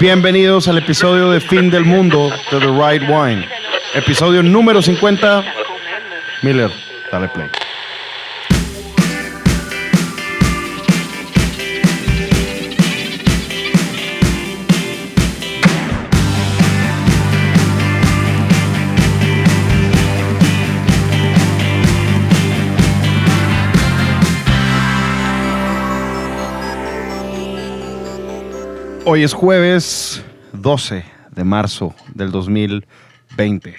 Bienvenidos 0.00 0.68
al 0.68 0.78
episodio 0.78 1.30
de 1.30 1.40
Fin 1.40 1.70
del 1.70 1.84
Mundo 1.84 2.30
de 2.50 2.58
The 2.60 2.66
Right 2.66 3.02
Wine. 3.08 3.48
Episodio 3.94 4.42
número 4.42 4.80
50. 4.80 5.44
Miller, 6.42 6.70
dale 7.10 7.28
play. 7.28 7.48
Hoy 29.10 29.22
es 29.22 29.32
jueves 29.32 30.22
12 30.52 31.02
de 31.34 31.42
marzo 31.44 31.94
del 32.14 32.30
2020. 32.30 33.74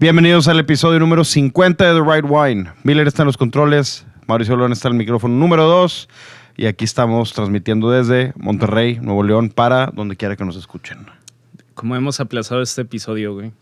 Bienvenidos 0.00 0.48
al 0.48 0.58
episodio 0.60 0.98
número 0.98 1.24
50 1.24 1.92
de 1.92 2.00
The 2.00 2.10
Right 2.10 2.24
Wine. 2.26 2.70
Miller 2.84 3.06
está 3.06 3.20
en 3.22 3.26
los 3.26 3.36
controles, 3.36 4.06
Mauricio 4.26 4.56
León 4.56 4.72
está 4.72 4.88
en 4.88 4.92
el 4.94 4.98
micrófono 4.98 5.34
número 5.34 5.64
2 5.66 6.08
y 6.56 6.64
aquí 6.64 6.86
estamos 6.86 7.34
transmitiendo 7.34 7.90
desde 7.90 8.32
Monterrey, 8.36 8.98
Nuevo 8.98 9.22
León, 9.24 9.50
para 9.50 9.88
donde 9.88 10.16
quiera 10.16 10.36
que 10.36 10.44
nos 10.46 10.56
escuchen. 10.56 11.06
Como 11.74 11.94
hemos 11.94 12.18
aplazado 12.18 12.62
este 12.62 12.80
episodio, 12.82 13.34
güey. 13.34 13.52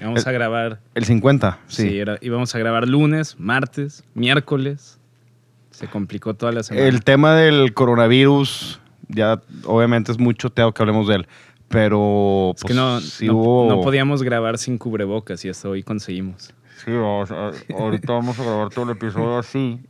Vamos 0.00 0.22
El- 0.22 0.28
a 0.28 0.32
grabar. 0.32 0.80
El 0.94 1.04
50, 1.04 1.58
Sí, 1.66 1.88
sí. 1.88 1.98
era- 1.98 2.16
íbamos 2.20 2.54
a 2.54 2.58
grabar 2.60 2.86
lunes, 2.86 3.34
martes, 3.40 4.04
miércoles. 4.14 5.00
Se 5.72 5.88
complicó 5.88 6.34
toda 6.34 6.52
la 6.52 6.62
semana. 6.62 6.86
El 6.86 7.02
tema 7.02 7.34
del 7.34 7.74
coronavirus, 7.74 8.80
ya 9.08 9.40
obviamente 9.64 10.12
es 10.12 10.18
mucho 10.18 10.50
teado 10.50 10.72
que 10.72 10.82
hablemos 10.82 11.08
de 11.08 11.16
él, 11.16 11.26
pero 11.68 12.52
es 12.54 12.62
pues, 12.62 12.72
que 12.72 12.74
no, 12.74 13.00
sí 13.00 13.26
no, 13.26 13.34
hubo- 13.34 13.68
no 13.68 13.80
podíamos 13.80 14.22
grabar 14.22 14.58
sin 14.58 14.78
cubrebocas 14.78 15.44
y 15.44 15.48
hasta 15.48 15.68
hoy 15.68 15.82
conseguimos. 15.82 16.52
Sí, 16.84 16.90
vamos 16.90 17.30
a- 17.30 17.50
ahorita 17.78 18.12
vamos 18.12 18.38
a 18.38 18.44
grabar 18.44 18.68
todo 18.70 18.84
el 18.84 18.90
episodio 18.96 19.38
así 19.38 19.80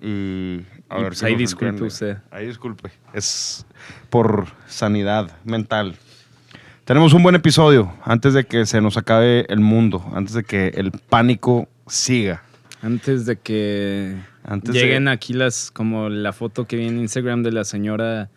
y 0.00 0.60
a 0.88 0.98
Y 0.98 1.02
ver 1.02 1.08
pues 1.08 1.18
si 1.18 1.26
ahí 1.26 1.34
disculpe 1.36 1.66
entiende. 1.68 1.88
usted. 1.88 2.16
Ahí 2.30 2.46
disculpe. 2.46 2.90
Es 3.12 3.66
por 4.10 4.46
sanidad 4.66 5.30
mental. 5.44 5.96
Tenemos 6.84 7.12
un 7.12 7.22
buen 7.22 7.34
episodio 7.36 7.92
antes 8.04 8.34
de 8.34 8.44
que 8.44 8.66
se 8.66 8.80
nos 8.80 8.96
acabe 8.96 9.46
el 9.48 9.60
mundo, 9.60 10.04
antes 10.14 10.34
de 10.34 10.42
que 10.42 10.68
el 10.74 10.90
pánico 10.90 11.68
siga. 11.86 12.42
Antes 12.82 13.24
de 13.26 13.36
que 13.38 14.16
Antes 14.42 14.74
lleguen 14.74 15.04
de- 15.04 15.12
aquí 15.12 15.32
las, 15.34 15.70
como 15.70 16.08
la 16.08 16.32
foto 16.32 16.64
que 16.66 16.76
vi 16.76 16.88
en 16.88 16.98
Instagram 16.98 17.44
de 17.44 17.52
la 17.52 17.64
señora 17.64 18.28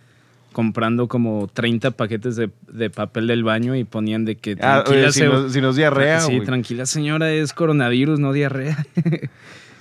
comprando 0.55 1.09
como 1.09 1.49
30 1.51 1.91
paquetes 1.91 2.37
de, 2.37 2.49
de 2.71 2.89
papel 2.89 3.27
del 3.27 3.43
baño 3.43 3.75
y 3.75 3.83
ponían 3.83 4.23
de 4.23 4.37
que 4.37 4.55
Ah, 4.61 4.85
oye, 4.87 5.11
si, 5.11 5.19
se- 5.19 5.27
nos, 5.27 5.51
si 5.51 5.59
nos 5.59 5.75
diarrea, 5.75 6.21
sí, 6.21 6.39
tranquila 6.39 6.85
señora, 6.85 7.29
es 7.29 7.51
coronavirus, 7.51 8.21
no 8.21 8.31
diarrea. 8.31 8.85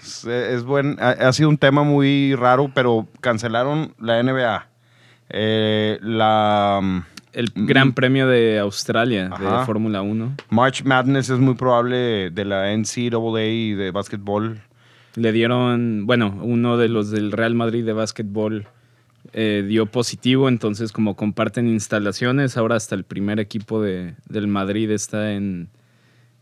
es, 0.03 0.25
es 0.27 0.65
buen, 0.65 0.97
ha, 1.01 1.11
ha 1.11 1.33
sido 1.33 1.49
un 1.49 1.59
tema 1.59 1.85
muy 1.85 2.35
raro, 2.35 2.73
pero 2.75 3.07
cancelaron 3.21 3.95
la 4.01 4.21
NBA. 4.21 4.67
Eh, 5.31 5.99
la 6.03 6.81
mm, 6.83 6.99
El 7.35 7.53
Gran 7.55 7.93
Premio 7.93 8.27
de 8.27 8.59
Australia 8.59 9.29
Ajá. 9.31 9.61
de 9.61 9.67
Fórmula 9.67 10.03
1. 10.03 10.35
March 10.51 10.83
Madness 10.85 11.31
es 11.31 11.39
muy 11.39 11.55
probable 11.55 12.31
de 12.31 12.45
la 12.45 12.73
NCAA 12.77 13.45
y 13.45 13.75
de 13.75 13.93
básquetbol. 13.93 14.59
Le 15.15 15.31
dieron, 15.31 16.03
bueno, 16.05 16.37
uno 16.43 16.77
de 16.79 16.89
los 16.89 17.13
del 17.13 17.31
Real 17.31 17.55
Madrid 17.55 17.87
de 17.87 17.93
básquetbol 17.93 18.67
eh, 19.33 19.65
dio 19.67 19.87
positivo, 19.87 20.49
entonces 20.49 20.93
como 20.93 21.17
comparten 21.17 21.69
instalaciones, 21.69 22.57
ahora 22.57 22.77
hasta 22.77 22.95
el 22.95 23.05
primer 23.05 23.41
equipo 23.41 23.83
de, 23.83 24.15
del 24.29 24.47
Madrid 24.47 24.91
está 24.91 25.33
en, 25.33 25.69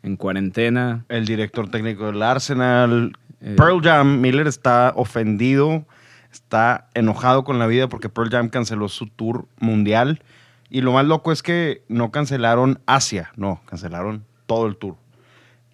en 0.02 0.16
cuarentena. 0.16 1.04
El 1.08 1.24
director 1.24 1.70
técnico 1.70 2.06
del 2.06 2.22
Arsenal. 2.22 3.12
Eh, 3.40 3.54
Pearl 3.56 3.80
Jam, 3.82 4.20
Miller 4.20 4.46
está 4.46 4.92
ofendido, 4.96 5.86
está 6.32 6.88
enojado 6.94 7.44
con 7.44 7.58
la 7.58 7.66
vida 7.66 7.88
porque 7.88 8.08
Pearl 8.08 8.30
Jam 8.30 8.48
canceló 8.48 8.88
su 8.88 9.06
tour 9.06 9.46
mundial. 9.58 10.22
Y 10.68 10.80
lo 10.80 10.92
más 10.92 11.06
loco 11.06 11.32
es 11.32 11.42
que 11.42 11.82
no 11.88 12.10
cancelaron 12.10 12.80
Asia, 12.86 13.30
no, 13.36 13.60
cancelaron 13.66 14.24
todo 14.46 14.66
el 14.66 14.76
tour. 14.76 14.96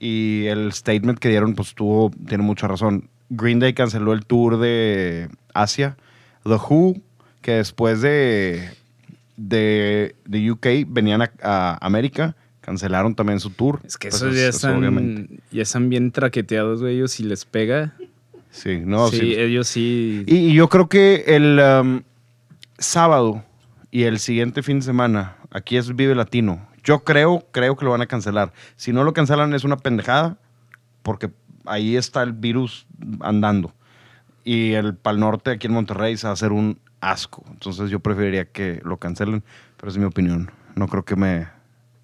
Y 0.00 0.46
el 0.46 0.72
statement 0.72 1.18
que 1.18 1.28
dieron, 1.28 1.54
pues 1.54 1.74
tuvo, 1.74 2.10
tiene 2.26 2.42
mucha 2.42 2.68
razón. 2.68 3.08
Green 3.30 3.60
Day 3.60 3.74
canceló 3.74 4.12
el 4.12 4.26
tour 4.26 4.58
de 4.58 5.28
Asia. 5.54 5.96
The 6.44 6.54
Who, 6.54 7.00
que 7.48 7.54
después 7.54 8.02
de, 8.02 8.68
de, 9.38 10.14
de 10.26 10.50
UK 10.50 10.66
venían 10.86 11.22
a, 11.22 11.30
a 11.40 11.78
América, 11.80 12.36
cancelaron 12.60 13.14
también 13.14 13.40
su 13.40 13.48
tour. 13.48 13.80
Es 13.86 13.96
que 13.96 14.10
Pues 14.10 14.20
esos 14.20 14.36
ya, 14.36 14.48
eso 14.48 14.68
están, 14.68 15.28
ya 15.50 15.62
están 15.62 15.88
bien 15.88 16.12
traqueteados, 16.12 16.82
güey, 16.82 16.96
ellos 16.96 17.12
si 17.12 17.22
les 17.22 17.46
pega. 17.46 17.94
Sí, 18.50 18.82
no, 18.84 19.08
sí, 19.08 19.20
sí. 19.20 19.34
ellos 19.34 19.66
sí. 19.66 20.24
Y, 20.26 20.36
y 20.36 20.52
yo 20.52 20.68
creo 20.68 20.90
que 20.90 21.24
el 21.26 21.58
um, 21.58 22.02
sábado 22.76 23.42
y 23.90 24.02
el 24.02 24.18
siguiente 24.18 24.62
fin 24.62 24.80
de 24.80 24.84
semana, 24.84 25.38
aquí 25.50 25.78
es 25.78 25.96
Vive 25.96 26.14
Latino. 26.14 26.68
Yo 26.84 26.98
creo, 26.98 27.46
creo 27.50 27.78
que 27.78 27.86
lo 27.86 27.92
van 27.92 28.02
a 28.02 28.06
cancelar. 28.06 28.52
Si 28.76 28.92
no 28.92 29.04
lo 29.04 29.14
cancelan 29.14 29.54
es 29.54 29.64
una 29.64 29.78
pendejada, 29.78 30.36
porque 31.02 31.30
ahí 31.64 31.96
está 31.96 32.22
el 32.24 32.34
virus 32.34 32.86
andando. 33.20 33.72
Y 34.44 34.72
el 34.72 34.94
Pal 34.94 35.18
Norte 35.18 35.52
aquí 35.52 35.66
en 35.66 35.72
Monterrey 35.72 36.14
se 36.18 36.26
va 36.26 36.32
a 36.32 36.34
hacer 36.34 36.52
un 36.52 36.78
asco. 37.00 37.44
Entonces 37.50 37.90
yo 37.90 38.00
preferiría 38.00 38.46
que 38.46 38.80
lo 38.84 38.96
cancelen, 38.96 39.42
pero 39.76 39.90
es 39.90 39.98
mi 39.98 40.04
opinión. 40.04 40.50
No 40.74 40.88
creo 40.88 41.04
que 41.04 41.16
me 41.16 41.46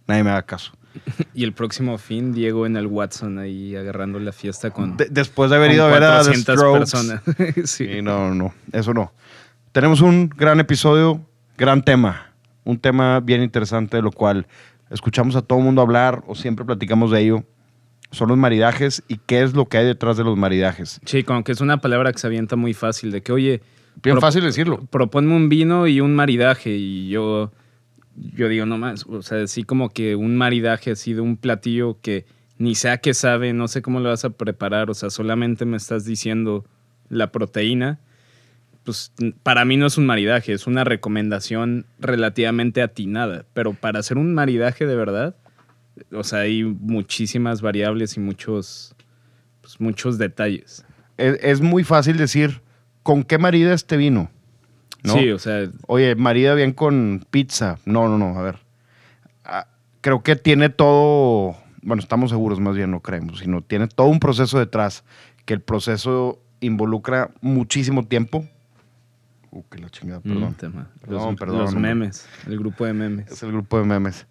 nadie 0.07 0.25
me 0.25 0.31
haga 0.31 0.43
caso. 0.43 0.73
Y 1.35 1.43
el 1.45 1.53
próximo 1.53 1.99
fin, 1.99 2.33
Diego 2.33 2.67
en 2.67 2.77
el 2.77 2.87
Watson 2.87 3.39
ahí 3.39 3.75
agarrando 3.75 4.21
la 4.21 4.31
fiesta 4.33 4.71
con, 4.71 4.97
De- 4.97 5.09
después 5.11 5.51
de 5.51 5.57
haber 5.57 5.73
ido 5.73 5.85
a 5.85 5.89
ver 5.89 6.05
a 6.05 6.19
The 6.23 6.27
400 6.27 6.55
Strokes, 6.57 6.79
personas. 6.79 7.23
sí. 7.69 7.87
Sí, 7.87 8.03
no, 8.03 8.33
no, 8.35 8.55
eso 8.73 8.95
no. 8.95 9.13
Tenemos 9.73 10.01
un 10.01 10.29
gran 10.29 10.61
episodio, 10.61 11.21
gran 11.59 11.83
tema, 11.85 12.31
un 12.63 12.79
tema 12.79 13.19
bien 13.21 13.43
interesante, 13.43 13.97
de 13.97 14.03
lo 14.05 14.13
cual 14.13 14.47
escuchamos 14.91 15.35
a 15.35 15.43
todo 15.43 15.59
el 15.59 15.65
mundo 15.65 15.83
hablar 15.83 16.23
o 16.29 16.37
siempre 16.37 16.65
platicamos 16.65 17.11
de 17.11 17.21
ello. 17.23 17.45
Son 18.13 18.29
los 18.29 18.39
maridajes 18.39 19.03
y 19.09 19.17
qué 19.27 19.43
es 19.43 19.55
lo 19.55 19.67
que 19.67 19.79
hay 19.79 19.87
detrás 19.87 20.17
de 20.17 20.23
los 20.23 20.37
maridajes. 20.39 21.01
Sí, 21.05 21.25
como 21.25 21.43
que 21.43 21.51
es 21.51 21.61
una 21.61 21.79
palabra 21.79 22.13
que 22.13 22.19
se 22.21 22.29
avienta 22.29 22.55
muy 22.55 22.73
fácil, 22.73 23.11
de 23.11 23.21
que, 23.23 23.33
oye, 23.33 23.61
Bien 24.03 24.15
Pro- 24.15 24.21
fácil 24.21 24.43
decirlo. 24.43 24.85
proponme 24.91 25.35
un 25.35 25.49
vino 25.49 25.87
y 25.87 26.01
un 26.01 26.15
maridaje. 26.15 26.71
Y 26.77 27.09
yo, 27.09 27.53
yo 28.37 28.49
digo, 28.49 28.67
no 28.67 28.79
más, 28.79 29.07
o 29.07 29.23
sea, 29.23 29.43
así 29.43 29.65
como 29.65 29.89
que 29.91 30.17
un 30.17 30.37
maridaje 30.37 30.91
así 30.93 31.15
de 31.15 31.21
un 31.21 31.37
platillo 31.37 31.99
que 32.03 32.27
ni 32.59 32.75
sé 32.75 32.91
a 32.91 32.99
qué 32.99 33.15
sabe, 33.15 33.53
no 33.53 33.67
sé 33.69 33.83
cómo 33.83 34.01
lo 34.01 34.11
vas 34.11 34.25
a 34.25 34.31
preparar, 34.31 34.89
o 34.91 34.95
sea, 34.95 35.11
solamente 35.11 35.65
me 35.65 35.77
estás 35.77 36.05
diciendo 36.05 36.65
la 37.09 37.33
proteína. 37.33 37.99
Pues 38.85 39.13
para 39.43 39.65
mí 39.65 39.77
no 39.79 39.87
es 39.87 39.97
un 39.97 40.05
maridaje, 40.07 40.53
es 40.53 40.67
una 40.67 40.85
recomendación 40.85 41.87
relativamente 41.99 42.83
atinada. 42.83 43.47
Pero 43.55 43.73
para 43.73 44.01
hacer 44.01 44.19
un 44.19 44.35
maridaje 44.35 44.85
de 44.87 44.95
verdad, 44.95 45.35
o 46.13 46.23
sea, 46.23 46.41
hay 46.41 46.63
muchísimas 46.65 47.63
variables 47.63 48.17
y 48.19 48.21
muchos, 48.21 48.95
pues, 49.63 49.81
muchos 49.81 50.19
detalles. 50.19 50.85
Es, 51.17 51.39
es 51.43 51.61
muy 51.63 51.83
fácil 51.83 52.19
decir, 52.19 52.61
¿con 53.05 53.23
qué 53.23 53.39
marida 53.39 53.73
este 53.73 53.97
vino? 53.97 54.29
¿No? 55.05 55.13
Sí, 55.15 55.31
o 55.31 55.39
sea, 55.39 55.69
Oye, 55.87 56.17
marida 56.17 56.55
bien 56.55 56.73
con 56.73 57.25
pizza. 57.31 57.79
No, 57.85 58.09
no, 58.09 58.19
no, 58.19 58.37
a 58.39 58.43
ver. 58.43 58.59
Ah, 59.45 59.69
creo 60.01 60.23
que 60.25 60.35
tiene 60.35 60.71
todo, 60.71 61.55
bueno, 61.83 62.01
estamos 62.03 62.31
seguros 62.31 62.59
más 62.59 62.75
bien, 62.75 62.91
no 62.91 63.01
creemos, 63.01 63.39
sino 63.39 63.61
tiene 63.63 63.87
todo 63.87 64.09
un 64.09 64.19
proceso 64.19 64.59
detrás, 64.59 65.05
que 65.45 65.55
el 65.55 65.61
proceso 65.61 66.41
involucra 66.61 67.31
muchísimo 67.43 68.07
tiempo. 68.07 68.49
Uh, 69.51 69.63
que 69.71 69.79
la 69.79 69.91
chingada, 69.91 70.21
perdón. 70.21 70.51
Mm, 70.51 70.55
tema. 70.55 70.89
Perdón, 71.03 71.27
los, 71.29 71.37
perdón, 71.37 71.59
los 71.59 71.75
hombre. 71.75 71.95
memes, 71.95 72.27
el 72.47 72.59
grupo 72.59 72.87
de 72.87 72.95
memes. 72.95 73.31
Es 73.31 73.43
el 73.43 73.53
grupo 73.53 73.79
de 73.79 73.85
memes. 73.85 74.27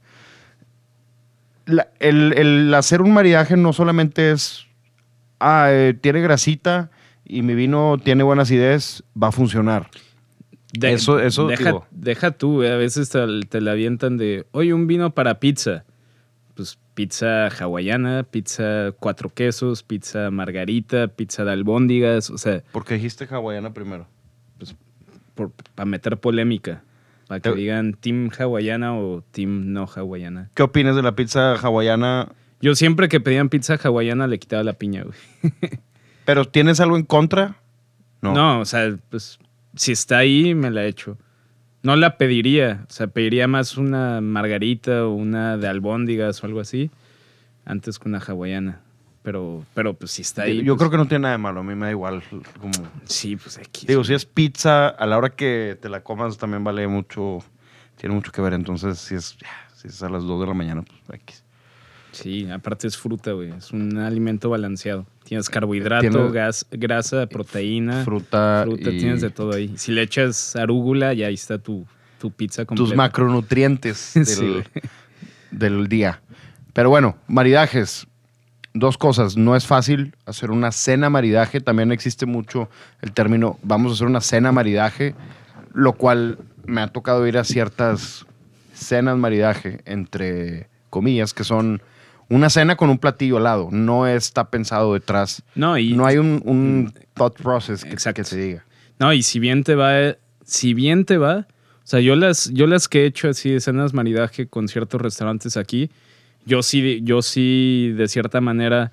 La- 1.66 1.88
el, 2.00 2.34
el 2.34 2.74
hacer 2.74 3.02
un 3.02 3.14
maridaje 3.14 3.56
no 3.56 3.72
solamente 3.72 4.32
es, 4.32 4.66
ah, 5.40 5.68
eh, 5.70 5.94
tiene 6.02 6.20
grasita 6.22 6.90
y 7.26 7.42
mi 7.42 7.56
vino 7.56 7.98
tiene 8.04 8.24
buena 8.24 8.42
acidez, 8.44 9.04
va 9.22 9.28
a 9.30 9.32
funcionar. 9.32 9.90
De- 10.74 10.94
Eso- 10.94 11.20
eso, 11.20 11.48
deja, 11.48 11.66
digo. 11.66 11.86
deja 11.92 12.32
tú, 12.32 12.64
eh, 12.64 12.72
a 12.72 12.78
veces 12.78 13.10
te, 13.10 13.20
te 13.48 13.62
la 13.62 13.72
avientan 13.72 14.18
de, 14.18 14.46
oye, 14.52 14.74
un 14.74 14.88
vino 14.88 15.12
para 15.14 15.40
pizza. 15.40 15.86
Pues 16.56 16.78
pizza 16.94 17.48
hawaiana, 17.48 18.24
pizza 18.24 18.92
cuatro 19.00 19.30
quesos, 19.30 19.82
pizza 19.84 20.30
margarita, 20.32 21.08
pizza 21.08 21.44
de 21.44 21.52
albóndigas, 21.52 22.30
o 22.30 22.38
sea, 22.38 22.62
Porque 22.72 22.96
dijiste 22.96 23.28
hawaiana 23.30 23.74
primero. 23.74 24.08
para 25.76 25.86
meter 25.86 26.18
polémica. 26.18 26.84
Para 27.28 27.40
que 27.40 27.50
Te- 27.52 27.56
digan 27.56 27.94
team 27.94 28.30
hawaiana 28.38 28.96
o 28.98 29.24
team 29.32 29.72
no 29.74 29.86
hawaiana. 29.88 30.50
¿Qué 30.54 30.62
opinas 30.64 30.96
de 30.96 31.02
la 31.02 31.16
pizza 31.16 31.54
hawaiana? 31.56 32.30
Yo 32.62 32.76
siempre 32.76 33.10
que 33.10 33.20
pedían 33.20 33.50
pizza 33.50 33.76
hawaiana 33.82 34.28
le 34.28 34.38
quitaba 34.40 34.64
la 34.64 34.74
piña, 34.74 35.04
güey. 35.04 35.18
¿Pero 36.26 36.46
tienes 36.46 36.80
algo 36.80 36.98
en 36.98 37.04
contra? 37.04 37.56
No. 38.22 38.62
o 38.62 38.66
sea, 38.66 38.96
pues 39.10 39.40
si 39.76 39.92
está 39.92 40.20
ahí, 40.20 40.56
me 40.56 40.72
la 40.72 40.86
echo. 40.86 41.18
No 41.82 41.96
la 41.98 42.18
pediría, 42.18 42.86
o 42.90 42.94
sea, 42.94 43.08
pediría 43.08 43.48
más 43.48 43.78
una 43.78 44.22
margarita 44.22 45.06
o 45.06 45.12
una 45.12 45.58
de 45.58 45.68
albóndigas 45.68 46.42
o 46.42 46.48
algo 46.48 46.62
así, 46.62 46.90
antes 47.66 48.00
que 48.00 48.08
una 48.08 48.20
hawaiana. 48.20 48.80
Pero, 49.22 49.66
pero 49.74 49.94
pues 49.94 50.12
si 50.12 50.22
está 50.22 50.44
ahí. 50.44 50.64
Yo 50.64 50.76
pues, 50.76 50.80
creo 50.80 50.92
que 50.92 50.98
no 50.98 51.08
tiene 51.08 51.24
nada 51.24 51.34
de 51.34 51.38
malo, 51.40 51.62
a 51.62 51.64
mí 51.64 51.76
me 51.76 51.88
da 51.88 51.92
igual. 51.92 52.24
Como... 52.60 52.74
Sí, 53.06 53.36
pues 53.36 53.58
aquí. 53.58 53.86
Digo, 53.86 54.04
si 54.04 54.14
es 54.14 54.26
pizza, 54.26 54.90
a 54.90 55.06
la 55.06 55.18
hora 55.18 55.30
que 55.30 55.78
te 55.82 55.90
la 55.90 56.04
comas 56.04 56.38
también 56.38 56.64
vale 56.64 56.88
mucho, 56.88 57.40
tiene 57.98 58.16
mucho 58.16 58.32
que 58.32 58.42
ver. 58.42 58.54
Entonces, 58.54 59.00
si 59.00 59.16
es, 59.16 59.38
si 59.76 59.88
es 59.88 60.04
a 60.04 60.10
las 60.10 60.24
2 60.24 60.42
de 60.42 60.48
la 60.48 60.54
mañana, 60.54 60.84
pues 60.84 61.22
X. 61.22 61.44
Sí, 62.12 62.50
aparte 62.50 62.88
es 62.88 62.98
fruta, 62.98 63.32
güey. 63.32 63.52
Es 63.52 63.72
un 63.72 63.98
alimento 63.98 64.50
balanceado. 64.50 65.06
Tienes 65.34 65.50
carbohidrato, 65.50 66.32
gas, 66.32 66.64
grasa, 66.70 67.26
proteína. 67.26 68.04
Fruta, 68.04 68.66
Fruta 68.66 68.92
y 68.92 69.00
tienes 69.00 69.20
de 69.22 69.32
todo 69.32 69.54
ahí. 69.54 69.74
Si 69.78 69.92
le 69.92 70.04
echas 70.04 70.56
arúgula, 70.56 71.12
ya 71.16 71.26
ahí 71.26 71.34
está 71.34 71.58
tu, 71.58 71.88
tu 72.20 72.30
pizza 72.30 72.66
completa. 72.66 72.88
tus 72.88 72.96
macronutrientes 72.96 74.12
del, 74.14 74.26
Sí, 74.28 74.64
del 75.50 75.88
día. 75.88 76.22
Pero 76.74 76.92
bueno, 76.92 77.18
maridajes. 77.28 78.06
Dos 78.76 79.00
cosas. 79.00 79.36
No 79.36 79.56
es 79.56 79.66
fácil 79.66 80.16
hacer 80.28 80.52
una 80.52 80.72
cena 80.72 81.10
maridaje. 81.10 81.62
También 81.62 81.92
existe 81.92 82.28
mucho 82.28 82.70
el 83.02 83.12
término 83.12 83.58
vamos 83.64 83.92
a 83.92 83.96
hacer 83.96 84.06
una 84.06 84.22
cena 84.22 84.52
maridaje, 84.52 85.16
lo 85.74 85.94
cual 85.94 86.38
me 86.68 86.82
ha 86.82 86.90
tocado 86.90 87.26
ir 87.26 87.40
a 87.40 87.44
ciertas 87.44 88.28
cenas 88.76 89.18
maridaje, 89.18 89.82
entre 89.86 90.70
comillas, 90.92 91.34
que 91.34 91.44
son 91.44 91.82
una 92.30 92.50
cena 92.50 92.76
con 92.76 92.90
un 92.90 92.98
platillo 92.98 93.38
al 93.38 93.44
lado. 93.44 93.70
No 93.72 94.08
está 94.08 94.50
pensado 94.50 94.94
detrás. 94.94 95.44
No, 95.56 95.78
y, 95.78 95.94
no 95.94 96.06
hay 96.06 96.18
un, 96.18 96.42
un 96.46 96.94
thought 97.14 97.36
process 97.42 97.84
que, 97.84 97.96
que 98.14 98.24
se 98.24 98.38
diga. 98.38 98.66
no, 99.00 99.14
y 99.14 99.24
si 99.24 99.40
bien 99.40 99.64
te 99.64 99.76
va, 99.76 100.16
si 100.44 100.74
bien 100.74 101.06
te 101.06 101.18
va, 101.18 101.48
o 101.84 101.86
sea, 101.88 102.00
yo 102.00 102.16
las, 102.16 102.50
yo 102.52 102.66
las 102.66 102.88
que 102.88 103.04
he 103.04 103.06
hecho 103.06 103.30
así 103.30 103.52
de 103.52 103.60
cenas 103.60 103.94
maridaje 103.94 104.48
con 104.48 104.68
ciertos 104.68 105.02
restaurantes 105.02 105.58
aquí, 105.58 105.90
yo 106.46 106.64
sí, 106.64 107.02
yo 107.04 107.22
sí 107.22 107.94
de 107.98 108.08
cierta 108.08 108.42
manera 108.42 108.92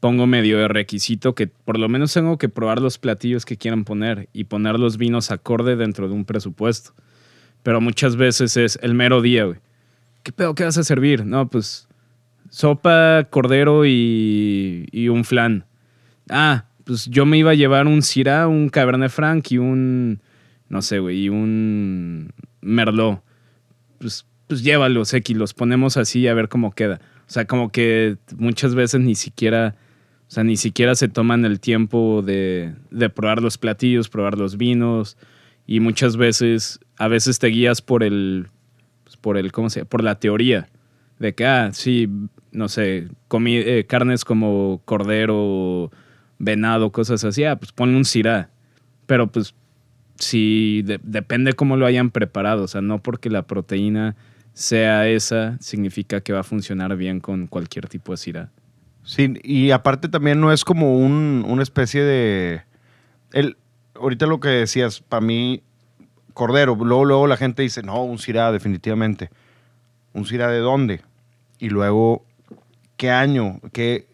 pongo 0.00 0.26
medio 0.26 0.58
de 0.58 0.68
requisito 0.68 1.34
que 1.34 1.46
por 1.46 1.78
lo 1.78 1.88
menos 1.88 2.12
tengo 2.12 2.36
que 2.36 2.48
probar 2.48 2.82
los 2.82 2.98
platillos 2.98 3.44
que 3.44 3.56
quieran 3.56 3.84
poner 3.84 4.28
y 4.32 4.44
poner 4.44 4.78
los 4.78 4.98
vinos 4.98 5.30
acorde 5.30 5.76
dentro 5.76 6.08
de 6.08 6.14
un 6.14 6.24
presupuesto. 6.24 6.92
Pero 7.62 7.80
muchas 7.80 8.16
veces 8.16 8.56
es 8.56 8.78
el 8.82 8.94
mero 8.94 9.22
día, 9.22 9.44
güey. 9.44 9.58
¿Qué 10.22 10.32
pedo? 10.32 10.54
¿Qué 10.54 10.64
vas 10.64 10.76
a 10.76 10.84
servir? 10.84 11.24
No, 11.24 11.48
pues 11.48 11.88
sopa, 12.54 13.26
cordero 13.30 13.84
y, 13.84 14.86
y 14.92 15.08
un 15.08 15.24
flan. 15.24 15.66
Ah, 16.30 16.66
pues 16.84 17.06
yo 17.06 17.26
me 17.26 17.36
iba 17.36 17.50
a 17.50 17.54
llevar 17.54 17.88
un 17.88 18.00
Syrah, 18.00 18.46
un 18.46 18.68
Cabernet 18.68 19.10
Franc 19.10 19.50
y 19.50 19.58
un, 19.58 20.20
no 20.68 20.80
sé, 20.80 21.00
güey, 21.00 21.24
y 21.24 21.28
un 21.28 22.30
Merlot. 22.60 23.22
Pues, 23.98 24.24
pues 24.46 24.62
llévalos, 24.62 25.12
X, 25.12 25.36
los 25.36 25.52
ponemos 25.52 25.96
así 25.96 26.28
a 26.28 26.34
ver 26.34 26.48
cómo 26.48 26.72
queda. 26.72 27.00
O 27.26 27.30
sea, 27.30 27.44
como 27.44 27.72
que 27.72 28.18
muchas 28.36 28.76
veces 28.76 29.00
ni 29.00 29.16
siquiera, 29.16 29.74
o 30.28 30.30
sea, 30.30 30.44
ni 30.44 30.56
siquiera 30.56 30.94
se 30.94 31.08
toman 31.08 31.44
el 31.44 31.58
tiempo 31.58 32.22
de, 32.24 32.72
de 32.92 33.10
probar 33.10 33.42
los 33.42 33.58
platillos, 33.58 34.08
probar 34.08 34.38
los 34.38 34.56
vinos. 34.56 35.16
Y 35.66 35.80
muchas 35.80 36.16
veces, 36.16 36.78
a 36.98 37.08
veces 37.08 37.40
te 37.40 37.48
guías 37.48 37.82
por 37.82 38.04
el, 38.04 38.46
pues, 39.02 39.16
por 39.16 39.38
el, 39.38 39.50
¿cómo 39.50 39.70
se 39.70 39.80
llama? 39.80 39.90
Por 39.90 40.04
la 40.04 40.20
teoría. 40.20 40.68
De 41.18 41.34
que, 41.34 41.46
ah, 41.46 41.70
sí, 41.72 42.08
no 42.54 42.68
sé, 42.68 43.08
comí 43.28 43.56
eh, 43.56 43.84
carnes 43.86 44.24
como 44.24 44.80
cordero, 44.84 45.90
venado, 46.38 46.90
cosas 46.92 47.24
así. 47.24 47.44
Ah, 47.44 47.56
pues 47.56 47.72
ponle 47.72 47.96
un 47.96 48.04
cirá. 48.04 48.50
Pero 49.06 49.26
pues, 49.30 49.54
sí, 50.18 50.82
de- 50.84 51.00
depende 51.02 51.52
cómo 51.54 51.76
lo 51.76 51.86
hayan 51.86 52.10
preparado. 52.10 52.64
O 52.64 52.68
sea, 52.68 52.80
no 52.80 53.02
porque 53.02 53.30
la 53.30 53.42
proteína 53.42 54.16
sea 54.52 55.08
esa, 55.08 55.58
significa 55.60 56.20
que 56.20 56.32
va 56.32 56.40
a 56.40 56.44
funcionar 56.44 56.96
bien 56.96 57.20
con 57.20 57.46
cualquier 57.48 57.88
tipo 57.88 58.12
de 58.12 58.18
cirá. 58.18 58.50
Sí, 59.02 59.34
y 59.42 59.70
aparte 59.72 60.08
también 60.08 60.40
no 60.40 60.52
es 60.52 60.64
como 60.64 60.96
un, 60.96 61.44
una 61.46 61.62
especie 61.62 62.02
de... 62.02 62.62
El, 63.32 63.56
ahorita 63.94 64.26
lo 64.26 64.40
que 64.40 64.48
decías, 64.48 65.00
para 65.00 65.20
mí, 65.20 65.62
Cordero, 66.32 66.74
luego, 66.76 67.04
luego 67.04 67.26
la 67.26 67.36
gente 67.36 67.62
dice, 67.62 67.82
no, 67.82 68.02
un 68.04 68.18
Syrah 68.18 68.50
definitivamente. 68.52 69.30
¿Un 70.14 70.24
Syrah 70.24 70.48
de 70.48 70.58
dónde? 70.60 71.02
Y 71.58 71.68
luego, 71.68 72.24
¿qué 72.96 73.10
año? 73.10 73.60
¿Qué? 73.72 74.06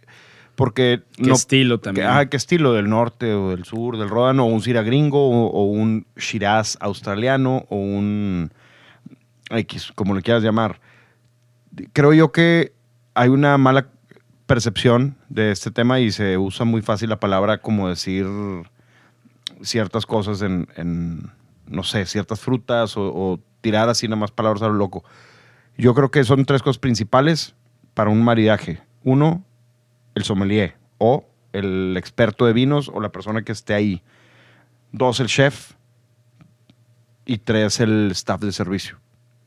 Porque 0.54 1.02
¿Qué 1.16 1.22
no... 1.28 1.34
estilo 1.34 1.78
¿qué, 1.78 1.84
también? 1.84 2.06
ah, 2.08 2.26
¿Qué 2.26 2.36
estilo? 2.36 2.72
¿Del 2.74 2.88
norte 2.88 3.32
o 3.32 3.50
del 3.50 3.64
sur, 3.64 3.96
del 3.98 4.08
Ródano? 4.10 4.44
¿O 4.44 4.48
un 4.48 4.60
Syrah 4.62 4.82
gringo? 4.82 5.30
¿O, 5.30 5.46
o 5.46 5.64
un 5.64 6.06
Shiraz 6.16 6.76
australiano? 6.80 7.64
¿O 7.70 7.76
un... 7.76 8.50
X, 9.50 9.92
como 9.94 10.14
le 10.14 10.22
quieras 10.22 10.42
llamar? 10.42 10.80
Creo 11.92 12.12
yo 12.12 12.30
que 12.30 12.72
hay 13.14 13.28
una 13.30 13.58
mala 13.58 13.88
percepción 14.46 15.16
de 15.28 15.50
este 15.50 15.70
tema 15.70 16.00
y 16.00 16.12
se 16.12 16.36
usa 16.38 16.64
muy 16.64 16.82
fácil 16.82 17.08
la 17.08 17.20
palabra 17.20 17.58
como 17.58 17.88
decir 17.88 18.26
ciertas 19.62 20.06
cosas 20.06 20.42
en, 20.42 20.68
en, 20.76 21.30
no 21.66 21.82
sé, 21.82 22.06
ciertas 22.06 22.40
frutas 22.40 22.96
o, 22.96 23.02
o 23.12 23.40
tirar 23.60 23.88
así 23.88 24.08
nada 24.08 24.20
más 24.20 24.30
palabras 24.30 24.62
a 24.62 24.68
lo 24.68 24.74
loco. 24.74 25.04
Yo 25.76 25.94
creo 25.94 26.10
que 26.10 26.24
son 26.24 26.44
tres 26.44 26.62
cosas 26.62 26.78
principales 26.78 27.54
para 27.94 28.10
un 28.10 28.22
maridaje. 28.22 28.81
Uno, 29.02 29.44
el 30.14 30.25
sommelier 30.25 30.76
o 30.98 31.26
el 31.52 31.96
experto 31.96 32.46
de 32.46 32.52
vinos 32.52 32.90
o 32.92 33.00
la 33.00 33.10
persona 33.10 33.42
que 33.42 33.52
esté 33.52 33.75
ahí. 33.75 34.02
Dos, 34.92 35.20
el 35.20 35.26
chef. 35.26 35.72
Y 37.25 37.38
tres, 37.38 37.81
el 37.81 38.10
staff 38.12 38.40
de 38.40 38.52
servicio. 38.52 38.98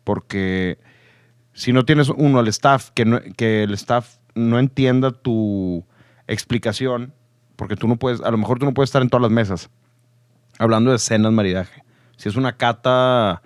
Porque 0.03 0.79
si 1.53 1.73
no 1.73 1.85
tienes 1.85 2.09
uno, 2.09 2.39
el 2.39 2.47
staff, 2.47 2.91
que 2.91 3.63
el 3.63 3.73
staff 3.73 4.17
no 4.35 4.59
entienda 4.59 5.11
tu 5.11 5.85
explicación, 6.27 7.13
porque 7.55 7.75
tú 7.75 7.87
no 7.87 7.97
puedes, 7.97 8.21
a 8.21 8.31
lo 8.31 8.37
mejor 8.37 8.59
tú 8.59 8.65
no 8.65 8.73
puedes 8.73 8.89
estar 8.89 9.01
en 9.01 9.09
todas 9.09 9.23
las 9.23 9.31
mesas. 9.31 9.69
Hablando 10.59 10.91
de 10.91 10.99
cenas 10.99 11.31
maridaje. 11.31 11.83
Si 12.17 12.29
es 12.29 12.35
una 12.35 12.57
cata 12.57 13.41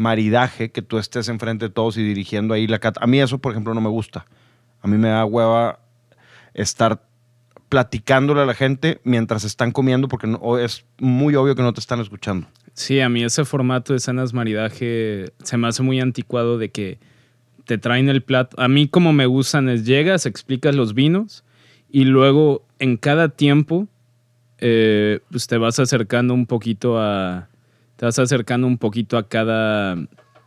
maridaje, 0.00 0.70
que 0.70 0.82
tú 0.82 0.98
estés 0.98 1.28
enfrente 1.28 1.66
de 1.66 1.70
todos 1.70 1.96
y 1.96 2.02
dirigiendo 2.02 2.54
ahí 2.54 2.66
la 2.66 2.78
cata. 2.78 3.00
A 3.02 3.06
mí 3.06 3.20
eso, 3.20 3.38
por 3.38 3.52
ejemplo, 3.52 3.74
no 3.74 3.80
me 3.80 3.90
gusta. 3.90 4.26
A 4.80 4.88
mí 4.88 4.96
me 4.96 5.08
da 5.08 5.24
hueva 5.24 5.78
estar 6.54 7.02
platicándole 7.68 8.40
a 8.40 8.46
la 8.46 8.54
gente 8.54 9.00
mientras 9.04 9.44
están 9.44 9.70
comiendo, 9.70 10.08
porque 10.08 10.26
es 10.62 10.84
muy 10.98 11.36
obvio 11.36 11.54
que 11.54 11.62
no 11.62 11.72
te 11.72 11.80
están 11.80 12.00
escuchando. 12.00 12.48
Sí, 12.72 13.00
a 13.00 13.08
mí 13.08 13.22
ese 13.22 13.44
formato 13.44 13.92
de 13.92 14.00
cenas 14.00 14.32
maridaje 14.32 15.26
se 15.42 15.56
me 15.56 15.68
hace 15.68 15.82
muy 15.82 16.00
anticuado 16.00 16.56
de 16.56 16.70
que 16.70 16.98
te 17.66 17.78
traen 17.78 18.08
el 18.08 18.22
plato. 18.22 18.60
A 18.60 18.68
mí 18.68 18.88
como 18.88 19.12
me 19.12 19.26
gustan 19.26 19.68
es 19.68 19.84
llegas, 19.84 20.24
explicas 20.24 20.74
los 20.74 20.94
vinos 20.94 21.44
y 21.90 22.04
luego 22.04 22.64
en 22.78 22.96
cada 22.96 23.28
tiempo 23.28 23.86
eh, 24.58 25.20
pues 25.30 25.46
te 25.46 25.58
vas 25.58 25.78
acercando 25.78 26.34
un 26.34 26.46
poquito 26.46 26.98
a 26.98 27.49
te 28.00 28.06
vas 28.06 28.18
acercando 28.18 28.66
un 28.66 28.78
poquito 28.78 29.18
a 29.18 29.28
cada 29.28 29.92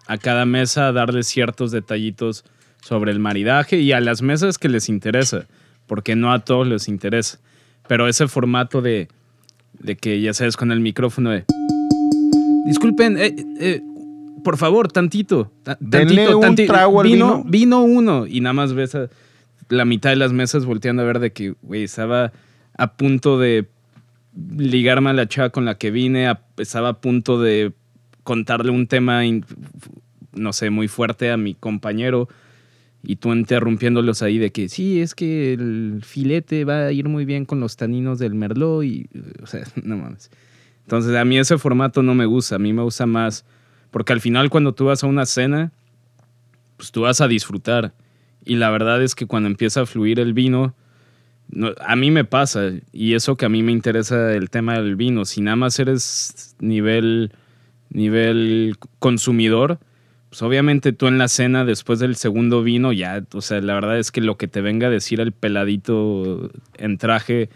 a 0.08 0.18
cada 0.18 0.44
mesa 0.48 0.88
a 0.88 0.92
darle 0.92 1.22
ciertos 1.22 1.70
detallitos 1.70 2.46
sobre 2.82 3.12
el 3.12 3.20
maridaje 3.20 3.78
y 3.78 3.92
a 3.92 4.00
las 4.02 4.24
mesas 4.24 4.58
que 4.58 4.70
les 4.70 4.90
interesa, 4.90 5.46
porque 5.86 6.16
no 6.16 6.34
a 6.34 6.40
todos 6.40 6.68
les 6.68 6.88
interesa. 6.88 7.38
Pero 7.88 8.08
ese 8.08 8.28
formato 8.28 8.82
de, 8.82 9.08
de 9.80 9.96
que 9.96 10.20
ya 10.20 10.34
sabes 10.34 10.58
con 10.58 10.72
el 10.72 10.80
micrófono 10.80 11.30
de 11.30 11.46
Disculpen, 12.66 13.18
eh, 13.18 13.36
eh, 13.60 13.82
por 14.44 14.58
favor, 14.58 14.92
tantito. 14.92 15.52
ta- 15.64 15.78
Denle 15.80 16.26
tantito, 16.26 16.38
un 16.40 16.44
tanti- 16.44 16.66
trago 16.68 17.02
al 17.02 17.08
vino, 17.08 17.44
vino. 17.44 17.50
vino 17.50 17.84
uno. 17.84 18.26
Y 18.28 18.42
nada 18.42 18.54
más 18.54 18.74
ves 18.74 18.96
a 18.96 19.10
la 19.70 19.86
mitad 19.86 20.10
de 20.10 20.16
las 20.16 20.34
mesas 20.34 20.66
volteando 20.66 21.02
a 21.04 21.06
ver 21.06 21.20
de 21.20 21.32
que, 21.32 21.54
güey, 21.62 21.84
estaba 21.84 22.32
a 22.78 22.94
punto 22.94 23.38
de 23.40 23.68
ligarme 24.58 25.10
a 25.10 25.13
la 25.13 25.28
chava 25.28 25.50
con 25.50 25.66
la 25.66 25.78
que 25.78 25.92
vine, 25.92 26.28
a- 26.28 26.42
estaba 26.58 26.90
a 26.90 27.02
punto 27.02 27.40
de 27.42 27.74
contarle 28.24 28.72
un 28.72 28.88
tema, 28.88 29.22
no 30.34 30.54
sé, 30.54 30.70
muy 30.70 30.88
fuerte 30.88 31.32
a 31.32 31.38
mi 31.38 31.54
compañero. 31.54 32.30
Y 33.06 33.18
tú 33.18 33.34
interrumpiéndolos 33.34 34.22
ahí 34.22 34.38
de 34.38 34.52
que 34.52 34.70
sí, 34.70 35.02
es 35.02 35.13
que 35.13 35.54
el 35.54 36.02
filete 36.06 36.63
va 36.63 36.86
a 36.86 36.92
ir 36.94 37.10
muy 37.10 37.25
bien 37.25 37.44
con 37.44 37.60
los 37.60 37.75
taninos 37.75 38.18
del 38.18 38.34
merlot 38.34 38.86
y, 38.86 39.10
o 39.42 39.46
sea, 39.46 39.63
no 39.84 39.98
mames. 39.98 40.32
Entonces 40.84 41.16
a 41.16 41.25
mí 41.25 41.38
ese 41.38 41.58
formato 41.58 42.02
no 42.02 42.16
me 42.16 42.25
gusta, 42.25 42.56
a 42.56 42.60
mí 42.60 42.72
me 42.72 42.82
gusta 42.82 43.06
más, 43.06 43.46
porque 43.92 44.13
al 44.13 44.22
final 44.22 44.50
cuando 44.50 44.74
tú 44.74 44.86
vas 44.86 45.04
a 45.04 45.08
una 45.08 45.25
cena, 45.25 45.72
pues 46.78 46.92
tú 46.92 47.02
vas 47.02 47.20
a 47.22 47.28
disfrutar. 47.28 47.94
Y 48.46 48.56
la 48.56 48.70
verdad 48.70 49.02
es 49.04 49.16
que 49.16 49.25
cuando 49.25 49.48
empieza 49.48 49.82
a 49.82 49.86
fluir 49.86 50.20
el 50.20 50.34
vino, 50.34 50.74
a 51.80 51.96
mí 51.96 52.12
me 52.12 52.26
pasa, 52.26 52.72
y 52.92 53.14
eso 53.14 53.38
que 53.38 53.46
a 53.46 53.50
mí 53.50 53.64
me 53.64 53.72
interesa 53.72 54.34
el 54.34 54.50
tema 54.50 54.74
del 54.74 54.96
vino, 54.96 55.26
si 55.26 55.42
nada 55.42 55.56
más 55.56 55.78
eres 55.80 56.56
nivel, 56.60 57.32
nivel 57.90 58.76
consumidor, 59.00 59.80
pues 60.30 60.42
obviamente 60.42 60.94
tú 60.94 61.08
en 61.08 61.20
la 61.20 61.28
cena 61.28 61.64
después 61.64 62.00
del 62.00 62.16
segundo 62.16 62.64
vino 62.64 62.92
ya, 62.92 63.24
o 63.34 63.42
sea, 63.42 63.62
la 63.62 63.76
verdad 63.76 64.00
es 64.00 64.12
que 64.12 64.22
lo 64.22 64.38
que 64.38 64.48
te 64.48 64.62
venga 64.62 64.88
a 64.88 64.90
decir 64.90 65.22
el 65.22 65.32
peladito 65.32 66.50
en 66.78 66.98
traje 66.98 67.50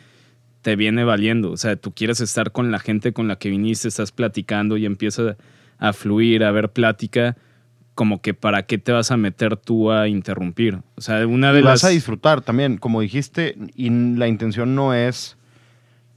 te 0.61 0.75
viene 0.75 1.03
valiendo. 1.03 1.51
O 1.51 1.57
sea, 1.57 1.75
tú 1.75 1.93
quieres 1.93 2.19
estar 2.19 2.51
con 2.51 2.71
la 2.71 2.79
gente 2.79 3.13
con 3.13 3.27
la 3.27 3.37
que 3.37 3.49
viniste, 3.49 3.87
estás 3.87 4.11
platicando 4.11 4.77
y 4.77 4.85
empieza 4.85 5.37
a 5.77 5.93
fluir, 5.93 6.43
a 6.43 6.49
haber 6.49 6.69
plática, 6.69 7.37
como 7.97 8.21
que 8.21 8.35
para 8.35 8.67
qué 8.67 8.77
te 8.77 8.91
vas 8.91 9.09
a 9.09 9.17
meter 9.17 9.57
tú 9.57 9.91
a 9.91 10.07
interrumpir. 10.07 10.81
O 10.95 11.01
sea, 11.01 11.25
una 11.25 11.51
de 11.51 11.63
las... 11.63 11.81
vas 11.81 11.83
a 11.85 11.89
disfrutar 11.89 12.41
también, 12.41 12.77
como 12.77 13.01
dijiste, 13.01 13.57
y 13.73 13.89
la 13.89 14.27
intención 14.27 14.75
no 14.75 14.93
es 14.93 15.35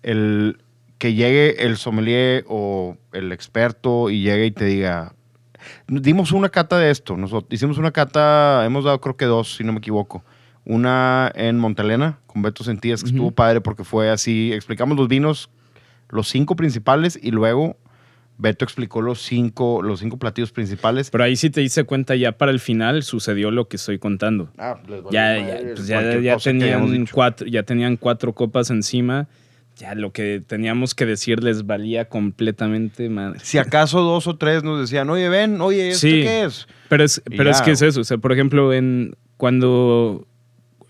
el 0.02 0.58
que 0.98 1.14
llegue 1.14 1.64
el 1.64 1.78
sommelier 1.78 2.44
o 2.48 2.98
el 3.12 3.32
experto 3.32 4.10
y 4.10 4.20
llegue 4.20 4.44
y 4.44 4.50
te 4.50 4.66
diga, 4.66 5.14
dimos 5.88 6.32
una 6.32 6.50
cata 6.50 6.76
de 6.76 6.90
esto, 6.90 7.16
nosotros 7.16 7.50
hicimos 7.50 7.78
una 7.78 7.92
cata, 7.92 8.62
hemos 8.66 8.84
dado 8.84 9.00
creo 9.00 9.16
que 9.16 9.24
dos, 9.24 9.56
si 9.56 9.64
no 9.64 9.72
me 9.72 9.78
equivoco. 9.78 10.22
Una 10.66 11.32
en 11.34 11.58
Montelena 11.58 12.18
con 12.26 12.42
Beto 12.42 12.62
Sentías, 12.62 13.02
que 13.02 13.08
estuvo 13.08 13.30
padre 13.30 13.62
porque 13.62 13.84
fue 13.84 14.10
así, 14.10 14.52
explicamos 14.52 14.98
los 14.98 15.08
vinos, 15.08 15.48
los 16.10 16.28
cinco 16.28 16.56
principales 16.56 17.18
y 17.20 17.30
luego 17.30 17.78
Beto 18.40 18.64
explicó 18.64 19.02
los 19.02 19.20
cinco, 19.22 19.82
los 19.82 20.00
cinco 20.00 20.18
platillos 20.18 20.50
principales. 20.50 21.10
Pero 21.10 21.24
ahí 21.24 21.36
sí 21.36 21.50
te 21.50 21.60
diste 21.60 21.84
cuenta, 21.84 22.16
ya 22.16 22.32
para 22.32 22.50
el 22.52 22.58
final 22.60 23.02
sucedió 23.02 23.50
lo 23.50 23.68
que 23.68 23.76
estoy 23.76 23.98
contando. 23.98 24.50
Ah, 24.58 24.78
les 24.88 25.02
valió 25.02 25.10
Ya, 25.10 25.40
madre 25.40 25.64
ya, 25.68 25.74
pues 25.74 25.86
ya, 25.86 26.20
ya 26.20 26.36
tenían 26.38 27.06
cuatro, 27.12 27.46
ya 27.46 27.62
tenían 27.62 27.96
cuatro 27.96 28.32
copas 28.34 28.70
encima. 28.70 29.28
Ya 29.76 29.94
lo 29.94 30.12
que 30.12 30.42
teníamos 30.46 30.94
que 30.94 31.06
decir 31.06 31.42
les 31.42 31.64
valía 31.66 32.06
completamente 32.06 33.08
madre. 33.08 33.40
Si 33.42 33.56
acaso 33.56 34.00
dos 34.02 34.26
o 34.26 34.36
tres 34.36 34.62
nos 34.62 34.78
decían, 34.80 35.08
oye, 35.08 35.28
ven, 35.28 35.60
oye, 35.60 35.90
¿esto 35.90 36.06
Sí. 36.06 36.22
qué 36.22 36.44
es? 36.44 36.66
Pero 36.88 37.04
es, 37.04 37.22
Y 37.30 37.36
pero 37.36 37.50
es 37.50 37.58
ya. 37.60 37.64
que 37.64 37.70
es 37.72 37.82
eso. 37.82 38.00
O 38.00 38.04
sea, 38.04 38.18
por 38.18 38.32
ejemplo, 38.32 38.72
en 38.74 39.16
cuando, 39.38 40.26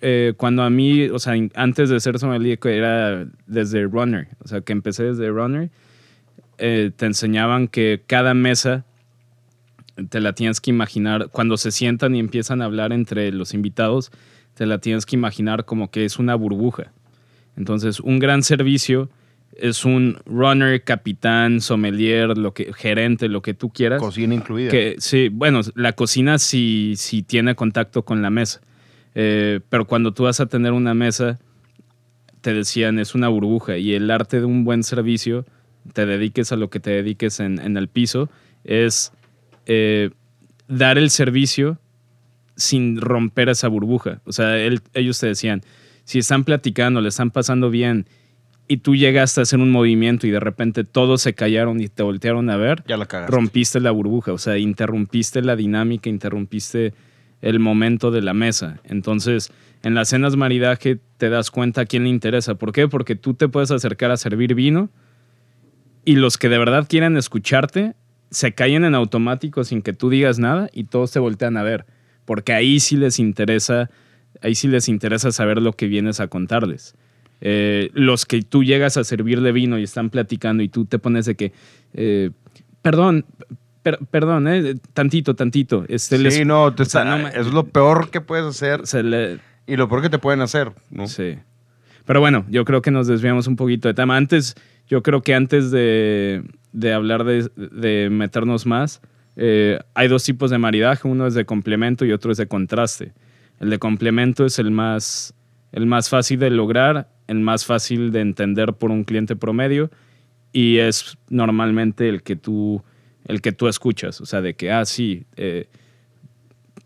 eh, 0.00 0.34
cuando 0.36 0.62
a 0.62 0.70
mí, 0.70 1.08
o 1.08 1.18
sea, 1.18 1.34
antes 1.54 1.88
de 1.88 2.00
ser 2.00 2.18
sommelier, 2.18 2.58
que 2.58 2.76
era 2.76 3.26
desde 3.46 3.84
runner, 3.84 4.28
o 4.42 4.48
sea, 4.48 4.60
que 4.60 4.72
empecé 4.72 5.04
desde 5.04 5.28
runner, 5.28 5.70
eh, 6.60 6.90
te 6.94 7.06
enseñaban 7.06 7.68
que 7.68 8.02
cada 8.06 8.34
mesa 8.34 8.84
te 10.08 10.20
la 10.20 10.34
tienes 10.34 10.60
que 10.60 10.70
imaginar, 10.70 11.28
cuando 11.30 11.56
se 11.56 11.70
sientan 11.70 12.14
y 12.14 12.20
empiezan 12.20 12.62
a 12.62 12.66
hablar 12.66 12.92
entre 12.92 13.32
los 13.32 13.54
invitados, 13.54 14.10
te 14.54 14.66
la 14.66 14.78
tienes 14.78 15.06
que 15.06 15.16
imaginar 15.16 15.64
como 15.64 15.90
que 15.90 16.04
es 16.04 16.18
una 16.18 16.34
burbuja. 16.34 16.92
Entonces, 17.56 18.00
un 18.00 18.18
gran 18.18 18.42
servicio 18.42 19.10
es 19.56 19.84
un 19.84 20.18
runner, 20.26 20.82
capitán, 20.82 21.60
sommelier, 21.60 22.38
lo 22.38 22.54
que, 22.54 22.72
gerente, 22.72 23.28
lo 23.28 23.42
que 23.42 23.54
tú 23.54 23.70
quieras. 23.70 24.00
Cocina 24.00 24.34
incluida. 24.34 24.70
Que, 24.70 24.96
sí, 24.98 25.28
bueno, 25.28 25.60
la 25.74 25.92
cocina 25.92 26.38
sí, 26.38 26.94
sí 26.96 27.22
tiene 27.22 27.54
contacto 27.54 28.04
con 28.04 28.22
la 28.22 28.30
mesa. 28.30 28.60
Eh, 29.14 29.60
pero 29.68 29.86
cuando 29.86 30.12
tú 30.12 30.24
vas 30.24 30.40
a 30.40 30.46
tener 30.46 30.72
una 30.72 30.94
mesa, 30.94 31.40
te 32.40 32.54
decían, 32.54 32.98
es 32.98 33.14
una 33.14 33.28
burbuja. 33.28 33.76
Y 33.76 33.94
el 33.94 34.10
arte 34.10 34.40
de 34.40 34.46
un 34.46 34.64
buen 34.64 34.82
servicio, 34.82 35.44
te 35.92 36.06
dediques 36.06 36.52
a 36.52 36.56
lo 36.56 36.70
que 36.70 36.80
te 36.80 36.90
dediques 36.90 37.40
en, 37.40 37.58
en 37.60 37.76
el 37.76 37.88
piso, 37.88 38.28
es 38.64 39.12
eh, 39.66 40.10
dar 40.68 40.98
el 40.98 41.10
servicio 41.10 41.78
sin 42.56 43.00
romper 43.00 43.48
esa 43.48 43.68
burbuja. 43.68 44.20
O 44.24 44.32
sea, 44.32 44.58
él- 44.58 44.80
ellos 44.94 45.18
te 45.18 45.26
decían, 45.28 45.62
si 46.04 46.18
están 46.18 46.44
platicando, 46.44 47.00
le 47.00 47.08
están 47.08 47.30
pasando 47.30 47.70
bien, 47.70 48.06
y 48.68 48.76
tú 48.78 48.94
llegaste 48.94 49.40
a 49.40 49.42
hacer 49.42 49.58
un 49.58 49.70
movimiento 49.72 50.28
y 50.28 50.30
de 50.30 50.38
repente 50.38 50.84
todos 50.84 51.22
se 51.22 51.34
callaron 51.34 51.80
y 51.80 51.88
te 51.88 52.04
voltearon 52.04 52.50
a 52.50 52.56
ver, 52.56 52.84
Ya 52.86 52.96
la 52.96 53.06
cagaste. 53.06 53.34
rompiste 53.34 53.80
la 53.80 53.90
burbuja, 53.90 54.32
o 54.32 54.38
sea, 54.38 54.58
interrumpiste 54.58 55.42
la 55.42 55.56
dinámica, 55.56 56.08
interrumpiste 56.08 56.94
el 57.42 57.58
momento 57.58 58.12
de 58.12 58.22
la 58.22 58.32
mesa. 58.32 58.78
Entonces, 58.84 59.50
en 59.82 59.94
las 59.94 60.10
cenas 60.10 60.36
maridaje 60.36 61.00
te 61.16 61.30
das 61.30 61.50
cuenta 61.50 61.80
a 61.80 61.84
quién 61.86 62.04
le 62.04 62.10
interesa. 62.10 62.54
¿Por 62.54 62.70
qué? 62.70 62.86
Porque 62.86 63.16
tú 63.16 63.34
te 63.34 63.48
puedes 63.48 63.72
acercar 63.72 64.12
a 64.12 64.16
servir 64.16 64.54
vino 64.54 64.88
y 66.10 66.16
los 66.16 66.38
que 66.38 66.48
de 66.48 66.58
verdad 66.58 66.86
quieren 66.88 67.16
escucharte 67.16 67.94
se 68.30 68.52
callan 68.52 68.84
en 68.84 68.94
automático 68.94 69.64
sin 69.64 69.82
que 69.82 69.92
tú 69.92 70.08
digas 70.10 70.38
nada 70.38 70.68
y 70.72 70.84
todos 70.84 71.10
te 71.12 71.18
voltean 71.18 71.56
a 71.56 71.62
ver, 71.62 71.84
porque 72.24 72.52
ahí 72.52 72.78
sí 72.80 72.96
les 72.96 73.18
interesa, 73.18 73.90
ahí 74.42 74.54
sí 74.54 74.68
les 74.68 74.88
interesa 74.88 75.32
saber 75.32 75.60
lo 75.60 75.72
que 75.72 75.86
vienes 75.88 76.20
a 76.20 76.28
contarles. 76.28 76.94
Eh, 77.40 77.90
los 77.94 78.26
que 78.26 78.42
tú 78.42 78.62
llegas 78.64 78.96
a 78.96 79.04
servirle 79.04 79.50
vino 79.52 79.78
y 79.78 79.82
están 79.82 80.10
platicando 80.10 80.62
y 80.62 80.68
tú 80.68 80.84
te 80.84 80.98
pones 80.98 81.26
de 81.26 81.34
que, 81.36 81.52
eh, 81.94 82.30
perdón, 82.82 83.24
per- 83.82 83.98
perdón, 84.10 84.46
eh, 84.48 84.74
tantito, 84.92 85.34
tantito. 85.34 85.84
Este, 85.88 86.16
Sí, 86.18 86.22
les- 86.22 86.46
no, 86.46 86.74
te 86.74 86.84
sea, 86.84 87.02
está- 87.02 87.18
no 87.18 87.28
es 87.28 87.46
lo 87.52 87.66
peor 87.66 88.10
que 88.10 88.20
puedes 88.20 88.44
hacer 88.46 88.86
se 88.86 89.02
le- 89.02 89.38
y 89.66 89.76
lo 89.76 89.88
peor 89.88 90.02
que 90.02 90.10
te 90.10 90.18
pueden 90.18 90.40
hacer, 90.40 90.72
¿no? 90.90 91.06
Sí. 91.08 91.36
Pero 92.04 92.20
bueno, 92.20 92.44
yo 92.48 92.64
creo 92.64 92.82
que 92.82 92.90
nos 92.90 93.06
desviamos 93.06 93.46
un 93.46 93.56
poquito 93.56 93.88
de 93.88 93.94
tema. 93.94 94.16
Antes, 94.16 94.54
yo 94.90 95.04
creo 95.04 95.22
que 95.22 95.34
antes 95.34 95.70
de, 95.70 96.42
de 96.72 96.92
hablar 96.92 97.22
de, 97.22 97.48
de 97.56 98.10
meternos 98.10 98.66
más, 98.66 99.00
eh, 99.36 99.78
hay 99.94 100.08
dos 100.08 100.24
tipos 100.24 100.50
de 100.50 100.58
maridaje. 100.58 101.06
Uno 101.06 101.28
es 101.28 101.34
de 101.34 101.44
complemento 101.44 102.04
y 102.04 102.12
otro 102.12 102.32
es 102.32 102.38
de 102.38 102.48
contraste. 102.48 103.12
El 103.60 103.70
de 103.70 103.78
complemento 103.78 104.44
es 104.44 104.58
el 104.58 104.72
más, 104.72 105.32
el 105.70 105.86
más 105.86 106.08
fácil 106.08 106.40
de 106.40 106.50
lograr, 106.50 107.08
el 107.28 107.38
más 107.38 107.64
fácil 107.64 108.10
de 108.10 108.20
entender 108.20 108.72
por 108.72 108.90
un 108.90 109.04
cliente 109.04 109.36
promedio 109.36 109.90
y 110.52 110.78
es 110.78 111.16
normalmente 111.28 112.08
el 112.08 112.24
que 112.24 112.34
tú, 112.34 112.82
el 113.26 113.40
que 113.40 113.52
tú 113.52 113.68
escuchas. 113.68 114.20
O 114.20 114.26
sea, 114.26 114.40
de 114.40 114.54
que, 114.54 114.72
ah, 114.72 114.84
sí, 114.86 115.24
eh, 115.36 115.68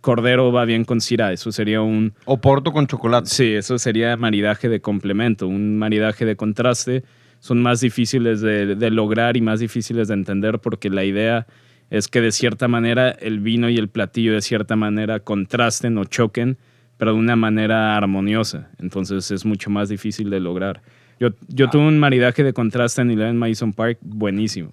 Cordero 0.03 0.53
va 0.53 0.67
bien 0.67 0.85
con 0.85 1.01
Syrah. 1.01 1.33
Eso 1.33 1.53
sería 1.53 1.81
un, 1.81 2.13
O 2.27 2.39
porto 2.39 2.71
con 2.71 2.87
chocolate. 2.87 3.31
Sí, 3.31 3.55
eso 3.55 3.79
sería 3.79 4.15
maridaje 4.19 4.69
de 4.69 4.83
complemento. 4.83 5.49
Un 5.49 5.79
maridaje 5.79 6.27
de 6.27 6.37
contraste 6.37 7.03
son 7.45 7.61
más 7.61 7.83
difíciles 7.83 8.41
de, 8.41 8.75
de 8.75 8.91
lograr 8.91 9.37
y 9.37 9.43
más 9.43 9.61
difíciles 9.61 10.09
de 10.09 10.15
entender 10.15 10.61
porque 10.61 10.89
la 10.89 11.05
idea 11.05 11.47
es 11.91 12.09
que 12.09 12.23
de 12.23 12.33
cierta 12.33 12.69
manera 12.69 13.11
el 13.11 13.41
vino 13.41 13.69
y 13.69 13.77
el 13.77 13.91
platillo 13.91 14.33
de 14.33 14.41
cierta 14.41 14.77
manera 14.77 15.21
contrasten 15.21 15.99
o 15.99 16.07
choquen, 16.07 16.57
pero 16.97 17.13
de 17.13 17.19
una 17.19 17.37
manera 17.37 17.99
armoniosa. 17.99 18.71
Entonces 18.79 19.31
es 19.31 19.45
mucho 19.45 19.69
más 19.69 19.91
difícil 19.91 20.31
de 20.31 20.41
lograr. 20.41 20.81
Yo, 21.21 21.29
yo 21.49 21.69
tuve 21.69 21.87
un 21.87 21.99
maridaje 21.99 22.43
de 22.45 22.55
contraste 22.55 23.03
en 23.03 23.11
Eleven 23.11 23.37
Madison 23.37 23.75
Park 23.75 23.99
buenísimo. 24.01 24.71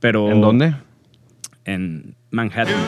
Pero 0.00 0.30
¿En 0.30 0.40
dónde? 0.40 0.76
En 1.66 2.14
Manhattan. 2.30 2.74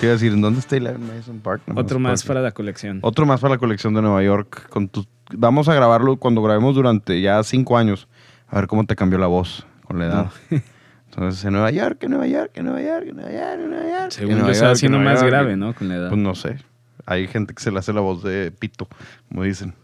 Te 0.00 0.06
iba 0.06 0.12
a 0.12 0.16
decir, 0.16 0.32
¿en 0.32 0.42
dónde 0.42 0.60
está 0.60 0.76
Eleven 0.76 1.06
Madison 1.06 1.40
Park? 1.40 1.62
Otro 1.74 1.98
más 1.98 2.22
para 2.24 2.42
la 2.42 2.52
colección. 2.52 2.98
Otro 3.00 3.24
más 3.24 3.40
para 3.40 3.54
la 3.54 3.58
colección 3.58 3.94
de 3.94 4.02
Nueva 4.02 4.22
York. 4.22 4.68
Con 4.68 4.88
tus- 4.88 5.08
Vamos 5.32 5.68
a 5.68 5.74
grabarlo 5.74 6.16
cuando 6.16 6.42
grabemos 6.42 6.74
durante 6.74 7.20
ya 7.20 7.42
cinco 7.42 7.76
años. 7.76 8.08
A 8.48 8.56
ver 8.56 8.66
cómo 8.66 8.84
te 8.86 8.96
cambió 8.96 9.18
la 9.18 9.26
voz 9.26 9.66
con 9.84 9.98
la 9.98 10.06
edad. 10.06 10.30
Entonces, 11.10 11.44
en 11.44 11.52
Nueva 11.52 11.70
York, 11.70 12.02
en 12.02 12.10
Nueva 12.10 12.26
York, 12.26 12.52
en 12.54 12.64
Nueva 12.66 12.82
York, 12.82 13.06
en 13.08 13.16
Nueva 13.16 13.32
York, 13.32 13.60
en 13.62 13.70
Nueva 13.70 13.88
York. 14.00 14.10
Según 14.10 14.32
en 14.32 14.38
Nueva 14.40 14.70
haciendo 14.70 14.98
más 14.98 15.20
York. 15.20 15.30
grave, 15.30 15.56
¿no? 15.56 15.74
Con 15.74 15.88
la 15.88 15.96
edad. 15.96 16.08
Pues 16.08 16.20
no 16.20 16.34
sé. 16.34 16.58
Hay 17.06 17.26
gente 17.26 17.54
que 17.54 17.62
se 17.62 17.70
le 17.70 17.78
hace 17.78 17.92
la 17.92 18.00
voz 18.00 18.22
de 18.22 18.50
pito, 18.52 18.88
como 19.28 19.42
dicen. 19.42 19.74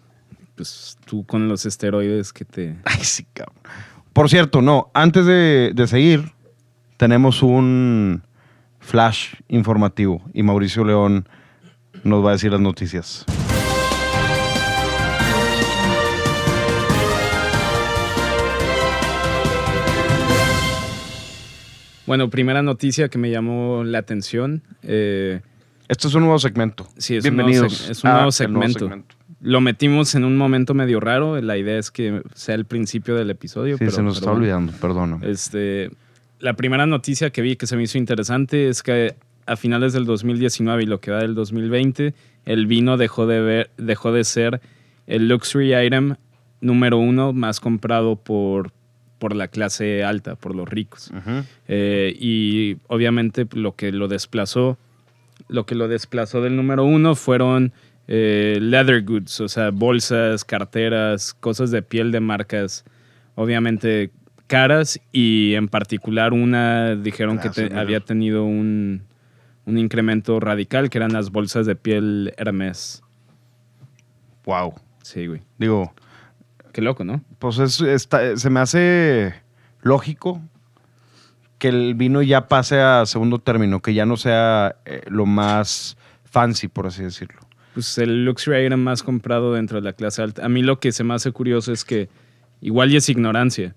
pues 0.54 0.98
tú 1.04 1.24
con 1.24 1.48
los 1.48 1.66
esteroides 1.66 2.32
que 2.32 2.44
te... 2.44 2.76
Ay, 2.84 3.02
sí, 3.02 3.26
cabrón. 3.32 3.56
Por 4.12 4.28
cierto, 4.28 4.62
no, 4.62 4.90
antes 4.94 5.26
de, 5.26 5.72
de 5.74 5.86
seguir, 5.86 6.32
tenemos 6.96 7.42
un 7.42 8.22
flash 8.78 9.34
informativo 9.48 10.22
y 10.32 10.42
Mauricio 10.42 10.84
León 10.84 11.26
nos 12.04 12.24
va 12.24 12.30
a 12.30 12.32
decir 12.32 12.52
las 12.52 12.60
noticias. 12.60 13.24
Bueno, 22.06 22.28
primera 22.30 22.62
noticia 22.62 23.08
que 23.08 23.18
me 23.18 23.30
llamó 23.30 23.82
la 23.84 23.98
atención. 23.98 24.62
eh, 24.82 25.40
Este 25.88 26.08
es 26.08 26.14
un 26.14 26.22
nuevo 26.22 26.38
segmento. 26.38 26.86
sí, 26.98 27.16
es 27.16 27.24
un 27.24 27.36
nuevo 27.36 27.48
Bienvenidos. 27.50 27.90
es 27.90 28.04
un 28.04 28.10
nuevo 28.12 28.32
segmento. 28.32 28.90
Lo 29.40 29.60
metimos 29.60 30.14
en 30.14 30.24
un 30.24 30.36
momento 30.36 30.72
medio 30.74 31.00
raro. 31.00 31.40
La 31.40 31.56
idea 31.58 31.78
es 31.78 31.90
que 31.90 32.22
sea 32.34 32.54
el 32.54 32.64
principio 32.64 33.14
del 33.14 33.30
episodio. 33.30 33.74
Sí, 33.76 33.80
pero, 33.80 33.90
se 33.92 34.02
nos 34.02 34.14
está 34.16 34.26
pero 34.26 34.36
olvidando, 34.38 34.72
perdón. 34.80 35.20
Este, 35.22 35.90
la 36.40 36.54
primera 36.54 36.86
noticia 36.86 37.30
que 37.30 37.42
vi 37.42 37.56
que 37.56 37.66
se 37.66 37.76
me 37.76 37.82
hizo 37.82 37.98
interesante 37.98 38.68
es 38.68 38.82
que 38.82 39.14
a 39.46 39.56
finales 39.56 39.92
del 39.92 40.06
2019 40.06 40.84
y 40.84 40.86
lo 40.86 41.00
que 41.00 41.10
va 41.10 41.18
del 41.18 41.34
2020, 41.34 42.14
el 42.46 42.66
vino 42.66 42.96
dejó 42.96 43.26
de, 43.26 43.40
ver, 43.40 43.70
dejó 43.76 44.12
de 44.12 44.24
ser 44.24 44.62
el 45.06 45.28
luxury 45.28 45.74
item 45.74 46.16
número 46.62 46.96
uno 46.96 47.34
más 47.34 47.60
comprado 47.60 48.16
por, 48.16 48.72
por 49.18 49.34
la 49.34 49.48
clase 49.48 50.04
alta, 50.04 50.34
por 50.36 50.54
los 50.54 50.68
ricos. 50.68 51.10
Eh, 51.68 52.14
y 52.18 52.76
obviamente 52.88 53.46
lo 53.54 53.74
que 53.74 53.92
lo 53.92 54.08
desplazó, 54.08 54.76
lo 55.48 55.64
que 55.66 55.74
lo 55.74 55.88
desplazó 55.88 56.40
del 56.42 56.56
número 56.56 56.84
uno 56.84 57.14
fueron 57.14 57.72
eh, 58.08 58.58
leather 58.60 59.02
goods, 59.02 59.40
o 59.40 59.48
sea, 59.48 59.70
bolsas, 59.70 60.44
carteras, 60.44 61.32
cosas 61.34 61.70
de 61.70 61.80
piel 61.82 62.12
de 62.12 62.20
marcas, 62.20 62.84
obviamente 63.34 64.10
caras 64.46 65.00
y 65.10 65.54
en 65.54 65.68
particular 65.68 66.34
una 66.34 66.94
dijeron 66.96 67.38
que 67.38 67.48
te- 67.48 67.64
mira. 67.64 67.80
había 67.80 68.00
tenido 68.00 68.44
un, 68.44 69.02
un 69.64 69.78
incremento 69.78 70.38
radical, 70.38 70.90
que 70.90 70.98
eran 70.98 71.14
las 71.14 71.30
bolsas 71.30 71.64
de 71.64 71.76
piel 71.76 72.34
Hermes. 72.36 73.02
Wow. 74.44 74.74
Sí, 75.02 75.26
güey. 75.26 75.40
Digo, 75.58 75.92
Qué 76.72 76.82
loco, 76.82 77.04
¿no? 77.04 77.22
Pues 77.44 77.58
es, 77.58 77.78
está- 77.82 78.38
se 78.38 78.48
me 78.48 78.58
hace 78.60 79.34
lógico 79.82 80.40
que 81.58 81.68
el 81.68 81.94
vino 81.94 82.22
ya 82.22 82.48
pase 82.48 82.80
a 82.80 83.04
segundo 83.04 83.38
término, 83.38 83.82
que 83.82 83.92
ya 83.92 84.06
no 84.06 84.16
sea 84.16 84.76
eh, 84.86 85.02
lo 85.08 85.26
más 85.26 85.98
fancy, 86.24 86.68
por 86.68 86.86
así 86.86 87.02
decirlo. 87.02 87.38
Pues 87.74 87.98
el 87.98 88.24
luxury 88.24 88.64
item 88.64 88.80
más 88.80 89.02
comprado 89.02 89.52
dentro 89.52 89.78
de 89.78 89.84
la 89.84 89.92
clase 89.92 90.22
alta. 90.22 90.42
A 90.42 90.48
mí 90.48 90.62
lo 90.62 90.80
que 90.80 90.90
se 90.90 91.04
me 91.04 91.12
hace 91.12 91.32
curioso 91.32 91.70
es 91.70 91.84
que 91.84 92.08
igual 92.62 92.90
y 92.92 92.96
es 92.96 93.10
ignorancia, 93.10 93.74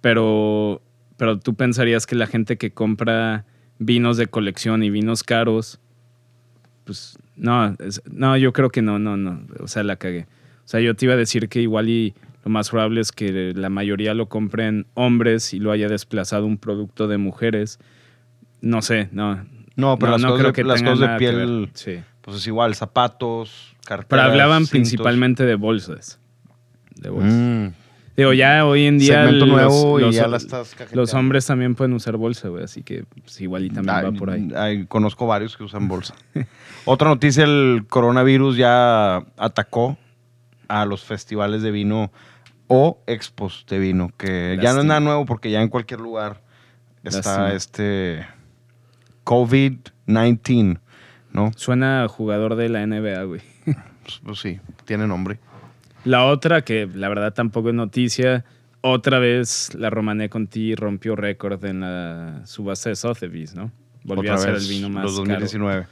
pero, 0.00 0.80
pero 1.18 1.38
tú 1.38 1.56
pensarías 1.56 2.06
que 2.06 2.14
la 2.16 2.26
gente 2.26 2.56
que 2.56 2.70
compra 2.70 3.44
vinos 3.78 4.16
de 4.16 4.28
colección 4.28 4.82
y 4.82 4.88
vinos 4.88 5.24
caros, 5.24 5.78
pues 6.84 7.18
no, 7.36 7.76
no, 8.10 8.38
yo 8.38 8.54
creo 8.54 8.70
que 8.70 8.80
no, 8.80 8.98
no, 8.98 9.18
no, 9.18 9.42
o 9.62 9.68
sea, 9.68 9.82
la 9.82 9.96
cagué. 9.96 10.26
O 10.64 10.68
sea, 10.70 10.80
yo 10.80 10.96
te 10.96 11.04
iba 11.04 11.12
a 11.12 11.18
decir 11.18 11.50
que 11.50 11.60
igual 11.60 11.90
y 11.90 12.14
lo 12.44 12.50
más 12.50 12.70
probable 12.70 13.00
es 13.00 13.12
que 13.12 13.52
la 13.54 13.68
mayoría 13.68 14.14
lo 14.14 14.28
compren 14.28 14.86
hombres 14.94 15.52
y 15.54 15.58
lo 15.58 15.72
haya 15.72 15.88
desplazado 15.88 16.46
un 16.46 16.56
producto 16.58 17.06
de 17.08 17.18
mujeres. 17.18 17.78
No 18.60 18.82
sé, 18.82 19.08
no. 19.12 19.44
No, 19.76 19.98
pero 19.98 20.12
no, 20.12 20.18
las 20.18 20.22
no 20.22 20.28
cosas, 20.28 20.40
creo 20.40 20.52
de, 20.52 20.54
que 20.54 20.64
las 20.64 20.76
tenga 20.80 20.90
cosas 20.92 21.10
de 21.12 21.18
piel, 21.18 21.70
Sí. 21.74 22.00
pues 22.22 22.36
es 22.38 22.46
igual, 22.46 22.74
zapatos, 22.74 23.74
carteras. 23.84 24.06
Pero 24.08 24.22
hablaban 24.22 24.60
cintos. 24.66 24.70
principalmente 24.70 25.44
de 25.46 25.54
bolsas. 25.54 26.18
De 26.96 27.08
bolsas. 27.10 27.32
Mm, 27.32 27.66
Digo, 28.16 28.32
ya 28.34 28.66
hoy 28.66 28.84
en 28.86 28.98
día 28.98 29.22
segmento 29.22 29.46
los, 29.46 29.54
nuevo 29.54 29.98
los- 29.98 30.14
y 30.14 30.18
ya 30.18 30.26
la 30.28 30.36
estás 30.36 30.76
los 30.92 31.14
hombres 31.14 31.46
también 31.46 31.74
pueden 31.74 31.94
usar 31.94 32.16
bolsa, 32.18 32.48
güey. 32.48 32.64
Así 32.64 32.82
que 32.82 33.04
pues, 33.22 33.40
igual 33.40 33.64
y 33.64 33.70
también 33.70 33.96
Ay, 33.96 34.04
va 34.04 34.12
por 34.12 34.30
ahí. 34.30 34.48
ay, 34.56 34.84
conozco 34.86 35.26
varios 35.26 35.56
que 35.56 35.64
usan 35.64 35.88
bolsa. 35.88 36.14
Otra 36.84 37.08
noticia, 37.08 37.44
el 37.44 37.86
coronavirus 37.88 38.56
ya 38.58 39.24
atacó 39.38 39.96
a 40.70 40.86
los 40.86 41.04
festivales 41.04 41.62
de 41.62 41.72
vino 41.72 42.12
o 42.68 43.02
expos 43.08 43.66
de 43.68 43.80
vino, 43.80 44.12
que 44.16 44.56
ya 44.62 44.72
no 44.72 44.80
es 44.80 44.86
nada 44.86 45.00
nuevo 45.00 45.26
porque 45.26 45.50
ya 45.50 45.60
en 45.60 45.68
cualquier 45.68 46.00
lugar 46.00 46.40
está 47.02 47.18
Lástima. 47.18 47.52
este 47.52 48.26
COVID-19, 49.24 50.78
¿no? 51.32 51.50
Suena 51.56 52.04
a 52.04 52.08
jugador 52.08 52.54
de 52.54 52.68
la 52.68 52.86
NBA, 52.86 53.24
güey. 53.24 53.42
Pues, 54.02 54.20
pues 54.24 54.38
sí, 54.38 54.60
tiene 54.84 55.06
nombre. 55.06 55.40
La 56.04 56.24
otra, 56.24 56.62
que 56.62 56.88
la 56.94 57.08
verdad 57.08 57.34
tampoco 57.34 57.68
es 57.68 57.74
noticia, 57.74 58.44
otra 58.80 59.18
vez 59.18 59.74
la 59.74 59.90
Romané 59.90 60.28
Conti 60.28 60.74
rompió 60.74 61.16
récord 61.16 61.64
en 61.64 61.80
la 61.80 62.42
subasta 62.46 62.88
de 62.88 62.96
Sotheby's, 62.96 63.54
¿no? 63.54 63.72
Volvió 64.04 64.32
Otra 64.32 64.34
a 64.34 64.38
ser 64.38 64.54
el 64.54 64.68
vino 64.68 64.88
más 64.88 65.04
los 65.04 65.16
caro. 65.16 65.40
2019. 65.40 65.86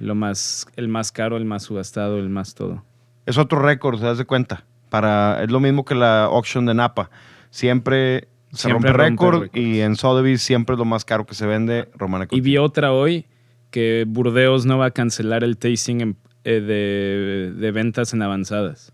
Lo 0.00 0.14
más, 0.14 0.66
el 0.76 0.88
más 0.88 1.12
caro, 1.12 1.36
el 1.36 1.44
más 1.44 1.62
subastado, 1.62 2.18
el 2.18 2.28
más 2.28 2.54
todo. 2.54 2.84
Es 3.26 3.38
otro 3.38 3.60
récord, 3.60 3.98
se 3.98 4.04
das 4.04 4.18
de 4.18 4.24
cuenta. 4.24 4.64
Para, 4.90 5.42
es 5.42 5.50
lo 5.50 5.60
mismo 5.60 5.84
que 5.84 5.94
la 5.94 6.24
auction 6.24 6.66
de 6.66 6.74
Napa. 6.74 7.10
Siempre 7.50 8.28
se 8.52 8.68
Siempre 8.68 8.92
rompe 8.92 9.10
récord 9.10 9.48
y 9.56 9.80
en 9.80 9.96
Sotheby's 9.96 10.42
siempre 10.42 10.74
es 10.74 10.78
lo 10.78 10.84
más 10.84 11.04
caro 11.04 11.26
que 11.26 11.34
se 11.34 11.46
vende, 11.46 11.88
Romana 11.96 12.26
Y 12.30 12.40
vi 12.40 12.56
otra 12.58 12.92
hoy 12.92 13.26
que 13.70 14.04
Burdeos 14.06 14.66
no 14.66 14.78
va 14.78 14.86
a 14.86 14.90
cancelar 14.92 15.42
el 15.42 15.56
tasting 15.56 16.00
en- 16.00 16.16
eh, 16.44 16.60
de, 16.60 17.52
de 17.58 17.70
ventas 17.72 18.12
en 18.12 18.22
avanzadas. 18.22 18.92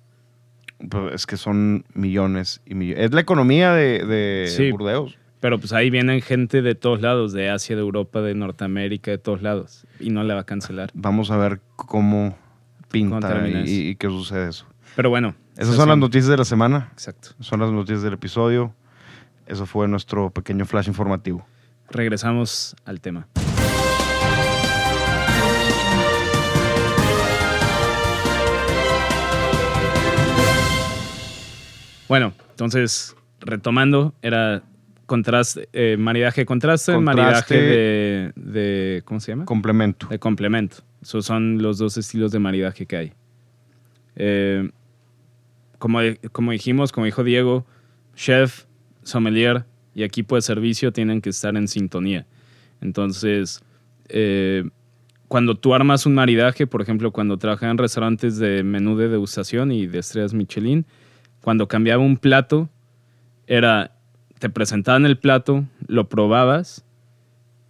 Pues 0.88 1.14
es 1.14 1.26
que 1.26 1.36
son 1.36 1.84
millones 1.92 2.62
y 2.64 2.74
millones. 2.74 3.04
Es 3.06 3.12
la 3.12 3.20
economía 3.20 3.72
de, 3.74 4.04
de 4.06 4.46
Sí. 4.48 4.70
Burdeos. 4.70 5.18
Pero 5.40 5.58
pues 5.58 5.72
ahí 5.72 5.90
vienen 5.90 6.20
gente 6.22 6.62
de 6.62 6.74
todos 6.74 7.00
lados, 7.02 7.32
de 7.32 7.50
Asia, 7.50 7.74
de 7.74 7.82
Europa, 7.82 8.20
de 8.22 8.34
Norteamérica, 8.34 9.10
de 9.10 9.18
todos 9.18 9.42
lados. 9.42 9.86
Y 9.98 10.10
no 10.10 10.22
la 10.22 10.34
va 10.34 10.40
a 10.40 10.44
cancelar. 10.44 10.90
Vamos 10.94 11.30
a 11.30 11.36
ver 11.36 11.60
cómo 11.76 12.36
pinta 12.90 13.48
y 13.64 13.94
qué 13.96 14.08
sucede 14.08 14.48
eso. 14.48 14.66
Pero 14.96 15.10
bueno. 15.10 15.34
Esas 15.56 15.76
son 15.76 15.88
las 15.88 15.98
noticias 15.98 16.28
de 16.28 16.36
la 16.36 16.44
semana. 16.44 16.88
Exacto. 16.92 17.30
Son 17.40 17.60
las 17.60 17.70
noticias 17.70 18.02
del 18.02 18.14
episodio. 18.14 18.74
Eso 19.46 19.66
fue 19.66 19.88
nuestro 19.88 20.30
pequeño 20.30 20.64
flash 20.64 20.88
informativo. 20.88 21.46
Regresamos 21.90 22.76
al 22.84 23.00
tema. 23.00 23.26
Bueno, 32.08 32.32
entonces, 32.50 33.14
retomando, 33.40 34.14
era 34.20 34.62
contraste, 35.10 35.68
eh, 35.72 35.96
maridaje 35.98 36.46
contraste, 36.46 36.92
Contraste. 36.92 37.20
maridaje 37.22 37.54
de, 37.56 38.32
de- 38.36 39.02
¿Cómo 39.04 39.18
se 39.18 39.32
llama? 39.32 39.44
Complemento. 39.44 40.06
de 40.06 40.20
complemento. 40.20 40.76
Esos 41.02 41.26
son 41.26 41.60
los 41.60 41.78
dos 41.78 41.96
estilos 41.96 42.30
de 42.30 42.38
maridaje 42.38 42.86
que 42.86 42.96
hay. 42.96 43.12
Eh, 44.14 44.70
como, 45.78 45.98
como 46.30 46.52
dijimos, 46.52 46.92
como 46.92 47.06
dijo 47.06 47.24
Diego, 47.24 47.66
chef, 48.14 48.66
sommelier 49.02 49.64
y 49.96 50.04
equipo 50.04 50.36
de 50.36 50.42
servicio 50.42 50.92
tienen 50.92 51.20
que 51.20 51.30
estar 51.30 51.56
en 51.56 51.66
sintonía. 51.66 52.24
Entonces, 52.80 53.64
eh, 54.10 54.62
cuando 55.26 55.56
tú 55.56 55.74
armas 55.74 56.06
un 56.06 56.14
maridaje, 56.14 56.68
por 56.68 56.82
ejemplo, 56.82 57.10
cuando 57.10 57.36
trabajaba 57.36 57.72
en 57.72 57.78
restaurantes 57.78 58.38
de 58.38 58.62
menú 58.62 58.96
de 58.96 59.08
degustación 59.08 59.72
y 59.72 59.88
de 59.88 59.98
estrellas 59.98 60.34
Michelin, 60.34 60.86
cuando 61.40 61.66
cambiaba 61.66 62.00
un 62.04 62.16
plato, 62.16 62.68
era, 63.48 63.90
te 64.40 64.48
presentaban 64.48 65.04
el 65.04 65.18
plato, 65.18 65.66
lo 65.86 66.08
probabas 66.08 66.82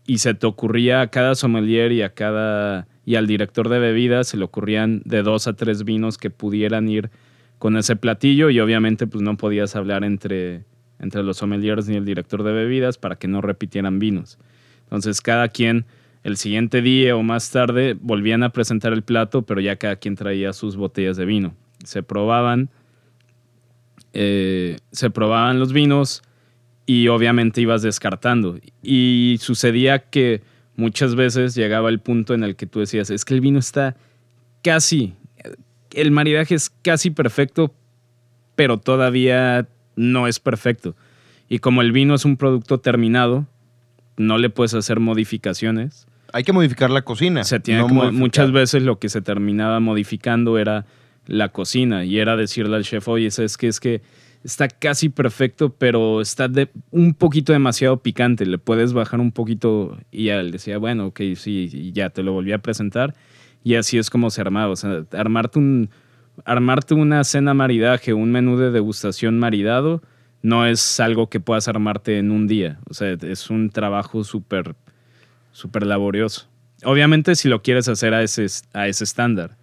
y 0.06 0.18
se 0.18 0.34
te 0.34 0.46
ocurría 0.46 1.02
a 1.02 1.08
cada 1.08 1.34
sommelier 1.34 1.92
y 1.92 2.02
a 2.02 2.14
cada 2.14 2.86
y 3.04 3.16
al 3.16 3.26
director 3.26 3.68
de 3.68 3.80
bebidas 3.80 4.28
se 4.28 4.36
le 4.36 4.44
ocurrían 4.44 5.02
de 5.04 5.24
dos 5.24 5.48
a 5.48 5.54
tres 5.54 5.82
vinos 5.84 6.16
que 6.16 6.30
pudieran 6.30 6.88
ir 6.88 7.10
con 7.58 7.76
ese 7.76 7.96
platillo 7.96 8.50
y 8.50 8.60
obviamente 8.60 9.08
pues 9.08 9.20
no 9.20 9.36
podías 9.36 9.74
hablar 9.74 10.04
entre, 10.04 10.64
entre 11.00 11.24
los 11.24 11.38
sommeliers 11.38 11.88
ni 11.88 11.96
el 11.96 12.04
director 12.04 12.44
de 12.44 12.52
bebidas 12.52 12.98
para 12.98 13.16
que 13.16 13.26
no 13.26 13.40
repitieran 13.40 13.98
vinos. 13.98 14.38
Entonces 14.84 15.20
cada 15.20 15.48
quien 15.48 15.86
el 16.22 16.36
siguiente 16.36 16.82
día 16.82 17.16
o 17.16 17.24
más 17.24 17.50
tarde 17.50 17.96
volvían 18.00 18.44
a 18.44 18.50
presentar 18.50 18.92
el 18.92 19.02
plato, 19.02 19.42
pero 19.42 19.60
ya 19.60 19.74
cada 19.74 19.96
quien 19.96 20.14
traía 20.14 20.52
sus 20.52 20.76
botellas 20.76 21.16
de 21.16 21.24
vino. 21.24 21.56
Se 21.82 22.04
probaban, 22.04 22.70
eh, 24.12 24.78
se 24.92 25.10
probaban 25.10 25.58
los 25.58 25.72
vinos 25.72 26.22
y 26.92 27.06
obviamente 27.06 27.60
ibas 27.60 27.82
descartando. 27.82 28.58
Y 28.82 29.36
sucedía 29.40 30.00
que 30.10 30.42
muchas 30.74 31.14
veces 31.14 31.54
llegaba 31.54 31.88
el 31.88 32.00
punto 32.00 32.34
en 32.34 32.42
el 32.42 32.56
que 32.56 32.66
tú 32.66 32.80
decías, 32.80 33.10
es 33.10 33.24
que 33.24 33.34
el 33.34 33.40
vino 33.40 33.60
está 33.60 33.96
casi, 34.62 35.14
el 35.92 36.10
maridaje 36.10 36.56
es 36.56 36.68
casi 36.82 37.10
perfecto, 37.10 37.72
pero 38.56 38.78
todavía 38.78 39.68
no 39.94 40.26
es 40.26 40.40
perfecto. 40.40 40.96
Y 41.48 41.60
como 41.60 41.80
el 41.82 41.92
vino 41.92 42.14
es 42.16 42.24
un 42.24 42.36
producto 42.36 42.78
terminado, 42.78 43.46
no 44.16 44.36
le 44.38 44.50
puedes 44.50 44.74
hacer 44.74 44.98
modificaciones. 44.98 46.08
Hay 46.32 46.42
que 46.42 46.52
modificar 46.52 46.90
la 46.90 47.02
cocina. 47.02 47.44
Se 47.44 47.60
tiene 47.60 47.82
no 47.82 47.86
que 47.86 47.94
mo- 47.94 48.00
modificar. 48.02 48.20
muchas 48.20 48.52
veces 48.52 48.82
lo 48.82 48.98
que 48.98 49.08
se 49.08 49.20
terminaba 49.22 49.78
modificando 49.78 50.58
era 50.58 50.86
la 51.26 51.50
cocina 51.50 52.04
y 52.04 52.18
era 52.18 52.36
decirle 52.36 52.74
al 52.76 52.84
chef, 52.84 53.06
oye, 53.06 53.26
es 53.28 53.56
que 53.56 53.68
es 53.68 53.78
que 53.78 54.02
está 54.44 54.68
casi 54.68 55.08
perfecto, 55.08 55.74
pero 55.76 56.20
está 56.20 56.48
de, 56.48 56.70
un 56.90 57.14
poquito 57.14 57.52
demasiado 57.52 57.98
picante, 57.98 58.46
le 58.46 58.58
puedes 58.58 58.92
bajar 58.92 59.20
un 59.20 59.32
poquito 59.32 59.98
y 60.10 60.26
ya 60.26 60.40
él 60.40 60.50
decía, 60.50 60.78
bueno, 60.78 61.06
ok, 61.06 61.20
sí, 61.36 61.68
y 61.72 61.92
ya 61.92 62.10
te 62.10 62.22
lo 62.22 62.32
volví 62.32 62.52
a 62.52 62.58
presentar 62.58 63.14
y 63.62 63.74
así 63.74 63.98
es 63.98 64.10
como 64.10 64.30
se 64.30 64.40
armaba, 64.40 64.72
o 64.72 64.76
sea, 64.76 65.04
armarte 65.12 65.58
un 65.58 65.90
armarte 66.44 66.94
una 66.94 67.22
cena 67.24 67.52
maridaje, 67.52 68.14
un 68.14 68.32
menú 68.32 68.56
de 68.56 68.70
degustación 68.70 69.38
maridado 69.38 70.02
no 70.42 70.64
es 70.64 70.98
algo 71.00 71.28
que 71.28 71.38
puedas 71.38 71.68
armarte 71.68 72.18
en 72.18 72.30
un 72.30 72.46
día, 72.46 72.78
o 72.88 72.94
sea, 72.94 73.16
es 73.20 73.50
un 73.50 73.70
trabajo 73.70 74.24
súper 74.24 74.74
súper 75.52 75.84
laborioso. 75.84 76.48
Obviamente 76.84 77.34
si 77.34 77.48
lo 77.48 77.60
quieres 77.60 77.88
hacer 77.88 78.14
a 78.14 78.22
ese, 78.22 78.46
a 78.72 78.88
ese 78.88 79.04
estándar. 79.04 79.58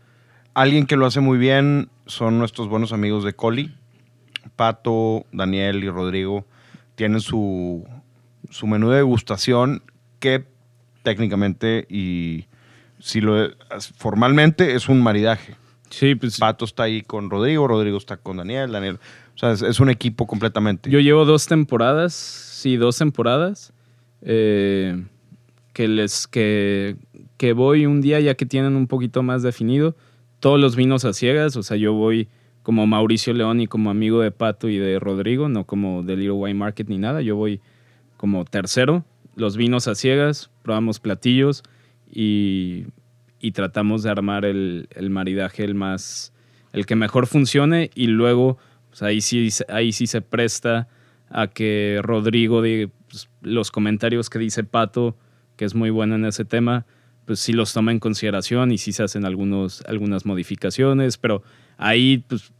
Alguien 0.53 0.85
que 0.85 0.97
lo 0.97 1.05
hace 1.05 1.19
muy 1.19 1.37
bien 1.37 1.89
son 2.05 2.37
nuestros 2.37 2.67
buenos 2.67 2.93
amigos 2.93 3.23
de 3.23 3.33
Coli. 3.33 3.73
Pato, 4.55 5.25
Daniel 5.31 5.83
y 5.83 5.89
Rodrigo 5.89 6.45
tienen 6.95 7.21
su, 7.21 7.85
su 8.49 8.67
menú 8.67 8.89
de 8.89 8.97
degustación 8.97 9.83
que 10.19 10.45
técnicamente 11.03 11.85
y 11.89 12.45
si 12.99 13.21
lo 13.21 13.49
formalmente 13.97 14.75
es 14.75 14.89
un 14.89 15.01
maridaje. 15.01 15.55
Sí, 15.89 16.15
pues 16.15 16.37
Pato 16.37 16.65
está 16.65 16.83
ahí 16.83 17.01
con 17.01 17.29
Rodrigo, 17.29 17.67
Rodrigo 17.67 17.97
está 17.97 18.17
con 18.17 18.37
Daniel, 18.37 18.71
Daniel. 18.71 18.99
O 19.35 19.37
sea, 19.37 19.51
es, 19.51 19.61
es 19.61 19.79
un 19.79 19.89
equipo 19.89 20.27
completamente. 20.27 20.89
yo 20.89 20.99
llevo 20.99 21.23
dos 21.23 21.47
temporadas, 21.47 22.13
sí, 22.13 22.75
dos 22.75 22.97
temporadas, 22.97 23.71
eh, 24.21 25.03
que 25.73 25.87
les 25.87 26.27
que, 26.27 26.97
que 27.37 27.53
voy 27.53 27.85
un 27.85 28.01
día 28.01 28.19
ya 28.19 28.33
que 28.33 28.45
tienen 28.45 28.75
un 28.75 28.87
poquito 28.87 29.23
más 29.23 29.43
definido. 29.43 29.95
Todos 30.39 30.59
los 30.59 30.75
vinos 30.75 31.05
a 31.05 31.13
ciegas, 31.13 31.55
o 31.55 31.63
sea, 31.63 31.77
yo 31.77 31.93
voy 31.93 32.27
como 32.67 32.85
Mauricio 32.85 33.33
León 33.33 33.61
y 33.61 33.67
como 33.67 33.89
amigo 33.89 34.19
de 34.19 34.31
Pato 34.31 34.67
y 34.67 34.77
de 34.77 34.99
Rodrigo, 34.99 35.47
no 35.47 35.63
como 35.63 36.03
de 36.03 36.17
Little 36.17 36.33
Wine 36.33 36.59
Market 36.59 36.89
ni 36.89 36.97
nada. 36.97 37.21
Yo 37.21 37.37
voy 37.37 37.61
como 38.17 38.43
tercero, 38.43 39.05
los 39.37 39.55
vinos 39.55 39.87
a 39.87 39.95
ciegas, 39.95 40.51
probamos 40.63 40.99
platillos 40.99 41.63
y, 42.11 42.87
y 43.39 43.53
tratamos 43.53 44.03
de 44.03 44.09
armar 44.09 44.43
el, 44.43 44.89
el 44.91 45.09
maridaje 45.09 45.63
el 45.63 45.75
más, 45.75 46.33
el 46.73 46.85
que 46.85 46.97
mejor 46.97 47.25
funcione 47.27 47.89
y 47.95 48.07
luego 48.07 48.57
sea, 48.97 49.07
ahí 49.07 49.21
sí, 49.21 49.47
ahí 49.69 49.93
se 49.93 50.19
presta 50.19 50.89
a 51.29 51.47
que 51.47 52.01
Rodrigo, 52.03 52.61
de 52.61 52.89
pues, 53.09 53.29
los 53.39 53.71
comentarios 53.71 54.29
que 54.29 54.39
dice 54.39 54.65
Pato, 54.65 55.15
que 55.55 55.63
es 55.63 55.73
muy 55.73 55.89
bueno 55.89 56.15
en 56.15 56.25
ese 56.25 56.43
tema, 56.43 56.85
pues 57.23 57.39
sí 57.39 57.53
los 57.53 57.71
toma 57.71 57.93
en 57.93 57.99
consideración 57.99 58.73
y 58.73 58.77
sí 58.77 58.91
se 58.91 59.03
hacen 59.03 59.23
algunos, 59.23 59.85
algunas 59.87 60.25
modificaciones, 60.25 61.17
pero 61.17 61.43
ahí 61.77 62.25
pues, 62.27 62.51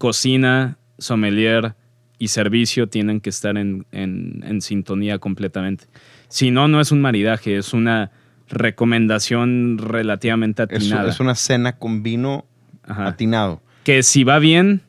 cocina, 0.00 0.78
sommelier 0.96 1.74
y 2.18 2.28
servicio 2.28 2.88
tienen 2.88 3.20
que 3.20 3.28
estar 3.28 3.58
en, 3.58 3.84
en, 3.92 4.62
sintonía 4.62 5.18
completamente. 5.18 5.84
Si 6.28 6.50
no, 6.50 6.68
no 6.68 6.80
es 6.80 6.90
un 6.90 7.02
maridaje, 7.02 7.58
es 7.58 7.74
una 7.74 8.10
recomendación 8.48 9.76
relativamente 9.76 10.62
atinada. 10.62 11.10
Es, 11.10 11.20
una 11.20 11.34
cena 11.34 11.76
con 11.76 12.02
vino 12.02 12.46
atinado. 12.82 13.60
Que 13.84 14.02
si 14.02 14.24
va 14.24 14.38
bien, 14.38 14.80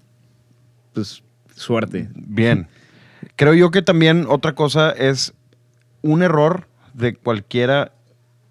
pues 0.94 1.24
suerte. 1.56 2.08
Bien. 2.16 2.70
Creo 3.36 3.54
yo 3.54 3.70
que 3.70 3.82
también 3.82 4.26
otra 4.30 4.56
cosa 4.56 4.92
es 4.92 5.34
un 6.02 6.24
error 6.24 6.70
de 6.94 7.16
cualquiera 7.16 7.92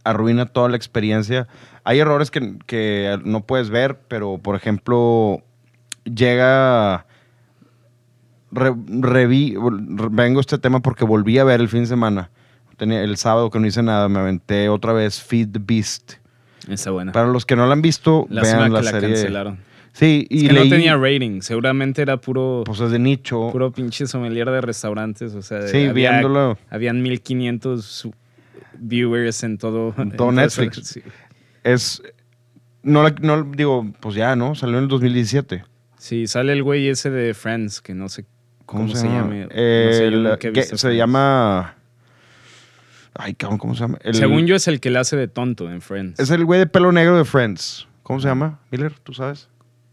arruina 0.04 0.44
toda 0.44 0.68
la 0.68 0.76
experiencia. 0.76 1.48
Hay 1.84 2.00
errores 2.00 2.30
que, 2.30 3.18
no 3.24 3.46
puedes 3.46 3.70
ver, 3.70 3.98
pero 4.08 4.36
por 4.36 4.56
ejemplo, 4.56 5.42
llega. 6.14 7.06
vengo 8.50 10.38
a 10.38 10.40
este 10.40 10.58
tema 10.58 10.80
porque 10.80 11.04
volví 11.04 11.38
a 11.38 11.44
ver 11.44 11.60
el 11.60 11.68
fin 11.68 11.80
de 11.80 11.86
semana. 11.86 12.30
Tenía, 12.76 13.02
el 13.02 13.16
sábado 13.16 13.50
que 13.50 13.58
no 13.58 13.66
hice 13.66 13.82
nada, 13.82 14.08
me 14.08 14.20
aventé 14.20 14.68
otra 14.68 14.92
vez 14.92 15.20
Feed 15.22 15.50
the 15.52 15.60
Beast. 15.62 16.14
Está 16.68 16.90
buena. 16.90 17.12
Para 17.12 17.28
los 17.28 17.44
que 17.44 17.56
no 17.56 17.66
la 17.66 17.72
han 17.72 17.82
visto, 17.82 18.26
vean 18.30 18.72
la, 18.72 18.82
serie. 18.82 19.10
cancelaron. 19.10 19.58
Sí, 19.92 20.26
y 20.30 20.46
que 20.46 20.52
no 20.52 20.68
tenía 20.68 20.96
rating, 20.96 21.40
seguramente 21.40 22.02
era 22.02 22.16
puro. 22.16 22.62
Pues 22.64 22.80
es 22.80 22.90
de 22.90 22.98
nicho. 22.98 23.50
Puro 23.50 23.72
pinche 23.72 24.06
sommelier 24.06 24.48
de 24.48 24.60
restaurantes, 24.60 25.34
o 25.34 25.42
sea. 25.42 25.66
Sí, 25.66 25.88
viéndolo. 25.88 26.58
Habían 26.70 27.02
1500 27.02 28.08
viewers 28.78 29.42
en 29.42 29.58
todo, 29.58 29.94
todo 30.16 30.32
Netflix. 30.32 31.00
Es. 31.62 32.02
No, 32.82 33.06
no, 33.20 33.42
digo, 33.42 33.92
pues 34.00 34.14
ya, 34.14 34.34
¿no? 34.34 34.54
Salió 34.54 34.78
en 34.78 34.84
el 34.84 34.88
2017. 34.88 35.64
Sí, 36.00 36.26
sale 36.26 36.54
el 36.54 36.62
güey 36.62 36.88
ese 36.88 37.10
de 37.10 37.34
Friends, 37.34 37.82
que 37.82 37.92
no 37.92 38.08
sé 38.08 38.24
cómo, 38.64 38.88
se, 38.88 39.06
llama. 39.06 39.48
se 39.50 40.96
llama. 40.96 41.74
Ay, 43.12 43.34
¿cómo 43.34 43.74
se 43.74 43.80
llama? 43.80 43.98
Según 44.12 44.46
yo 44.46 44.56
es 44.56 44.66
el 44.66 44.80
que 44.80 44.88
le 44.88 44.98
hace 44.98 45.18
de 45.18 45.28
tonto 45.28 45.70
en 45.70 45.82
Friends. 45.82 46.18
Es 46.18 46.30
el 46.30 46.46
güey 46.46 46.58
de 46.58 46.66
pelo 46.66 46.90
negro 46.90 47.18
de 47.18 47.26
Friends. 47.26 47.86
¿Cómo 48.02 48.18
se 48.18 48.28
llama? 48.28 48.60
Miller, 48.70 48.94
¿tú 49.02 49.12
sabes? 49.12 49.50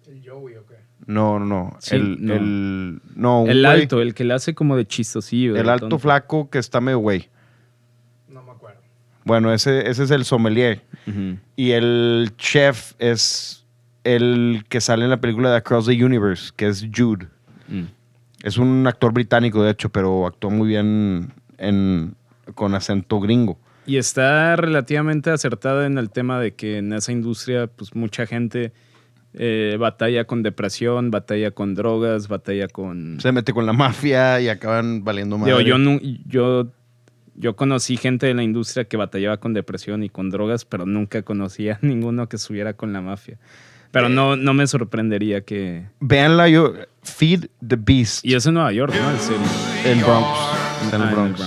¿El 0.08 0.24
Joey 0.26 0.56
o 0.56 0.66
qué? 0.66 0.76
No, 1.06 1.40
no, 1.40 1.46
no. 1.46 1.78
el, 1.92 2.26
no. 2.26 2.34
El, 2.36 3.02
no, 3.14 3.46
el 3.46 3.66
alto, 3.66 4.02
el 4.02 4.14
que 4.14 4.24
le 4.24 4.34
hace 4.34 4.56
como 4.56 4.78
de 4.78 4.88
chistosillo. 4.88 5.58
El 5.58 5.68
alto 5.68 6.00
flaco 6.00 6.50
que 6.50 6.60
está 6.60 6.80
medio 6.80 7.00
güey. 7.00 7.28
Bueno, 9.26 9.54
ese, 9.54 9.90
ese 9.90 10.06
es 10.06 10.12
el 10.12 10.24
sommelier. 10.24 10.84
Y 11.58 11.72
el 11.72 12.32
chef 12.38 12.94
es 12.98 13.67
el 14.16 14.66
que 14.70 14.82
sale 14.82 15.04
en 15.04 15.10
la 15.10 15.22
película 15.22 15.52
de 15.52 15.58
Across 15.58 15.88
the 15.88 16.04
Universe, 16.04 16.52
que 16.56 16.68
es 16.68 16.88
Jude. 16.96 17.28
Mm. 17.68 17.84
Es 18.44 18.58
un 18.58 18.86
actor 18.88 19.14
británico, 19.14 19.64
de 19.64 19.72
hecho, 19.72 19.90
pero 19.90 20.28
actuó 20.28 20.50
muy 20.50 20.68
bien 20.68 21.34
en, 21.58 22.16
con 22.56 22.76
acento 22.76 23.20
gringo. 23.20 23.58
Y 23.86 23.98
está 23.98 24.56
relativamente 24.56 25.30
acertada 25.30 25.86
en 25.86 25.98
el 25.98 26.10
tema 26.10 26.40
de 26.40 26.54
que 26.54 26.78
en 26.78 26.94
esa 26.94 27.12
industria, 27.12 27.68
pues 27.68 27.96
mucha 27.96 28.26
gente 28.26 28.74
eh, 29.34 29.78
batalla 29.80 30.26
con 30.26 30.44
depresión, 30.44 31.10
batalla 31.10 31.52
con 31.52 31.74
drogas, 31.74 32.28
batalla 32.28 32.68
con... 32.68 33.20
Se 33.22 33.32
mete 33.32 33.54
con 33.54 33.66
la 33.66 33.74
mafia 33.74 34.40
y 34.42 34.50
acaban 34.50 35.04
valiendo 35.04 35.38
mal. 35.38 35.50
Yo, 35.50 35.62
yo, 35.62 35.78
yo 36.26 36.72
yo 37.38 37.56
conocí 37.56 37.98
gente 37.98 38.26
de 38.26 38.34
la 38.34 38.44
industria 38.44 38.86
que 38.86 38.98
batallaba 38.98 39.38
con 39.38 39.54
depresión 39.54 40.04
y 40.04 40.10
con 40.10 40.30
drogas, 40.30 40.66
pero 40.66 40.86
nunca 40.86 41.22
conocía 41.22 41.76
a 41.76 41.80
ninguno 41.86 42.28
que 42.28 42.36
estuviera 42.36 42.74
con 42.74 42.92
la 42.92 43.02
mafia. 43.02 43.38
Pero 43.92 44.10
no, 44.10 44.36
no 44.36 44.54
me 44.54 44.68
sorprendería 44.68 45.42
que. 45.42 45.86
Veanla 46.00 46.50
yo. 46.50 46.74
Feed 47.04 47.46
the 47.66 47.78
Beast. 47.78 48.26
Y 48.26 48.36
eso 48.36 48.50
en 48.50 48.56
Nueva 48.56 48.72
York, 48.74 48.94
¿no? 48.94 49.10
En 49.90 50.02
Bronx. 50.02 50.28
En 50.94 51.02
el 51.02 51.10
Bronx. 51.10 51.42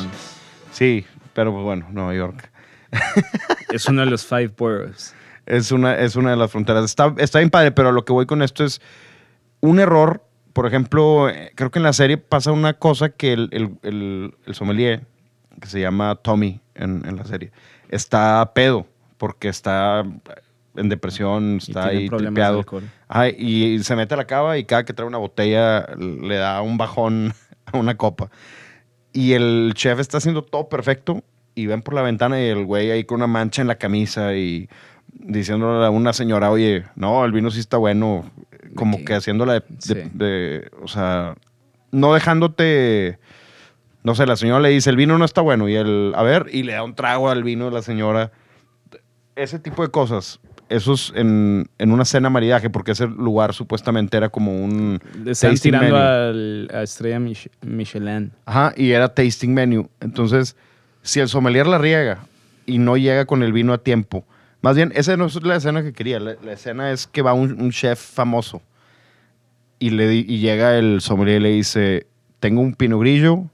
Sí, 0.72 1.05
pero 1.35 1.53
pues, 1.53 1.64
bueno, 1.64 1.87
Nueva 1.90 2.14
York. 2.14 2.50
es 3.72 3.87
uno 3.87 4.05
de 4.05 4.11
los 4.11 4.24
five 4.24 4.53
boroughs. 4.57 5.14
Es 5.46 5.70
una, 5.72 5.98
es 5.98 6.16
una 6.16 6.31
de 6.31 6.37
las 6.37 6.50
fronteras. 6.50 6.85
Está, 6.85 7.14
está 7.18 7.38
bien 7.38 7.50
padre, 7.50 7.72
pero 7.72 7.92
lo 7.92 8.05
que 8.05 8.12
voy 8.12 8.26
con 8.26 8.42
esto 8.42 8.64
es 8.64 8.81
un 9.61 9.79
error. 9.79 10.24
Por 10.53 10.66
ejemplo, 10.66 11.29
eh, 11.29 11.53
creo 11.55 11.70
que 11.70 11.79
en 11.79 11.85
la 11.85 11.92
serie 11.92 12.18
pasa 12.18 12.53
una 12.53 12.74
cosa 12.74 13.11
que 13.11 13.33
el, 13.33 13.48
el, 13.53 13.76
el, 13.83 14.35
el 14.46 14.55
sommelier 14.55 15.03
que 15.61 15.68
se 15.68 15.81
llama 15.81 16.16
Tommy 16.16 16.61
en, 16.74 17.16
la 17.16 17.24
serie, 17.24 17.53
está 17.88 18.53
pedo 18.55 18.87
porque 19.18 19.48
está 19.48 20.05
en 20.76 20.88
depresión, 20.88 21.59
está 21.59 21.87
ahí 21.88 22.09
tripeado. 22.09 22.64
y 23.37 23.78
se 23.80 23.96
mete 23.96 24.14
a 24.14 24.16
la 24.16 24.26
cava 24.26 24.59
y 24.59 24.64
cada 24.64 24.85
que 24.85 24.92
trae 24.92 25.06
una 25.06 25.18
botella 25.18 25.87
le 25.96 26.37
da 26.37 26.62
un 26.62 26.78
bajón 26.78 27.33
a 27.66 27.76
una 27.76 27.96
copa. 27.96 28.30
Y 29.12 29.33
el 29.33 29.72
chef 29.74 29.98
está 29.98 30.18
haciendo 30.18 30.42
todo 30.42 30.68
perfecto 30.68 31.22
y 31.54 31.66
ven 31.66 31.83
por 31.83 31.94
la 31.94 32.02
ventana 32.02 32.40
y 32.40 32.46
el 32.46 32.64
güey 32.64 32.90
ahí 32.90 33.04
con 33.04 33.16
una 33.16 33.26
mancha 33.26 33.61
en 33.61 33.68
la 33.68 33.74
camisa 33.74 34.35
y 34.35 34.68
diciéndole 35.12 35.85
a 35.85 35.90
una 35.90 36.12
señora, 36.12 36.50
oye, 36.50 36.85
no, 36.94 37.24
el 37.24 37.33
vino 37.33 37.50
sí 37.50 37.59
está 37.59 37.76
bueno, 37.76 38.30
como 38.76 39.04
que 39.04 39.14
haciéndola 39.14 39.64
de, 40.14 40.70
o 40.80 40.87
sea, 40.87 41.35
no 41.90 42.14
dejándote 42.14 43.18
no 44.02 44.14
sé, 44.14 44.26
la 44.26 44.37
señora 44.37 44.61
le 44.61 44.70
dice, 44.70 44.90
el 44.90 44.96
vino 44.96 45.18
no 45.18 45.24
está 45.24 45.40
bueno, 45.40 45.68
y 45.68 45.76
él, 45.76 46.12
a 46.16 46.22
ver, 46.22 46.46
y 46.50 46.62
le 46.62 46.72
da 46.72 46.83
un 46.83 46.94
trago 46.94 47.28
al 47.28 47.44
vino 47.44 47.66
de 47.66 47.70
la 47.72 47.83
señora. 47.83 48.33
Ese 49.37 49.59
tipo 49.59 49.83
de 49.83 49.90
cosas, 49.90 50.40
eso 50.70 50.94
es 50.94 51.12
en, 51.14 51.68
una 51.78 52.04
cena 52.04 52.30
maridaje, 52.30 52.70
porque 52.70 52.92
ese 52.92 53.06
lugar 53.06 53.52
supuestamente 53.52 54.16
era 54.16 54.28
como 54.28 54.52
un. 54.52 55.00
Están 55.26 55.56
tirando 55.56 55.96
a 55.96 56.83
Estrella 56.83 57.20
Michelin. 57.62 58.33
Ajá, 58.46 58.72
y 58.76 58.92
era 58.92 59.12
tasting 59.12 59.52
menu. 59.52 59.88
Entonces, 60.00 60.56
si 61.02 61.20
el 61.20 61.28
sommelier 61.28 61.66
la 61.66 61.78
riega 61.78 62.20
y 62.66 62.78
no 62.78 62.96
llega 62.96 63.26
con 63.26 63.42
el 63.42 63.52
vino 63.52 63.72
a 63.72 63.78
tiempo, 63.78 64.24
más 64.62 64.76
bien, 64.76 64.92
esa 64.94 65.16
no 65.16 65.26
es 65.26 65.42
la 65.42 65.56
escena 65.56 65.83
que 65.83 65.92
quería. 65.92 66.20
La, 66.20 66.52
escena 66.52 66.90
es 66.92 67.06
que 67.06 67.22
va 67.22 67.33
un, 67.33 67.70
chef 67.70 68.00
famoso 68.00 68.62
y, 69.78 69.90
le, 69.90 70.14
y 70.14 70.38
llega 70.38 70.78
el 70.78 71.00
sommelier 71.00 71.40
y 71.40 71.42
le 71.42 71.50
dice: 71.50 72.06
Tengo 72.38 72.61
un 72.61 72.74
pino 72.74 72.98
grillo 72.98 73.44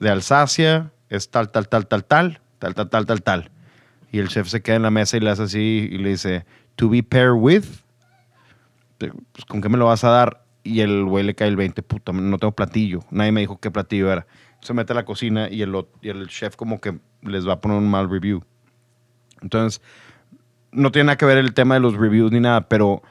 de 0.00 0.10
Alsacia 0.10 0.90
es 1.08 1.30
tal, 1.30 1.50
tal, 1.50 1.68
tal, 1.68 1.86
tal, 1.86 2.04
tal, 2.04 2.40
tal, 2.58 2.74
tal, 2.74 2.88
tal, 2.88 3.06
tal, 3.06 3.22
tal. 3.22 3.50
Y 4.12 4.18
el 4.18 4.28
chef 4.28 4.48
se 4.48 4.62
queda 4.62 4.76
en 4.76 4.82
la 4.82 4.90
mesa 4.90 5.16
y 5.16 5.20
le 5.20 5.30
hace 5.30 5.42
así 5.42 5.88
y 5.90 5.98
le 5.98 6.10
dice, 6.10 6.44
to 6.76 6.88
be 6.88 7.02
paired 7.02 7.34
with, 7.34 7.64
pues, 8.98 9.12
¿con 9.46 9.60
qué 9.60 9.68
me 9.68 9.78
lo 9.78 9.86
vas 9.86 10.04
a 10.04 10.10
dar? 10.10 10.44
Y 10.62 10.80
el 10.80 11.04
güey 11.04 11.24
le 11.24 11.34
cae 11.34 11.48
el 11.48 11.56
20, 11.56 11.82
puta, 11.82 12.12
no 12.12 12.38
tengo 12.38 12.52
platillo. 12.52 13.00
Nadie 13.10 13.32
me 13.32 13.40
dijo 13.40 13.60
qué 13.60 13.70
platillo 13.70 14.10
era. 14.10 14.26
Se 14.60 14.74
mete 14.74 14.92
a 14.92 14.96
la 14.96 15.04
cocina 15.04 15.48
y 15.48 15.62
el, 15.62 15.74
y 16.02 16.08
el 16.08 16.26
chef 16.28 16.56
como 16.56 16.80
que 16.80 16.98
les 17.22 17.46
va 17.46 17.54
a 17.54 17.60
poner 17.60 17.78
un 17.78 17.88
mal 17.88 18.10
review. 18.10 18.42
Entonces, 19.42 19.80
no 20.72 20.90
tiene 20.90 21.06
nada 21.06 21.16
que 21.16 21.26
ver 21.26 21.38
el 21.38 21.54
tema 21.54 21.74
de 21.74 21.80
los 21.80 21.94
reviews 21.94 22.32
ni 22.32 22.40
nada, 22.40 22.68
pero 22.68 23.02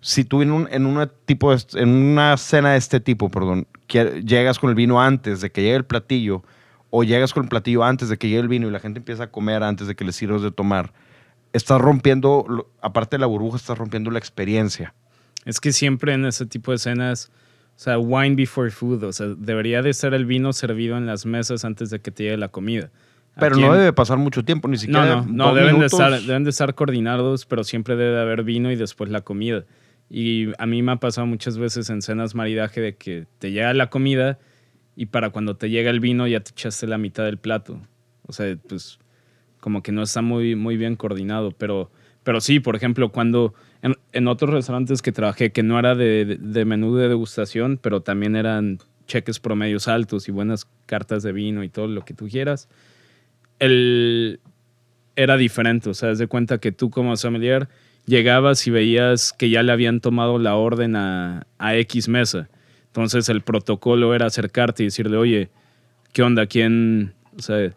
si 0.00 0.24
tú 0.24 0.42
en, 0.42 0.50
un, 0.50 0.68
en, 0.70 0.86
una 0.86 1.06
tipo 1.06 1.52
en 1.52 1.88
una 1.88 2.36
cena 2.36 2.72
de 2.72 2.78
este 2.78 3.00
tipo, 3.00 3.28
perdón, 3.30 3.66
llegas 3.88 4.58
con 4.58 4.70
el 4.70 4.76
vino 4.76 5.00
antes 5.00 5.40
de 5.40 5.50
que 5.50 5.62
llegue 5.62 5.76
el 5.76 5.84
platillo, 5.84 6.42
o 6.90 7.04
llegas 7.04 7.32
con 7.32 7.44
el 7.44 7.48
platillo 7.48 7.84
antes 7.84 8.08
de 8.08 8.18
que 8.18 8.28
llegue 8.28 8.40
el 8.40 8.48
vino 8.48 8.68
y 8.68 8.70
la 8.70 8.80
gente 8.80 8.98
empieza 8.98 9.24
a 9.24 9.30
comer 9.30 9.62
antes 9.62 9.86
de 9.86 9.94
que 9.94 10.04
les 10.04 10.16
sirvas 10.16 10.42
de 10.42 10.50
tomar, 10.50 10.92
estás 11.52 11.80
rompiendo, 11.80 12.68
aparte 12.80 13.16
de 13.16 13.20
la 13.20 13.26
burbuja, 13.26 13.56
estás 13.56 13.78
rompiendo 13.78 14.10
la 14.10 14.18
experiencia. 14.18 14.94
Es 15.44 15.60
que 15.60 15.72
siempre 15.72 16.12
en 16.12 16.26
ese 16.26 16.46
tipo 16.46 16.72
de 16.72 16.76
escenas, 16.76 17.30
o 17.76 17.78
sea, 17.78 17.98
wine 17.98 18.34
before 18.34 18.70
food, 18.70 19.04
o 19.04 19.12
sea, 19.12 19.28
debería 19.28 19.82
de 19.82 19.94
ser 19.94 20.14
el 20.14 20.26
vino 20.26 20.52
servido 20.52 20.96
en 20.98 21.06
las 21.06 21.24
mesas 21.24 21.64
antes 21.64 21.90
de 21.90 22.00
que 22.00 22.10
te 22.10 22.24
llegue 22.24 22.36
la 22.36 22.48
comida. 22.48 22.90
Pero 23.38 23.56
no 23.56 23.72
debe 23.72 23.92
pasar 23.92 24.18
mucho 24.18 24.44
tiempo, 24.44 24.68
ni 24.68 24.76
siquiera. 24.76 25.06
No, 25.06 25.24
no, 25.24 25.32
no 25.32 25.54
deben, 25.54 25.78
de 25.78 25.86
estar, 25.86 26.20
deben 26.20 26.44
de 26.44 26.50
estar 26.50 26.74
coordinados, 26.74 27.46
pero 27.46 27.64
siempre 27.64 27.96
debe 27.96 28.16
de 28.16 28.20
haber 28.20 28.42
vino 28.42 28.70
y 28.70 28.76
después 28.76 29.08
la 29.08 29.22
comida. 29.22 29.64
Y 30.10 30.48
a 30.58 30.66
mí 30.66 30.82
me 30.82 30.92
ha 30.92 30.96
pasado 30.96 31.26
muchas 31.26 31.56
veces 31.56 31.88
en 31.88 32.02
cenas 32.02 32.34
maridaje 32.34 32.80
de 32.80 32.96
que 32.96 33.26
te 33.38 33.52
llega 33.52 33.72
la 33.72 33.88
comida 33.88 34.38
y 34.96 35.06
para 35.06 35.30
cuando 35.30 35.56
te 35.56 35.70
llega 35.70 35.90
el 35.90 36.00
vino 36.00 36.26
ya 36.26 36.40
te 36.40 36.50
echaste 36.50 36.86
la 36.86 36.98
mitad 36.98 37.24
del 37.24 37.38
plato. 37.38 37.80
O 38.26 38.32
sea, 38.32 38.56
pues 38.68 38.98
como 39.60 39.82
que 39.82 39.92
no 39.92 40.02
está 40.02 40.22
muy, 40.22 40.56
muy 40.56 40.76
bien 40.76 40.96
coordinado. 40.96 41.52
Pero, 41.52 41.90
pero 42.22 42.40
sí, 42.40 42.60
por 42.60 42.76
ejemplo, 42.76 43.10
cuando 43.10 43.54
en, 44.12 44.28
otros 44.28 44.50
restaurantes 44.50 45.02
que 45.02 45.12
trabajé, 45.12 45.52
que 45.52 45.62
no 45.62 45.78
era 45.78 45.94
de, 45.94 46.64
menú 46.66 46.96
de 46.96 47.08
degustación, 47.08 47.78
pero 47.80 48.02
también 48.02 48.36
eran 48.36 48.78
cheques 49.06 49.40
promedios 49.40 49.88
altos 49.88 50.28
y 50.28 50.32
buenas 50.32 50.66
cartas 50.86 51.22
de 51.22 51.32
vino 51.32 51.64
y 51.64 51.68
todo 51.68 51.88
lo 51.88 52.04
que 52.04 52.14
tú 52.14 52.28
quieras, 52.28 52.68
el, 53.58 54.40
era 55.16 55.36
diferente. 55.36 55.90
O 55.90 55.94
sea, 55.94 56.14
de 56.14 56.26
cuenta 56.26 56.58
que 56.58 56.72
tú 56.72 56.90
como 56.90 57.16
sommelier 57.16 57.68
llegabas 58.06 58.66
y 58.66 58.70
veías 58.70 59.32
que 59.32 59.50
ya 59.50 59.62
le 59.62 59.72
habían 59.72 60.00
tomado 60.00 60.38
la 60.38 60.56
orden 60.56 60.96
a, 60.96 61.46
X 61.58 62.08
mesa. 62.08 62.48
Entonces 62.90 63.28
el 63.28 63.42
protocolo 63.42 64.14
era 64.14 64.26
acercarte 64.26 64.82
y 64.82 64.86
decirle, 64.86 65.16
oye, 65.16 65.48
¿qué 66.12 66.22
onda? 66.22 66.46
¿Quién, 66.46 67.14
o 67.38 67.42
sea, 67.42 67.72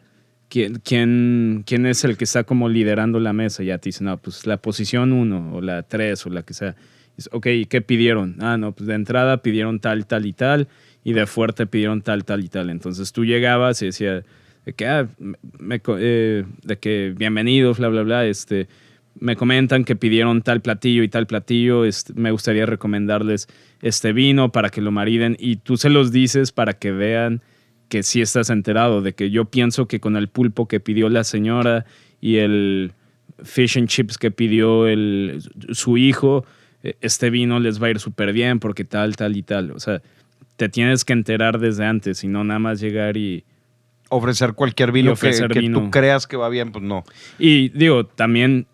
quién, 0.49 0.81
quién, 0.83 1.63
quién 1.67 1.85
es 1.85 2.03
el 2.03 2.17
que 2.17 2.23
está 2.23 2.43
como 2.43 2.67
liderando 2.67 3.19
la 3.19 3.31
mesa? 3.31 3.61
Y 3.61 3.67
ya 3.67 3.77
te 3.77 3.89
dicen, 3.89 4.07
no, 4.07 4.17
pues 4.17 4.47
la 4.47 4.57
posición 4.57 5.13
1 5.13 5.51
o 5.53 5.61
la 5.61 5.83
3 5.83 6.25
o 6.25 6.29
la 6.29 6.41
que 6.41 6.55
sea. 6.55 6.75
Dices, 7.15 7.29
ok, 7.31 7.47
¿qué 7.69 7.81
pidieron? 7.81 8.37
Ah, 8.39 8.57
no, 8.57 8.71
pues 8.71 8.87
de 8.87 8.95
entrada 8.95 9.37
pidieron 9.43 9.79
tal, 9.79 10.07
tal 10.07 10.25
y 10.25 10.33
tal, 10.33 10.67
y 11.03 11.13
de 11.13 11.27
fuerte 11.27 11.67
pidieron 11.67 12.01
tal, 12.01 12.25
tal 12.25 12.43
y 12.43 12.47
tal. 12.47 12.71
Entonces 12.71 13.11
tú 13.11 13.23
llegabas 13.23 13.83
y 13.83 13.87
decía, 13.87 14.23
de 14.65 14.73
que, 14.73 14.87
ah, 14.87 15.07
me 15.59 15.79
eh, 15.99 16.43
de 16.63 16.77
que 16.79 17.13
bienvenidos, 17.15 17.77
bla, 17.77 17.89
bla, 17.89 18.01
bla, 18.01 18.25
este, 18.25 18.67
me 19.19 19.35
comentan 19.35 19.83
que 19.83 19.95
pidieron 19.95 20.41
tal 20.41 20.61
platillo 20.61 21.03
y 21.03 21.09
tal 21.09 21.27
platillo, 21.27 21.85
este, 21.85 22.13
me 22.13 22.31
gustaría 22.31 22.65
recomendarles 22.65 23.47
este 23.83 24.13
vino 24.13 24.51
para 24.51 24.69
que 24.69 24.81
lo 24.81 24.91
mariden 24.91 25.35
y 25.37 25.57
tú 25.57 25.75
se 25.75 25.89
los 25.89 26.11
dices 26.13 26.53
para 26.53 26.73
que 26.73 26.91
vean 26.91 27.41
que 27.89 28.01
sí 28.01 28.21
estás 28.21 28.49
enterado, 28.49 29.01
de 29.01 29.13
que 29.13 29.29
yo 29.29 29.45
pienso 29.45 29.87
que 29.87 29.99
con 29.99 30.15
el 30.15 30.29
pulpo 30.29 30.69
que 30.69 30.79
pidió 30.79 31.09
la 31.09 31.25
señora 31.25 31.85
y 32.21 32.37
el 32.37 32.93
fish 33.43 33.77
and 33.77 33.89
chips 33.89 34.17
que 34.17 34.31
pidió 34.31 34.87
el, 34.87 35.43
su 35.73 35.97
hijo, 35.97 36.45
eh, 36.81 36.95
este 37.01 37.29
vino 37.29 37.59
les 37.59 37.83
va 37.83 37.87
a 37.87 37.89
ir 37.91 37.99
súper 37.99 38.31
bien 38.31 38.61
porque 38.61 38.85
tal, 38.85 39.17
tal 39.17 39.35
y 39.35 39.43
tal. 39.43 39.71
O 39.71 39.79
sea, 39.81 40.01
te 40.55 40.69
tienes 40.69 41.03
que 41.03 41.11
enterar 41.11 41.59
desde 41.59 41.85
antes 41.85 42.23
y 42.23 42.29
no 42.29 42.45
nada 42.45 42.59
más 42.59 42.79
llegar 42.79 43.17
y... 43.17 43.43
Ofrecer 44.07 44.53
cualquier 44.53 44.93
vino, 44.93 45.11
ofrecer 45.11 45.49
que, 45.49 45.55
que 45.55 45.59
vino. 45.59 45.81
tú 45.81 45.91
creas 45.91 46.25
que 46.25 46.37
va 46.37 46.47
bien, 46.47 46.71
pues 46.71 46.85
no. 46.85 47.03
Y 47.37 47.67
digo, 47.69 48.05
también 48.05 48.65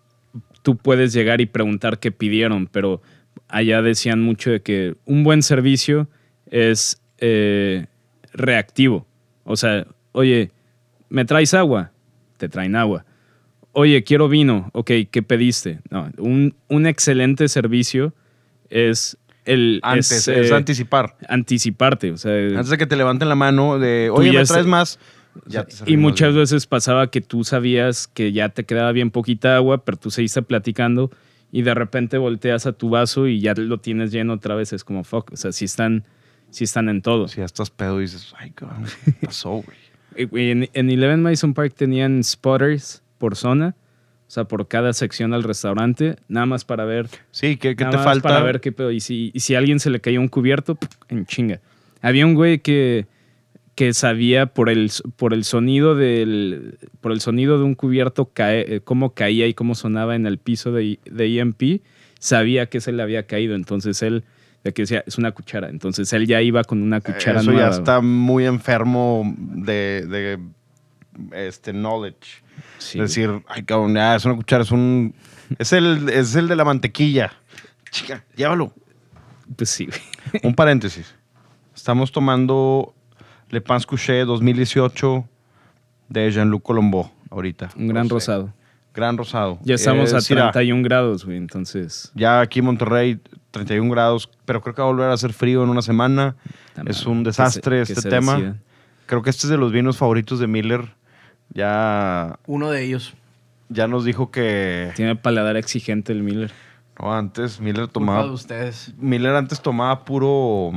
tú 0.62 0.76
puedes 0.76 1.12
llegar 1.12 1.40
y 1.40 1.46
preguntar 1.46 1.98
qué 1.98 2.12
pidieron, 2.12 2.68
pero 2.68 3.02
allá 3.50 3.82
decían 3.82 4.20
mucho 4.22 4.50
de 4.50 4.60
que 4.62 4.94
un 5.04 5.24
buen 5.24 5.42
servicio 5.42 6.08
es 6.50 7.00
eh, 7.18 7.86
reactivo. 8.32 9.06
O 9.44 9.56
sea, 9.56 9.86
oye, 10.12 10.50
¿me 11.08 11.24
traes 11.24 11.54
agua? 11.54 11.90
Te 12.36 12.48
traen 12.48 12.76
agua. 12.76 13.04
Oye, 13.72 14.02
quiero 14.02 14.28
vino. 14.28 14.70
Ok, 14.72 14.90
¿qué 15.10 15.22
pediste? 15.22 15.80
No, 15.90 16.10
un, 16.18 16.54
un 16.68 16.86
excelente 16.86 17.48
servicio 17.48 18.14
es 18.68 19.16
el 19.44 19.80
Antes, 19.82 20.12
es, 20.12 20.28
es 20.28 20.50
eh, 20.50 20.54
anticipar. 20.54 21.16
anticiparte. 21.28 22.10
O 22.12 22.16
sea, 22.16 22.32
Antes 22.32 22.68
de 22.68 22.78
que 22.78 22.86
te 22.86 22.96
levanten 22.96 23.28
la 23.28 23.34
mano 23.34 23.78
de, 23.78 24.10
oye, 24.12 24.32
¿me 24.32 24.44
traes 24.44 24.66
más? 24.66 24.98
Ya 25.46 25.64
te 25.64 25.74
y 25.90 25.96
muchas 25.96 26.30
bien. 26.30 26.42
veces 26.42 26.66
pasaba 26.66 27.10
que 27.10 27.20
tú 27.20 27.44
sabías 27.44 28.08
que 28.08 28.32
ya 28.32 28.48
te 28.48 28.64
quedaba 28.64 28.90
bien 28.92 29.10
poquita 29.10 29.54
agua, 29.56 29.84
pero 29.84 29.96
tú 29.96 30.10
seguiste 30.10 30.42
platicando 30.42 31.10
y 31.52 31.62
de 31.62 31.74
repente 31.74 32.18
volteas 32.18 32.66
a 32.66 32.72
tu 32.72 32.90
vaso 32.90 33.26
y 33.26 33.40
ya 33.40 33.54
lo 33.54 33.78
tienes 33.78 34.12
lleno 34.12 34.34
otra 34.34 34.54
vez. 34.54 34.72
Es 34.72 34.84
como, 34.84 35.04
fuck, 35.04 35.32
o 35.32 35.36
sea, 35.36 35.52
si 35.52 35.64
están, 35.64 36.04
sí 36.50 36.64
están 36.64 36.88
en 36.88 37.02
todo. 37.02 37.28
Si 37.28 37.38
ya 37.38 37.44
estás 37.44 37.70
pedo 37.70 37.98
y 37.98 38.02
dices, 38.02 38.34
ay, 38.38 38.50
cabrón, 38.50 38.84
¿qué 39.04 39.12
pasó, 39.26 39.62
güey? 39.62 39.78
En, 40.50 40.68
en 40.72 40.90
Eleven 40.90 41.22
Mason 41.22 41.54
Park 41.54 41.74
tenían 41.76 42.22
spotters 42.24 43.02
por 43.18 43.36
zona, 43.36 43.76
o 44.26 44.30
sea, 44.30 44.44
por 44.44 44.68
cada 44.68 44.92
sección 44.92 45.34
al 45.34 45.42
restaurante, 45.42 46.16
nada 46.28 46.46
más 46.46 46.64
para 46.64 46.84
ver 46.84 47.08
Sí, 47.30 47.56
¿qué, 47.56 47.76
qué 47.76 47.84
Nada 47.84 47.90
te 47.90 47.96
más 47.98 48.04
falta? 48.04 48.28
Para 48.28 48.42
ver 48.42 48.60
qué 48.60 48.72
pedo. 48.72 48.90
Y 48.90 49.00
si, 49.00 49.30
y 49.34 49.40
si 49.40 49.54
a 49.54 49.58
alguien 49.58 49.80
se 49.80 49.90
le 49.90 50.00
caía 50.00 50.20
un 50.20 50.28
cubierto, 50.28 50.78
en 51.08 51.26
chinga. 51.26 51.60
Había 52.02 52.26
un 52.26 52.34
güey 52.34 52.60
que, 52.60 53.06
que 53.80 53.94
sabía 53.94 54.44
por 54.44 54.68
el, 54.68 54.92
por 55.16 55.32
el 55.32 55.42
sonido 55.42 55.94
del. 55.94 56.78
Por 57.00 57.12
el 57.12 57.22
sonido 57.22 57.56
de 57.56 57.64
un 57.64 57.74
cubierto 57.74 58.26
cae, 58.30 58.76
eh, 58.76 58.80
cómo 58.82 59.14
caía 59.14 59.46
y 59.46 59.54
cómo 59.54 59.74
sonaba 59.74 60.14
en 60.16 60.26
el 60.26 60.36
piso 60.36 60.70
de, 60.70 60.98
de 61.10 61.38
EMP, 61.38 61.80
sabía 62.18 62.66
que 62.66 62.82
se 62.82 62.92
le 62.92 63.02
había 63.02 63.26
caído. 63.26 63.54
Entonces 63.54 64.02
él, 64.02 64.24
de 64.64 64.74
que 64.74 64.82
decía, 64.82 65.02
es 65.06 65.16
una 65.16 65.32
cuchara. 65.32 65.70
Entonces 65.70 66.12
él 66.12 66.26
ya 66.26 66.42
iba 66.42 66.62
con 66.62 66.82
una 66.82 67.00
cuchara 67.00 67.40
Eso 67.40 67.52
nueva. 67.52 67.70
ya 67.70 67.74
está 67.74 68.02
muy 68.02 68.44
enfermo 68.44 69.34
de, 69.38 70.04
de 70.06 70.38
este 71.32 71.72
knowledge. 71.72 72.42
Sí, 72.76 73.00
Es 73.00 73.14
decir, 73.14 73.30
ay, 73.48 73.62
cabrón, 73.62 73.96
es 73.96 74.26
una 74.26 74.36
cuchara, 74.36 74.62
es 74.62 74.72
un... 74.72 75.14
Es 75.58 75.72
el, 75.72 76.06
es 76.10 76.34
el 76.34 76.48
de 76.48 76.56
la 76.56 76.66
mantequilla. 76.66 77.32
Chica, 77.90 78.26
llévalo. 78.36 78.74
Pues 79.56 79.70
sí. 79.70 79.88
Un 80.42 80.54
paréntesis. 80.54 81.14
Estamos 81.74 82.12
tomando 82.12 82.94
Le 83.50 83.60
Pans 83.60 83.84
Couché 83.86 84.24
2018 84.24 85.24
de 86.08 86.30
Jean-Luc 86.30 86.62
Colombo 86.62 87.10
ahorita. 87.30 87.70
Un 87.76 87.88
gran 87.88 88.08
rosado. 88.08 88.52
Gran 88.94 89.16
rosado. 89.16 89.58
Ya 89.62 89.74
estamos 89.76 90.12
Eh, 90.12 90.16
a 90.16 90.20
Syrah. 90.20 90.50
31 90.52 90.82
grados, 90.82 91.24
güey. 91.24 91.36
Entonces. 91.36 92.10
Ya 92.14 92.40
aquí 92.40 92.58
en 92.60 92.64
Monterrey, 92.66 93.20
31 93.52 93.90
grados, 93.90 94.28
pero 94.44 94.60
creo 94.60 94.74
que 94.74 94.82
va 94.82 94.88
a 94.88 94.90
volver 94.90 95.10
a 95.10 95.12
hacer 95.14 95.32
frío 95.32 95.62
en 95.62 95.68
una 95.70 95.82
semana. 95.82 96.36
Es 96.86 97.06
un 97.06 97.24
que 97.24 97.32
se- 97.32 97.42
desastre 97.42 97.84
que 97.84 97.92
este 97.92 98.08
tema. 98.10 98.56
Creo 99.06 99.22
que 99.22 99.30
este 99.30 99.46
es 99.46 99.50
de 99.50 99.56
los 99.58 99.72
vinos 99.72 99.96
favoritos 99.96 100.38
de 100.38 100.46
Miller. 100.46 100.94
Ya, 101.52 102.38
Uno 102.46 102.70
de 102.70 102.84
ellos. 102.84 103.14
ya 103.68 103.88
nos 103.88 104.04
dijo 104.04 104.30
que 104.30 104.92
Tiene 104.94 105.16
paladar 105.16 105.56
exigente 105.56 106.12
el 106.12 106.22
Miller. 106.22 106.52
no, 107.00 107.12
antes 107.12 107.60
Miller 107.60 107.86
Culpa 107.86 107.88
de 107.88 107.92
tomaba 107.92 108.32
ustedes. 108.32 108.92
Miller 108.98 109.34
antes 109.34 109.60
tomaba 109.60 110.04
puro 110.04 110.70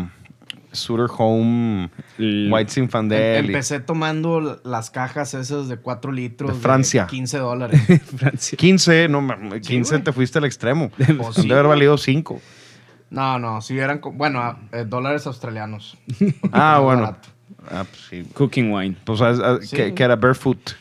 Sutter 0.74 1.08
Home 1.18 1.90
El- 2.18 2.50
White 2.52 2.72
Zinfandel. 2.72 3.46
y- 3.46 3.48
Empecé 3.48 3.80
tomando 3.80 4.60
las 4.64 4.90
cajas 4.92 5.34
esas 5.34 5.68
de 5.70 5.78
4 5.78 6.12
litros. 6.12 6.54
De 6.54 6.60
Francia. 6.60 7.08
15 7.08 7.38
dólares. 7.38 7.82
Francia. 8.18 8.58
15, 8.58 9.08
no, 9.08 9.22
mames, 9.22 9.66
15 9.66 9.92
güey. 9.96 10.04
te 10.04 10.12
fuiste 10.14 10.40
al 10.40 10.46
extremo. 10.46 10.90
Pues 10.90 11.36
sí, 11.36 11.48
de 11.48 11.54
haber 11.54 11.68
valido 11.68 11.98
5. 11.98 12.42
No, 13.10 13.38
no, 13.40 13.62
si 13.62 13.78
eran, 13.78 14.02
bueno, 14.14 14.60
eh, 14.72 14.86
dólares 14.88 15.26
australianos. 15.28 15.98
Ah, 16.52 16.80
bueno. 16.80 17.16
Ah, 17.70 17.86
pues 17.90 18.02
sí. 18.10 18.24
Cooking 18.34 18.72
wine. 18.74 18.98
Pues, 19.06 19.22
ah, 19.22 19.34
ah, 19.42 19.58
Sí. 19.62 19.76
que, 19.76 19.94
que 19.94 20.04
era 20.04 20.16
barefoot. 20.16 20.72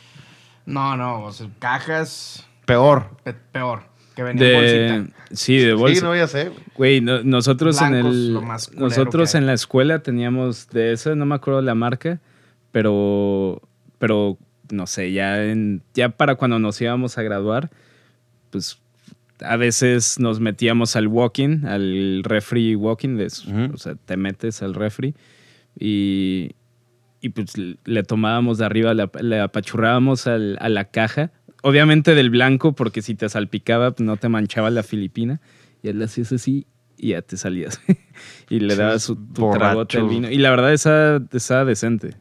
No, 0.65 0.97
no, 0.97 1.23
o 1.25 1.31
sea, 1.31 1.47
cajas 1.59 2.45
Peor. 2.65 3.17
pe- 3.23 3.33
peor. 3.33 3.83
Que 4.15 4.23
venían 4.23 4.43
en 4.47 4.53
De, 4.63 4.91
bolsita. 5.01 5.17
sí, 5.35 5.57
de 5.57 5.73
bolsa. 5.73 5.95
Sí, 5.99 6.03
no, 6.05 6.15
ya 6.15 6.27
sé. 6.27 6.51
Güey, 6.75 7.01
no- 7.01 7.23
nosotros 7.23 7.81
en 7.81 7.95
el 7.95 8.33
nosotros 8.77 9.33
en 9.35 9.45
la 9.47 9.53
escuela 9.53 9.99
teníamos 9.99 10.69
de 10.69 10.93
esa, 10.93 11.15
no 11.15 11.25
me 11.25 11.35
acuerdo 11.35 11.61
la 11.61 11.75
marca, 11.75 12.19
pero 12.71 13.61
pero 13.99 14.37
no 14.71 14.87
sé, 14.87 15.11
ya 15.13 15.43
en 15.45 15.81
ya 15.93 16.09
para 16.09 16.35
cuando 16.35 16.59
nos 16.59 16.79
íbamos 16.81 17.17
a 17.17 17.23
graduar, 17.23 17.69
pues 18.49 18.79
a 19.41 19.57
veces 19.57 20.19
nos 20.19 20.39
metíamos 20.39 20.95
al 20.95 21.07
walking, 21.07 21.65
al 21.65 22.21
refri 22.23 22.75
walking, 22.75 23.17
de, 23.17 23.25
eso, 23.25 23.49
Ujú. 23.49 23.73
o 23.73 23.77
sea, 23.77 23.95
te 23.95 24.15
metes 24.17 24.61
al 24.61 24.73
refri 24.73 25.15
y 25.79 26.51
y 27.21 27.29
pues 27.29 27.53
le 27.57 28.03
tomábamos 28.03 28.57
de 28.57 28.65
arriba, 28.65 28.93
le, 28.93 29.09
le 29.21 29.39
apachurrábamos 29.39 30.27
al- 30.27 30.57
a 30.59 30.67
la 30.67 30.85
caja, 30.85 31.31
obviamente 31.63 32.13
del 32.13 32.29
blanco, 32.29 32.73
porque 32.73 33.01
si 33.01 33.15
te 33.15 33.27
salpicaba 33.27 33.91
pues, 33.91 34.05
no 34.05 34.17
te 34.17 34.29
manchaba 34.29 34.69
la 34.69 34.83
filipina, 34.83 35.41
y 35.81 35.87
él 35.87 36.01
hacías 36.01 36.31
así 36.31 36.67
y 36.97 37.09
ya 37.09 37.21
te 37.21 37.37
salías. 37.37 37.81
y 38.49 38.59
le 38.59 38.75
dabas 38.75 39.03
su, 39.03 39.15
tu 39.15 39.51
tragote 39.51 39.97
al 39.97 40.07
vino. 40.07 40.29
Y 40.29 40.37
la 40.37 40.51
verdad, 40.51 40.71
esa, 40.71 41.19
esa 41.31 41.65
decente. 41.65 42.15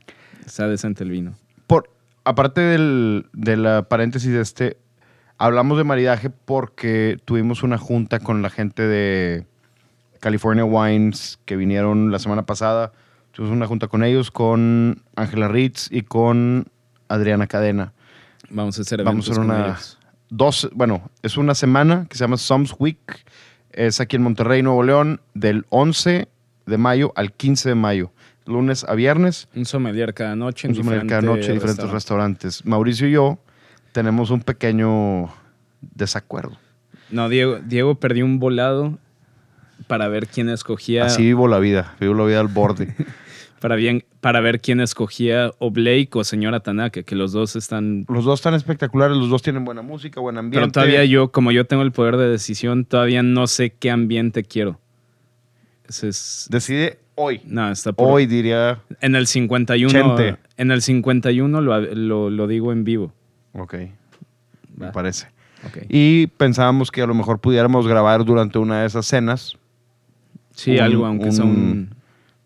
Está 0.47 0.67
decente 0.69 1.05
el 1.05 1.11
vino. 1.11 1.35
Por, 1.67 1.91
aparte 2.25 2.61
del, 2.61 3.27
de 3.33 3.57
la 3.57 3.89
paréntesis 3.89 4.33
de 4.33 4.41
este, 4.41 4.79
hablamos 5.39 5.79
de 5.79 5.85
maridaje 5.85 6.31
porque 6.31 7.19
tuvimos 7.25 7.63
una 7.63 7.79
junta 7.79 8.19
con 8.19 8.43
la 8.43 8.51
gente 8.51 8.83
de 8.83 9.47
California 10.21 10.65
Wines 10.65 11.39
que 11.45 11.57
vinieron 11.57 12.11
la 12.11 12.19
semana 12.19 12.47
pasada. 12.47 12.93
Tuvimos 13.33 13.57
una 13.57 13.67
junta 13.67 13.89
con 13.89 14.05
ellos, 14.05 14.31
con 14.31 15.03
Ángela 15.17 15.49
Ritz 15.49 15.89
y 15.91 16.03
con 16.03 16.67
Adriana 17.09 17.47
Cadena. 17.47 17.93
Vamos 18.53 18.79
a 18.79 18.83
hacer 18.83 19.03
Vamos 19.03 19.29
a 19.29 19.33
hacer 19.33 19.45
una, 19.45 19.79
dos, 20.29 20.69
bueno, 20.75 21.11
es 21.23 21.37
una 21.37 21.55
semana 21.55 22.07
que 22.09 22.17
se 22.17 22.25
llama 22.25 22.37
Sums 22.37 22.75
Week. 22.79 22.99
Es 23.73 24.01
aquí 24.01 24.17
en 24.17 24.23
Monterrey, 24.23 24.63
Nuevo 24.63 24.83
León, 24.83 25.21
del 25.33 25.65
11 25.71 26.29
de 26.67 26.79
mayo 26.79 27.13
al 27.17 27.33
15 27.33 27.71
de 27.71 27.75
mayo. 27.75 28.13
Lunes 28.45 28.85
a 28.85 28.95
viernes. 28.95 29.49
Un 29.55 29.65
sommelier 29.65 30.13
cada 30.13 30.37
noche 30.37 30.69
en 30.69 30.73
Un 30.73 30.83
sommelier 30.83 31.07
cada 31.07 31.23
noche, 31.23 31.53
diferentes 31.53 31.67
restaurante. 31.69 31.95
restaurantes. 31.95 32.67
Mauricio 32.67 33.09
y 33.09 33.13
yo 33.13 33.39
tenemos 33.93 34.31
un 34.31 34.43
pequeño 34.43 35.33
desacuerdo. 35.81 36.59
No, 37.11 37.29
Diego, 37.29 37.59
Diego 37.59 37.95
perdió 37.95 38.25
un 38.25 38.39
volado 38.39 38.99
para 39.87 40.09
ver 40.09 40.29
quién 40.29 40.49
escogía 40.49 41.05
Así 41.07 41.23
vivo 41.23 41.49
la 41.49 41.59
vida, 41.59 41.95
vivo 42.01 42.15
la 42.15 42.25
vida 42.25 42.41
al 42.41 42.49
borde. 42.49 42.95
para 43.63 43.77
bien 43.77 44.05
para 44.21 44.41
ver 44.41 44.61
quién 44.61 44.81
escogía 44.81 45.53
o 45.59 45.71
Blake 45.71 46.11
o 46.15 46.25
señora 46.25 46.61
Tanaka, 46.61 47.03
que 47.05 47.15
los 47.15 47.33
dos 47.33 47.57
están 47.57 48.05
los 48.09 48.25
dos 48.25 48.41
están 48.41 48.55
espectaculares, 48.55 49.17
los 49.17 49.31
dos 49.31 49.41
tienen 49.41 49.65
buena 49.65 49.81
música, 49.83 50.21
buen 50.21 50.37
ambiente. 50.37 50.59
Pero 50.61 50.73
todavía 50.73 51.05
yo, 51.05 51.31
como 51.33 51.53
yo 51.53 51.65
tengo 51.67 51.83
el 51.83 51.93
poder 51.93 52.17
de 52.17 52.29
decisión, 52.29 52.85
todavía 52.85 53.23
no 53.23 53.47
sé 53.47 53.71
qué 53.71 53.91
ambiente 53.91 54.43
quiero. 54.43 54.81
Ese 55.89 56.09
es. 56.09 56.49
Decide 56.51 56.99
hoy. 57.15 57.41
No, 57.47 57.71
está 57.71 57.93
por. 57.93 58.09
Hoy 58.11 58.27
diría. 58.27 58.81
En 59.01 59.15
el 59.15 59.27
51. 59.27 59.91
Chente. 59.93 60.37
En 60.57 60.71
el 60.71 60.83
51 60.83 61.61
lo, 61.61 61.81
lo, 61.81 62.31
lo 62.31 62.47
digo 62.47 62.73
en 62.73 62.85
vivo. 62.85 63.13
Ok, 63.55 63.75
me 64.77 64.91
parece. 64.93 65.29
ok. 65.67 65.87
Y 65.89 66.27
pensábamos 66.27 66.91
que 66.91 67.03
a 67.03 67.07
lo 67.07 67.15
mejor 67.15 67.39
pudiéramos 67.39 67.87
grabar 67.87 68.25
durante 68.25 68.59
una 68.59 68.81
de 68.81 68.87
esas 68.87 69.07
cenas 69.07 69.57
Sí, 70.55 70.73
un- 70.73 70.81
algo, 70.81 71.07
aunque 71.07 71.31
sea 71.33 71.45
un. 71.45 71.95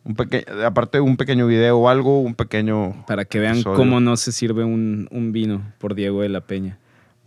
Un 0.06 0.14
peque- 0.14 0.46
aparte 0.64 0.98
de 0.98 1.02
un 1.02 1.16
pequeño 1.16 1.46
video 1.48 1.78
o 1.78 1.88
algo, 1.88 2.20
un 2.20 2.34
pequeño... 2.34 3.04
Para 3.06 3.24
que 3.24 3.40
vean 3.40 3.54
episodio. 3.54 3.76
cómo 3.76 3.98
no 4.00 4.16
se 4.16 4.30
sirve 4.32 4.62
un, 4.64 5.08
un 5.10 5.32
vino 5.32 5.62
por 5.78 5.94
Diego 5.96 6.22
de 6.22 6.28
la 6.28 6.40
Peña. 6.42 6.78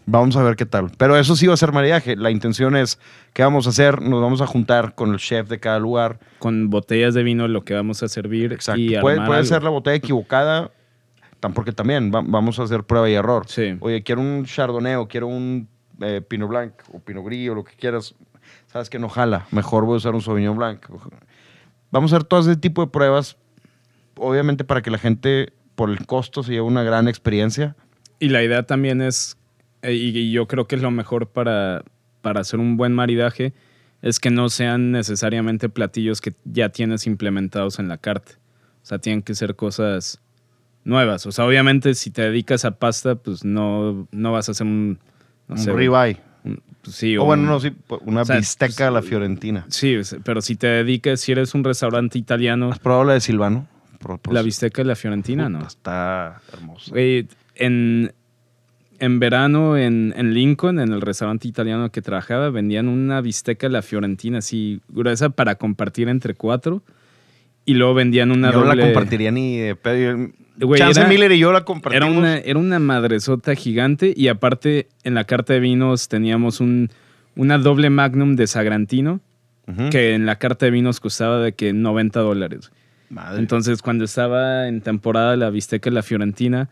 Vamos 0.06 0.36
a 0.38 0.44
ver 0.44 0.56
qué 0.56 0.66
tal. 0.66 0.90
Pero 0.98 1.16
eso 1.18 1.36
sí 1.36 1.46
va 1.46 1.54
a 1.54 1.58
ser 1.58 1.72
maridaje. 1.72 2.16
La 2.16 2.32
intención 2.32 2.76
es, 2.76 2.98
¿qué 3.34 3.44
vamos 3.44 3.68
a 3.68 3.70
hacer? 3.72 4.02
Nos 4.02 4.22
vamos 4.22 4.42
a 4.42 4.48
juntar 4.48 4.96
con 4.96 5.12
el 5.12 5.20
chef 5.20 5.48
de 5.50 5.60
cada 5.60 5.78
lugar. 5.78 6.20
Con 6.40 6.70
botellas 6.72 7.14
de 7.14 7.22
vino 7.22 7.48
lo 7.48 7.64
que 7.64 7.76
vamos 7.76 8.02
a 8.02 8.08
servir. 8.08 8.54
Exacto. 8.54 8.80
Y 8.82 8.98
puede 9.00 9.24
puede 9.26 9.44
ser 9.44 9.62
la 9.62 9.70
botella 9.70 9.98
equivocada, 9.98 10.72
porque 11.54 11.74
también 11.74 12.12
va- 12.16 12.24
vamos 12.26 12.58
a 12.60 12.64
hacer 12.64 12.86
prueba 12.86 13.08
y 13.10 13.14
error. 13.14 13.44
Sí. 13.48 13.76
Oye, 13.82 14.02
quiero 14.02 14.22
un 14.22 14.46
Chardonnay 14.46 14.96
o 14.96 15.08
quiero 15.08 15.28
un 15.28 15.68
eh, 16.02 16.22
Pinot 16.28 16.50
Blanc 16.50 16.74
o 16.92 17.00
Pinot 17.00 17.24
Gris 17.26 17.50
o 17.50 17.56
lo 17.56 17.64
que 17.64 17.76
quieras. 17.76 18.16
Sabes 18.68 18.90
que 18.90 18.98
no 18.98 19.10
jala. 19.10 19.46
Mejor 19.52 19.86
voy 19.86 19.96
a 19.96 19.98
usar 19.98 20.16
un 20.16 20.22
Sauvignon 20.22 20.58
Blanc. 20.58 20.80
Vamos 21.92 22.14
a 22.14 22.18
hacer 22.18 22.28
todo 22.28 22.42
ese 22.42 22.56
tipo 22.56 22.82
de 22.82 22.92
pruebas, 22.92 23.38
obviamente 24.16 24.64
para 24.64 24.82
que 24.82 24.92
la 24.92 24.98
gente, 24.98 25.54
por 25.76 25.90
el 25.90 26.06
costo, 26.06 26.44
se 26.44 26.52
lleve 26.52 26.64
una 26.64 26.84
gran 26.84 27.08
experiencia. 27.08 27.76
Y 28.20 28.30
la 28.30 28.44
idea 28.44 28.64
también 28.64 29.02
es, 29.02 29.38
eh, 29.82 29.94
y, 29.94 30.18
y 30.18 30.32
yo 30.32 30.48
creo 30.48 30.68
que 30.68 30.76
es 30.76 30.82
lo 30.82 30.92
mejor 30.92 31.28
para, 31.28 31.84
para 32.22 32.42
hacer 32.42 32.60
un 32.60 32.78
buen 32.78 32.94
maridaje, 32.94 33.54
es 34.02 34.20
que 34.20 34.30
no 34.30 34.50
sean 34.50 34.92
necesariamente 34.92 35.70
platillos 35.70 36.22
que 36.22 36.34
ya 36.46 36.70
tienes 36.70 37.08
implementados 37.08 37.80
en 37.80 37.88
la 37.88 37.98
carta. 37.98 38.34
O 38.82 38.86
sea, 38.86 39.00
tienen 39.00 39.22
que 39.22 39.36
ser 39.36 39.56
cosas 39.56 40.22
nuevas. 40.84 41.26
O 41.26 41.32
sea, 41.32 41.46
obviamente 41.46 41.94
si 41.96 42.12
te 42.12 42.22
dedicas 42.24 42.66
a 42.66 42.72
pasta, 42.72 43.16
pues 43.16 43.44
no, 43.44 44.08
no 44.12 44.32
vas 44.32 44.48
a 44.50 44.52
hacer 44.52 44.68
un... 44.68 45.00
No 45.48 45.56
un 45.56 45.58
sé, 45.58 45.74
ribeye. 45.74 46.18
Pues 46.90 46.98
sí, 46.98 47.18
O 47.18 47.24
o 47.24 47.26
bueno, 47.26 47.44
no, 47.44 47.60
sí, 47.60 47.72
una 48.02 48.22
o 48.22 48.26
sea, 48.26 48.38
bisteca 48.38 48.88
a 48.88 48.92
la 48.92 49.00
pues, 49.00 49.10
fiorentina. 49.10 49.66
Sí, 49.70 49.96
pero 50.24 50.42
si 50.42 50.56
te 50.56 50.68
dedicas, 50.68 51.20
si 51.22 51.32
eres 51.32 51.54
un 51.54 51.64
restaurante 51.64 52.18
italiano, 52.18 52.72
¿Has 52.72 52.80
probado 52.80 53.04
la 53.04 53.14
de 53.14 53.22
Silvano? 53.22 53.68
La 54.32 54.42
bisteca 54.42 54.82
de 54.82 54.88
la 54.88 54.96
Fiorentina, 54.96 55.48
Puta, 55.48 55.60
¿no? 55.60 55.68
Está 55.68 56.42
hermosa. 56.54 56.90
Güey, 56.92 57.28
en, 57.56 58.14
en 58.98 59.20
verano 59.20 59.78
en, 59.78 60.14
en 60.18 60.34
Lincoln, 60.34 60.80
en 60.80 60.94
el 60.94 61.02
restaurante 61.02 61.48
italiano 61.48 61.92
que 61.92 62.02
trabajaba, 62.02 62.50
vendían 62.50 62.88
una 62.88 63.22
bisteca 63.22 63.68
a 63.68 63.70
la 63.70 63.82
Fiorentina 63.82 64.40
así 64.40 64.82
gruesa 64.88 65.30
para 65.30 65.56
compartir 65.56 66.08
entre 66.10 66.34
cuatro. 66.34 66.82
Y 67.66 67.76
luego 67.76 67.94
vendían 67.94 68.32
una 68.32 68.52
yo 68.52 68.60
no 68.60 68.66
doble... 68.66 68.82
la 68.82 68.86
compartiría 68.88 69.32
ni 69.32 69.58
de 69.58 69.76
pedo. 69.76 70.30
Güey, 70.60 70.80
Chance 70.80 71.00
era- 71.02 71.10
Miller 71.10 71.32
y 71.32 71.40
yo 71.40 71.52
la 71.52 71.60
Era 71.60 71.66
compartimos. 71.66 72.18
una, 72.18 72.38
era 72.38 72.60
una 72.60 72.80
madresota 72.80 73.56
gigante 73.56 74.14
y 74.16 74.28
aparte 74.28 74.88
en 75.04 75.14
la 75.16 75.24
carta 75.24 75.54
de 75.54 75.60
vinos 75.60 76.08
teníamos 76.10 76.60
un, 76.60 76.90
una 77.36 77.58
doble 77.58 77.90
magnum 77.90 78.36
de 78.36 78.48
Sagrantino 78.48 79.20
que 79.92 80.16
en 80.16 80.26
la 80.26 80.38
carta 80.38 80.66
de 80.66 80.72
vinos 80.72 81.00
costaba 81.00 81.40
de 81.40 81.54
que 81.54 81.74
90 81.74 82.20
dólares. 82.22 82.72
Madre. 83.12 83.40
Entonces, 83.40 83.84
cuando 83.84 84.04
estaba 84.06 84.68
en 84.68 84.82
temporada 84.82 85.36
la 85.38 85.52
bisteca 85.52 85.92
de 85.92 85.94
la 85.94 86.02
Fiorentina, 86.02 86.70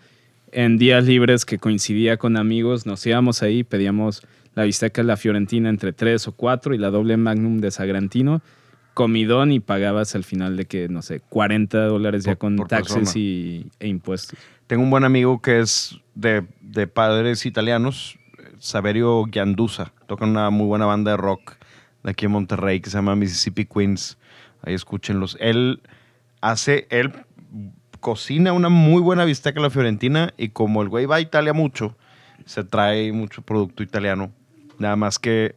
en 0.51 0.79
días 0.79 1.05
libres 1.05 1.45
que 1.45 1.59
coincidía 1.59 2.17
con 2.17 2.37
amigos, 2.37 2.87
nos 2.87 3.05
íbamos 3.05 3.43
ahí, 3.43 3.63
pedíamos 3.63 4.23
la 4.55 4.63
bisteca 4.63 5.03
de 5.03 5.07
la 5.07 5.15
Fiorentina 5.17 5.69
entre 5.69 5.93
tres 5.93 6.27
o 6.27 6.31
cuatro 6.31 6.73
y 6.73 6.79
la 6.79 6.89
doble 6.89 7.17
magnum 7.17 7.59
de 7.59 7.69
Sagrantino, 7.69 8.41
comidón 8.97 9.51
y 9.51 9.59
pagabas 9.59 10.15
al 10.15 10.23
final 10.23 10.57
de 10.57 10.65
que, 10.65 10.89
no 10.89 11.03
sé, 11.03 11.19
40 11.19 11.85
dólares 11.85 12.23
ya 12.23 12.35
con 12.35 12.55
por 12.55 12.67
taxes 12.67 13.15
y, 13.15 13.69
e 13.79 13.87
impuestos. 13.87 14.39
Tengo 14.65 14.81
un 14.81 14.89
buen 14.89 15.03
amigo 15.03 15.39
que 15.39 15.59
es 15.59 15.99
de, 16.15 16.43
de 16.61 16.87
padres 16.87 17.45
italianos, 17.45 18.17
Saverio 18.57 19.25
Giandusa. 19.25 19.93
Toca 20.07 20.25
en 20.25 20.31
una 20.31 20.49
muy 20.49 20.65
buena 20.65 20.87
banda 20.87 21.11
de 21.11 21.17
rock 21.17 21.57
de 22.03 22.09
aquí 22.09 22.25
en 22.25 22.31
Monterrey 22.31 22.79
que 22.79 22.89
se 22.89 22.97
llama 22.97 23.15
Mississippi 23.15 23.65
Queens. 23.65 24.17
Ahí 24.63 24.73
escúchenlos. 24.73 25.37
Él 25.39 25.83
hace, 26.41 26.87
él 26.89 27.13
cocina 27.99 28.51
una 28.51 28.69
muy 28.69 29.03
buena 29.03 29.25
bisteca 29.25 29.59
a 29.59 29.63
la 29.63 29.69
fiorentina 29.69 30.33
y 30.37 30.49
como 30.49 30.81
el 30.81 30.89
güey 30.89 31.05
va 31.05 31.17
a 31.17 31.21
Italia 31.21 31.53
mucho, 31.53 31.95
se 32.45 32.63
trae 32.63 33.11
mucho 33.11 33.43
producto 33.43 33.83
italiano. 33.83 34.31
Nada 34.79 34.95
más 34.95 35.19
que 35.19 35.53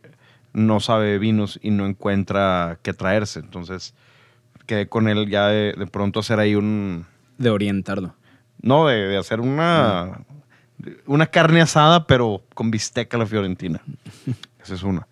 no 0.53 0.81
sabe 0.81 1.19
vinos 1.19 1.59
y 1.63 1.71
no 1.71 1.87
encuentra 1.87 2.79
qué 2.83 2.93
traerse. 2.93 3.41
Entonces 3.41 3.95
quedé 4.67 4.89
con 4.89 5.09
él 5.09 5.29
ya 5.29 5.49
de, 5.49 5.75
de 5.77 5.87
pronto 5.87 6.21
hacer 6.21 6.39
ahí 6.39 6.55
un... 6.55 7.07
De 7.39 7.51
orientarlo. 7.51 8.15
No, 8.63 8.87
de, 8.87 9.09
de 9.09 9.17
hacer 9.17 9.41
una, 9.41 10.21
una 11.07 11.27
carne 11.27 11.61
asada, 11.61 12.07
pero 12.07 12.43
con 12.55 12.71
bisteca 12.71 13.17
a 13.17 13.21
la 13.21 13.27
fiorentina. 13.27 13.81
Esa 14.63 14.75
es 14.75 14.83
una. 14.83 15.07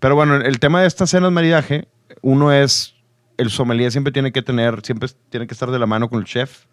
Pero 0.00 0.14
bueno, 0.14 0.36
el 0.36 0.58
tema 0.58 0.80
de 0.80 0.88
estas 0.88 1.10
cenas 1.10 1.32
maridaje, 1.32 1.88
uno 2.20 2.52
es, 2.52 2.94
el 3.36 3.50
sommelier 3.50 3.92
siempre 3.92 4.12
tiene 4.12 4.32
que 4.32 4.42
tener, 4.42 4.80
siempre 4.84 5.08
tiene 5.30 5.46
que 5.46 5.54
estar 5.54 5.70
de 5.70 5.78
la 5.78 5.86
mano 5.86 6.08
con 6.08 6.18
el 6.18 6.24
chef. 6.24 6.66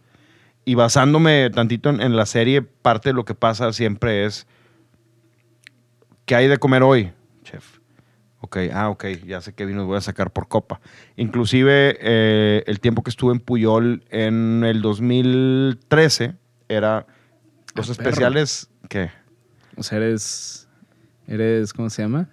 Y 0.66 0.74
basándome 0.74 1.50
tantito 1.52 1.90
en, 1.90 2.02
en 2.02 2.16
la 2.16 2.26
serie, 2.26 2.64
parte 2.64 3.10
de 3.10 3.14
lo 3.14 3.24
que 3.24 3.36
pasa 3.36 3.72
siempre 3.72 4.26
es, 4.26 4.48
¿qué 6.26 6.36
hay 6.36 6.48
de 6.48 6.58
comer 6.58 6.82
hoy, 6.82 7.14
chef? 7.44 7.78
Ok, 8.46 8.58
ah, 8.72 8.90
ok, 8.90 9.06
ya 9.26 9.42
sé 9.42 9.54
qué 9.54 9.66
vinos 9.66 9.88
voy 9.88 9.98
a 9.98 10.02
sacar 10.02 10.32
por 10.32 10.48
copa. 10.48 10.80
Inclusive 11.18 11.98
eh, 12.00 12.64
el 12.68 12.80
tiempo 12.80 13.02
que 13.02 13.10
estuve 13.10 13.34
en 13.34 13.40
Puyol 13.40 14.04
en 14.12 14.64
el 14.64 14.84
2013 14.84 16.36
era 16.70 17.08
los 17.74 17.90
Ah, 17.90 17.94
perro. 17.96 18.10
especiales, 18.10 18.70
¿qué? 18.88 19.10
O 19.78 19.82
sea, 19.84 19.98
eres, 19.98 20.68
eres 21.28 21.74
¿cómo 21.74 21.90
se 21.90 22.04
llama? 22.04 22.30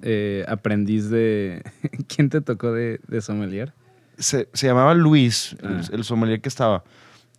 Eh, 0.00 0.44
aprendiz 0.48 1.10
de... 1.10 1.62
¿Quién 2.08 2.30
te 2.30 2.40
tocó 2.40 2.72
de, 2.72 2.98
de 3.06 3.20
sommelier? 3.20 3.74
se, 4.18 4.48
se 4.54 4.66
llamaba 4.68 4.94
Luis, 4.94 5.54
el, 5.62 5.68
Ah. 5.76 5.82
el 5.92 6.04
sommelier 6.04 6.40
que 6.40 6.48
estaba, 6.48 6.82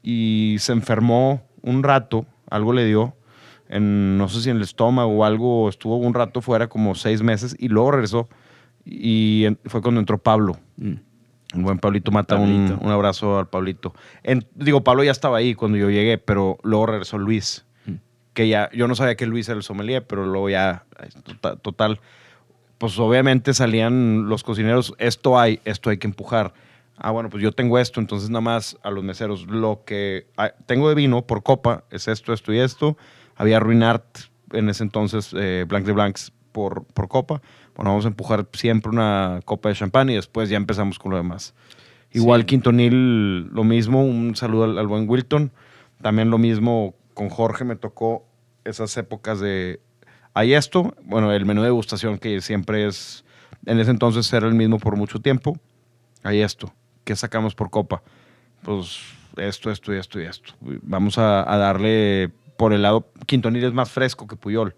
y 0.04 0.58
se 0.60 0.72
enfermó 0.74 1.42
un 1.62 1.82
rato, 1.82 2.26
algo 2.50 2.74
le 2.74 2.86
dio, 2.86 3.16
en, 3.76 4.18
no 4.18 4.30
sé 4.30 4.42
si 4.42 4.50
en 4.50 4.58
el 4.58 4.64
estómago 4.64 5.12
o 5.12 5.26
algo, 5.26 5.70
estuvo 5.70 5.98
un 5.98 6.14
rato 6.14 6.42
fuera, 6.42 6.68
como 6.68 6.96
seis 6.96 7.22
meses, 7.22 7.56
y 7.60 7.68
luego 7.70 7.92
regresó, 7.92 8.30
y 8.86 9.46
en- 9.46 9.60
fue 9.66 9.82
cuando 9.82 10.00
entró 10.00 10.18
Pablo. 10.18 10.58
Mm. 10.78 10.94
El 11.56 11.62
buen 11.62 11.78
Pablito 11.80 12.12
Mata, 12.12 12.36
un, 12.36 12.66
Pablito. 12.68 12.86
un 12.86 12.92
abrazo 12.92 13.38
al 13.40 13.48
Pablito. 13.48 13.94
En- 14.24 14.46
digo, 14.56 14.84
Pablo 14.84 15.04
ya 15.04 15.12
estaba 15.12 15.38
ahí 15.38 15.54
cuando 15.56 15.78
yo 15.78 15.90
llegué, 15.90 16.18
pero 16.18 16.58
luego 16.64 16.88
regresó 16.88 17.18
Luis, 17.18 17.66
Mm. 17.86 17.92
que 18.34 18.48
ya, 18.48 18.70
yo 18.74 18.88
no 18.88 18.96
sabía 18.96 19.16
que 19.16 19.26
Luis 19.28 19.48
era 19.50 19.58
el 19.58 19.64
sommelier, 19.64 20.06
pero 20.08 20.26
luego 20.26 20.50
ya, 20.50 20.86
total, 21.24 21.60
total 21.60 22.00
pues 22.80 23.00
obviamente 23.00 23.54
salían 23.54 24.28
los 24.28 24.44
cocineros, 24.44 24.94
esto 24.98 25.40
hay, 25.40 25.62
esto 25.64 25.90
hay 25.90 25.98
que 26.00 26.08
empujar. 26.08 26.54
Ah, 26.98 27.12
bueno, 27.12 27.30
pues 27.30 27.42
yo 27.42 27.54
tengo 27.54 27.80
esto, 27.80 28.02
entonces 28.02 28.30
nada 28.30 28.42
más 28.42 28.78
a 28.84 28.92
los 28.92 29.04
meseros, 29.06 29.48
lo 29.48 29.84
que 29.86 30.28
ah, 30.36 30.52
tengo 30.66 30.90
de 30.90 30.96
vino 30.96 31.22
por 31.22 31.44
copa 31.44 31.86
es 31.92 32.10
esto, 32.10 32.34
esto 32.34 32.52
y 32.52 32.60
esto. 32.60 32.98
Había 33.36 33.60
Ruinart 33.60 34.06
en 34.52 34.70
ese 34.70 34.84
entonces, 34.84 35.34
eh, 35.38 35.66
Blanc 35.68 35.86
de 35.86 35.92
Blancs 35.94 36.32
por, 36.52 36.86
por 36.86 37.08
copa. 37.08 37.42
Bueno, 37.76 37.92
vamos 37.92 38.06
a 38.06 38.10
empujar 38.10 38.48
siempre 38.54 38.92
una 38.92 39.40
copa 39.46 39.70
de 39.70 39.76
champán 39.76 40.10
y 40.10 40.16
después 40.16 40.50
ya 40.50 40.58
empezamos 40.58 41.00
con 41.00 41.12
lo 41.12 41.18
demás. 41.18 41.54
Igual 42.12 42.42
Sí. 42.42 42.48
Quintonil, 42.48 43.48
lo 43.48 43.64
mismo, 43.64 44.06
un 44.06 44.36
saludo 44.36 44.66
al, 44.66 44.78
al 44.78 44.88
buen 44.88 45.10
Wilton. 45.10 45.52
También 46.02 46.30
lo 46.30 46.38
mismo 46.38 46.96
con 47.14 47.30
Jorge, 47.30 47.64
me 47.64 47.76
tocó 47.76 48.26
esas 48.64 48.96
épocas 48.98 49.40
de... 49.40 49.80
Hay 50.36 50.54
esto, 50.54 50.96
bueno, 51.04 51.32
el 51.32 51.46
menú 51.46 51.62
de 51.62 51.68
degustación 51.68 52.18
que 52.18 52.42
siempre 52.42 52.88
es, 52.88 53.24
en 53.66 53.80
ese 53.80 53.92
entonces 53.92 54.32
era 54.34 54.48
el 54.48 54.56
mismo 54.56 54.80
por 54.80 54.96
mucho 54.96 55.20
tiempo. 55.20 55.58
Hay 56.24 56.42
esto, 56.42 56.74
¿qué 57.04 57.16
sacamos 57.16 57.54
por 57.56 57.70
copa? 57.70 58.02
Pues 58.64 59.00
esto, 59.38 59.70
esto 59.70 59.94
y 59.94 59.98
esto 59.98 60.20
y 60.20 60.26
esto. 60.26 60.54
Vamos 60.62 61.18
a, 61.18 61.52
a 61.52 61.58
darle 61.58 62.32
por 62.58 62.74
el 62.74 62.82
lado, 62.82 63.08
Quintonil 63.26 63.64
es 63.64 63.74
más 63.74 63.90
fresco 63.92 64.28
que 64.28 64.36
Puyol, 64.36 64.76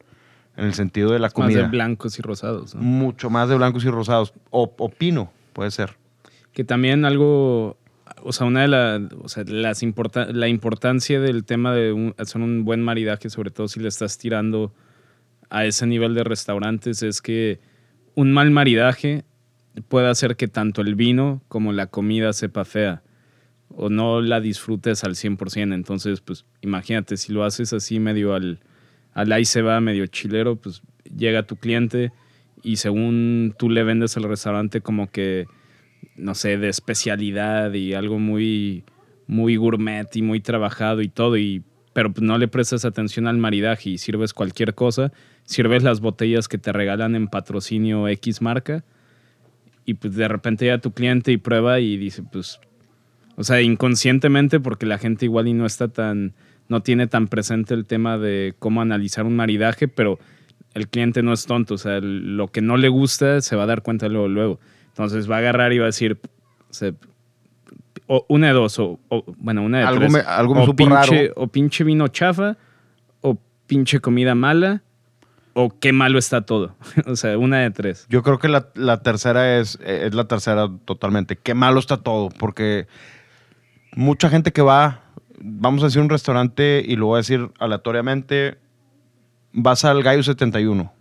en 0.58 0.66
el 0.66 0.74
sentido 0.74 1.12
de 1.12 1.20
la 1.20 1.28
Más 1.28 1.34
comida. 1.34 1.62
de 1.64 1.68
blancos 1.68 2.18
y 2.20 2.22
rosados. 2.22 2.76
¿no? 2.76 2.82
Mucho 2.82 3.30
más 3.30 3.50
de 3.50 3.56
blancos 3.56 3.84
y 3.86 3.90
rosados. 3.90 4.34
O, 4.52 4.74
o 4.78 4.90
pino, 4.90 5.32
puede 5.54 5.72
ser. 5.72 5.98
Que 6.54 6.64
también 6.64 7.04
algo, 7.04 7.78
o 8.24 8.32
sea, 8.32 8.48
una 8.48 8.62
de 8.62 8.68
las, 8.70 9.02
o 9.22 9.28
sea, 9.28 9.44
las 9.46 9.84
importa- 9.84 10.28
la 10.32 10.48
importancia 10.48 11.20
del 11.20 11.44
tema 11.44 11.74
de 11.74 11.92
un- 11.92 12.16
hacer 12.18 12.42
un 12.42 12.64
buen 12.64 12.82
maridaje, 12.82 13.30
sobre 13.30 13.52
todo 13.52 13.68
si 13.68 13.80
le 13.82 13.90
estás 13.90 14.18
tirando 14.18 14.74
a 15.50 15.66
ese 15.66 15.86
nivel 15.86 16.16
de 16.16 16.24
restaurantes, 16.24 17.04
es 17.04 17.22
que 17.22 17.60
un 18.16 18.32
mal 18.32 18.50
maridaje 18.52 19.26
puede 19.90 20.08
hacer 20.08 20.38
que 20.38 20.48
tanto 20.48 20.82
el 20.82 20.96
vino 20.96 21.42
como 21.50 21.74
la 21.74 21.88
comida 21.88 22.32
sepa 22.32 22.64
fea 22.64 23.02
o 23.70 23.90
no 23.90 24.22
la 24.22 24.42
disfrutes 24.42 25.04
al 25.04 25.16
100%. 25.16 25.74
Entonces, 25.74 26.22
pues 26.22 26.46
imagínate, 26.62 27.18
si 27.18 27.34
lo 27.34 27.44
haces 27.44 27.74
así 27.74 28.00
medio 28.00 28.34
al, 28.34 28.60
al 29.14 29.32
ahí 29.32 29.46
se 29.46 29.62
va, 29.62 29.80
medio 29.82 30.08
chilero, 30.08 30.56
pues 30.56 30.82
llega 31.16 31.44
tu 31.44 31.56
cliente 31.58 32.12
y 32.64 32.78
según 32.78 33.54
tú 33.58 33.70
le 33.70 33.84
vendes 33.84 34.18
al 34.18 34.24
restaurante 34.24 34.82
como 34.82 35.12
que 35.12 35.46
no 36.16 36.36
sé, 36.36 36.58
de 36.58 36.70
especialidad 36.70 37.74
y 37.74 37.94
algo 37.94 38.20
muy, 38.20 38.84
muy 39.28 39.56
gourmet 39.58 40.08
y 40.16 40.22
muy 40.22 40.40
trabajado 40.40 41.02
y 41.02 41.10
todo, 41.10 41.38
y, 41.38 41.64
pero 41.94 42.14
no 42.22 42.38
le 42.38 42.48
prestas 42.48 42.86
atención 42.86 43.28
al 43.28 43.38
maridaje 43.38 43.92
y 43.92 43.98
sirves 43.98 44.34
cualquier 44.34 44.76
cosa, 44.76 45.12
sirves 45.44 45.84
las 45.84 46.00
botellas 46.00 46.48
que 46.48 46.58
te 46.58 46.72
regalan 46.72 47.16
en 47.16 47.28
patrocinio 47.28 48.08
X 48.08 48.42
marca, 48.42 48.84
y 49.86 49.96
pues 49.96 50.16
de 50.16 50.28
repente 50.28 50.66
llega 50.66 50.80
tu 50.80 50.92
cliente 50.92 51.32
y 51.32 51.38
prueba 51.38 51.80
y 51.80 51.98
dice, 51.98 52.24
pues 52.24 52.60
O 53.36 53.44
sea, 53.44 53.62
inconscientemente 53.62 54.60
porque 54.60 54.86
la 54.86 54.98
gente 54.98 55.26
igual 55.26 55.48
y 55.48 55.54
no 55.54 55.66
está 55.66 55.88
tan, 55.90 56.34
no 56.70 56.82
tiene 56.82 57.08
tan 57.08 57.28
presente 57.28 57.74
el 57.74 57.86
tema 57.86 58.18
de 58.18 58.54
cómo 58.60 58.82
analizar 58.82 59.26
un 59.26 59.36
maridaje, 59.36 59.88
pero 59.88 60.20
el 60.74 60.88
cliente 60.88 61.22
no 61.24 61.34
es 61.34 61.46
tonto. 61.46 61.74
O 61.74 61.78
sea, 61.78 62.00
lo 62.02 62.48
que 62.48 62.62
no 62.62 62.78
le 62.78 62.88
gusta 62.90 63.42
se 63.42 63.56
va 63.56 63.64
a 63.64 63.68
dar 63.68 63.82
cuenta 63.82 64.08
luego, 64.08 64.28
luego. 64.28 64.60
Entonces 64.90 65.30
va 65.30 65.36
a 65.36 65.40
agarrar 65.40 65.74
y 65.74 65.80
va 65.80 65.86
a 65.86 65.88
decir, 65.88 66.18
o 66.70 66.74
sea, 66.74 66.94
o 68.08 68.26
una 68.30 68.48
de 68.48 68.54
dos, 68.54 68.78
o, 68.80 69.00
o- 69.10 69.26
bueno, 69.38 69.64
una 69.64 69.80
de 69.80 69.84
Algo 69.86 70.00
tres. 70.02 70.14
me- 70.14 70.20
algo 70.20 70.56
me 70.56 70.62
o, 70.62 70.66
supo 70.66 70.76
pinche, 70.78 71.22
raro. 71.28 71.34
o 71.38 71.48
pinche 71.48 71.84
vino 71.84 72.08
chafa, 72.08 72.56
o 73.22 73.38
pinche 73.68 74.00
comida 74.00 74.36
mala, 74.36 74.84
o 75.54 75.74
qué 75.80 75.92
malo 75.92 76.20
está 76.20 76.42
todo. 76.46 76.76
o 77.08 77.16
sea, 77.16 77.38
una 77.38 77.60
de 77.60 77.72
tres. 77.72 78.06
Yo 78.10 78.22
creo 78.24 78.38
que 78.38 78.48
la, 78.48 78.68
la 78.76 79.02
tercera 79.02 79.58
es, 79.60 79.80
es 79.84 80.14
la 80.14 80.26
tercera 80.28 80.70
totalmente. 80.86 81.36
Qué 81.36 81.54
malo 81.56 81.80
está 81.80 81.98
todo, 81.98 82.30
porque 82.30 82.88
mucha 83.96 84.30
gente 84.30 84.52
que 84.52 84.62
va, 84.62 85.02
vamos 85.40 85.84
a 85.84 85.88
decir 85.88 86.02
un 86.02 86.10
restaurante 86.10 86.84
y 86.86 86.96
lo 86.96 87.08
voy 87.08 87.16
a 87.16 87.18
decir 87.18 87.50
aleatoriamente, 87.60 88.58
vas 89.54 89.86
al 89.86 90.04
Gallo 90.04 90.24
71 90.24 90.92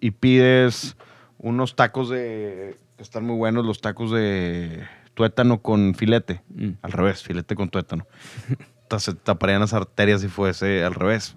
y 0.00 0.10
pides 0.10 0.96
unos 1.38 1.76
tacos 1.76 2.08
de, 2.10 2.76
están 2.98 3.24
muy 3.26 3.36
buenos, 3.36 3.64
los 3.64 3.80
tacos 3.80 4.10
de 4.10 4.84
tuétano 5.14 5.60
con 5.62 5.94
filete. 5.94 6.42
Mm. 6.54 6.70
Al 6.82 6.92
revés, 6.92 7.22
filete 7.22 7.54
con 7.54 7.68
tuétano. 7.68 8.06
Ta- 8.88 8.98
Se 9.00 9.14
taparían 9.14 9.60
las 9.60 9.72
arterias 9.72 10.20
si 10.20 10.28
fuese 10.28 10.84
al 10.84 10.94
revés. 10.94 11.36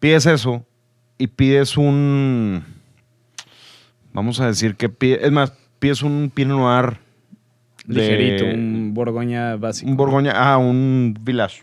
Pides 0.00 0.26
eso 0.26 0.64
y 1.18 1.26
pides 1.26 1.76
un. 1.76 2.64
Vamos 4.12 4.40
a 4.40 4.46
decir 4.46 4.76
que 4.76 4.88
pides. 4.88 5.20
Es 5.22 5.32
más, 5.32 5.52
pides 5.78 6.02
un 6.02 6.30
Pinot 6.34 6.58
Noir. 6.58 6.98
De- 7.88 8.00
Ligerito, 8.00 8.44
un 8.44 8.92
Borgoña 8.94 9.56
básico. 9.56 9.90
un 9.90 9.96
Borgoña. 9.96 10.32
Ah, 10.34 10.58
un 10.58 11.16
Village. 11.22 11.62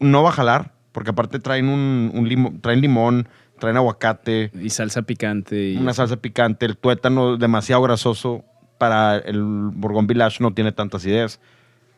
No 0.00 0.22
va 0.22 0.30
a 0.30 0.32
jalar, 0.32 0.72
porque 0.92 1.10
aparte 1.10 1.38
traen 1.40 1.68
un, 1.68 2.10
un 2.14 2.28
limo- 2.28 2.54
traen 2.60 2.80
limón, 2.80 3.28
traen 3.58 3.76
aguacate, 3.76 4.50
Y 4.60 4.70
salsa 4.70 5.02
picante. 5.02 5.70
Y 5.72 5.76
una 5.76 5.92
salsa 5.92 6.16
picante, 6.16 6.64
el 6.66 6.76
tuétano 6.76 7.36
demasiado 7.36 7.82
grasoso 7.82 8.44
para 8.78 9.16
el 9.18 9.42
Bourgogne 9.42 10.06
Village 10.06 10.38
no 10.40 10.54
tiene 10.54 10.70
tanta 10.72 10.98
acidez. 10.98 11.40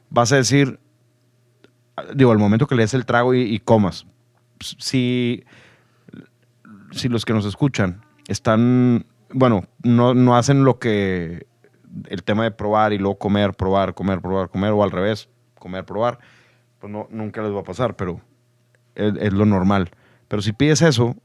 Vas 0.08 0.32
a 0.32 0.36
decir, 0.36 0.78
digo, 2.14 2.32
al 2.32 2.38
momento 2.38 2.66
que 2.66 2.74
le 2.74 2.82
des 2.82 2.94
el 2.94 3.04
trago 3.04 3.34
y, 3.34 3.42
y 3.42 3.58
comas, 3.58 4.06
si, 4.78 5.44
si 6.92 7.08
los 7.10 7.26
que 7.26 7.34
nos 7.34 7.44
escuchan 7.44 8.00
están, 8.28 9.04
bueno, 9.32 9.64
no, 9.82 10.14
no 10.14 10.36
hacen 10.36 10.64
lo 10.64 10.78
que 10.78 11.46
el 12.08 12.22
tema 12.22 12.44
de 12.44 12.50
probar 12.50 12.92
y 12.92 12.98
luego 12.98 13.18
comer, 13.18 13.54
probar, 13.54 13.94
comer, 13.94 14.20
probar, 14.20 14.48
comer, 14.50 14.70
o 14.72 14.82
al 14.82 14.90
revés, 14.90 15.28
comer, 15.58 15.84
probar, 15.84 16.18
pues 16.78 16.92
no, 16.92 17.06
nunca 17.10 17.42
les 17.42 17.52
va 17.52 17.60
a 17.60 17.64
pasar, 17.64 17.96
pero 17.96 18.20
es, 18.94 19.12
es 19.18 19.32
lo 19.32 19.44
normal. 19.46 19.90
Pero 20.28 20.40
si 20.42 20.52
pides 20.52 20.82
eso, 20.82 21.16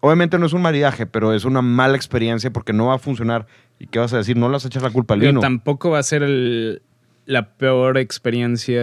obviamente 0.00 0.38
no 0.38 0.46
es 0.46 0.52
un 0.52 0.62
maridaje, 0.62 1.06
pero 1.06 1.32
es 1.34 1.44
una 1.44 1.62
mala 1.62 1.96
experiencia 1.96 2.50
porque 2.52 2.72
no 2.72 2.86
va 2.86 2.94
a 2.94 2.98
funcionar. 2.98 3.46
¿Y 3.78 3.86
qué 3.86 3.98
vas 3.98 4.12
a 4.12 4.18
decir? 4.18 4.36
No 4.36 4.48
a 4.64 4.68
echar 4.68 4.82
la 4.82 4.90
culpa 4.90 5.14
al 5.14 5.20
Pero 5.20 5.30
vino. 5.32 5.40
tampoco 5.40 5.90
va 5.90 5.98
a 5.98 6.02
ser 6.02 6.22
el- 6.22 6.82
la 7.26 7.54
peor 7.56 7.96
experiencia 7.98 8.82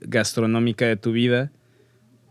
gastronómica 0.00 0.86
de 0.86 0.96
tu 0.96 1.12
vida, 1.12 1.50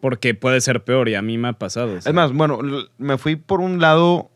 porque 0.01 0.33
puede 0.33 0.61
ser 0.61 0.83
peor 0.83 1.09
y 1.09 1.15
a 1.15 1.21
mí 1.21 1.37
me 1.37 1.49
ha 1.49 1.53
pasado. 1.53 1.99
sea. 2.01 2.09
Es 2.09 2.15
más, 2.15 2.31
bueno, 2.33 2.59
me 2.97 3.17
fui 3.17 3.35
por 3.35 3.61
un 3.61 3.79
lado 3.79 4.29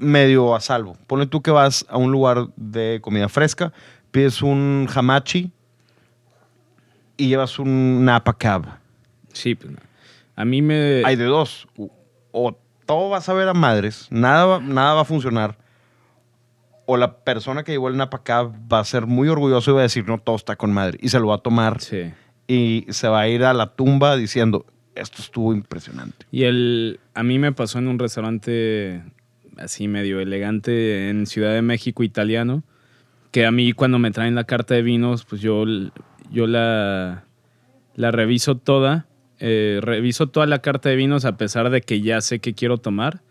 medio 0.00 0.54
a 0.54 0.60
salvo. 0.60 0.96
Ponle 1.06 1.26
tú 1.26 1.42
que 1.42 1.50
vas 1.50 1.86
a 1.88 1.96
un 1.96 2.10
lugar 2.10 2.48
de 2.56 2.98
comida 3.02 3.28
fresca, 3.28 3.72
pides 4.10 4.42
un 4.42 4.88
hamachi 4.92 5.50
y 7.16 7.28
llevas 7.28 7.58
un 7.58 8.04
Napa 8.04 8.32
Cab. 8.36 8.66
Sí, 9.32 9.54
pues, 9.54 9.72
no. 9.72 9.78
a 10.36 10.44
mí 10.44 10.62
me... 10.62 11.02
Hay 11.04 11.16
de 11.16 11.24
dos. 11.24 11.68
O- 12.32 12.56
todo 12.86 13.08
vas 13.10 13.28
a 13.28 13.34
ver 13.34 13.46
a 13.48 13.54
madres, 13.54 14.08
nada 14.10 14.44
va, 14.46 14.58
nada 14.60 14.94
va 14.94 15.02
a 15.02 15.04
funcionar. 15.04 15.56
O 16.86 16.96
la 16.96 17.18
persona 17.18 17.62
que 17.62 17.70
llevó 17.70 17.88
el 17.88 17.96
Napa 17.96 18.24
Cab 18.24 18.52
va 18.72 18.80
a 18.80 18.84
ser 18.84 19.06
muy 19.06 19.28
orgulloso 19.28 19.70
y 19.70 19.74
va 19.74 19.80
a 19.80 19.82
decir, 19.84 20.08
no, 20.08 20.18
todo 20.18 20.34
está 20.34 20.56
con 20.56 20.72
madre. 20.72 20.98
Y 21.00 21.08
se 21.10 21.20
lo 21.20 21.28
va 21.28 21.36
a 21.36 21.38
tomar 21.38 21.80
Sí. 21.80 22.12
y 22.48 22.86
se 22.88 23.06
va 23.06 23.20
a 23.20 23.28
ir 23.28 23.44
a 23.44 23.52
la 23.54 23.66
tumba 23.76 24.16
diciendo, 24.16 24.66
esto 24.96 25.22
estuvo 25.22 25.52
impresionante. 25.54 26.26
Y 26.32 26.42
el, 26.44 26.98
a 27.14 27.22
mí 27.22 27.38
me 27.38 27.52
pasó 27.52 27.78
en 27.78 27.86
un 27.86 27.96
restaurante 28.00 29.04
así 29.60 29.88
medio 29.88 30.20
elegante 30.20 31.08
en 31.10 31.26
Ciudad 31.26 31.52
de 31.54 31.62
México 31.62 32.02
italiano, 32.02 32.62
que 33.30 33.46
a 33.46 33.50
mí 33.52 33.72
cuando 33.72 33.98
me 33.98 34.10
traen 34.10 34.34
la 34.34 34.44
carta 34.44 34.74
de 34.74 34.82
vinos, 34.82 35.24
pues 35.24 35.40
yo, 35.40 35.64
yo 36.32 36.46
la, 36.46 37.24
la 37.94 38.10
reviso 38.10 38.56
toda, 38.56 39.06
eh, 39.38 39.78
reviso 39.82 40.28
toda 40.28 40.46
la 40.46 40.60
carta 40.60 40.88
de 40.88 40.96
vinos 40.96 41.24
a 41.24 41.36
pesar 41.36 41.70
de 41.70 41.80
que 41.80 42.00
ya 42.00 42.20
sé 42.20 42.40
que 42.40 42.54
quiero 42.54 42.78
tomar, 42.78 43.22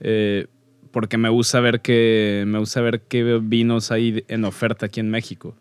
eh, 0.00 0.46
porque 0.90 1.18
me 1.18 1.28
gusta 1.28 1.60
ver 1.60 1.80
que 1.80 2.44
me 2.46 2.58
gusta 2.58 2.80
ver 2.80 3.02
qué 3.02 3.38
vinos 3.42 3.90
hay 3.92 4.24
en 4.28 4.44
oferta 4.44 4.86
aquí 4.86 5.00
en 5.00 5.10
México. 5.10 5.54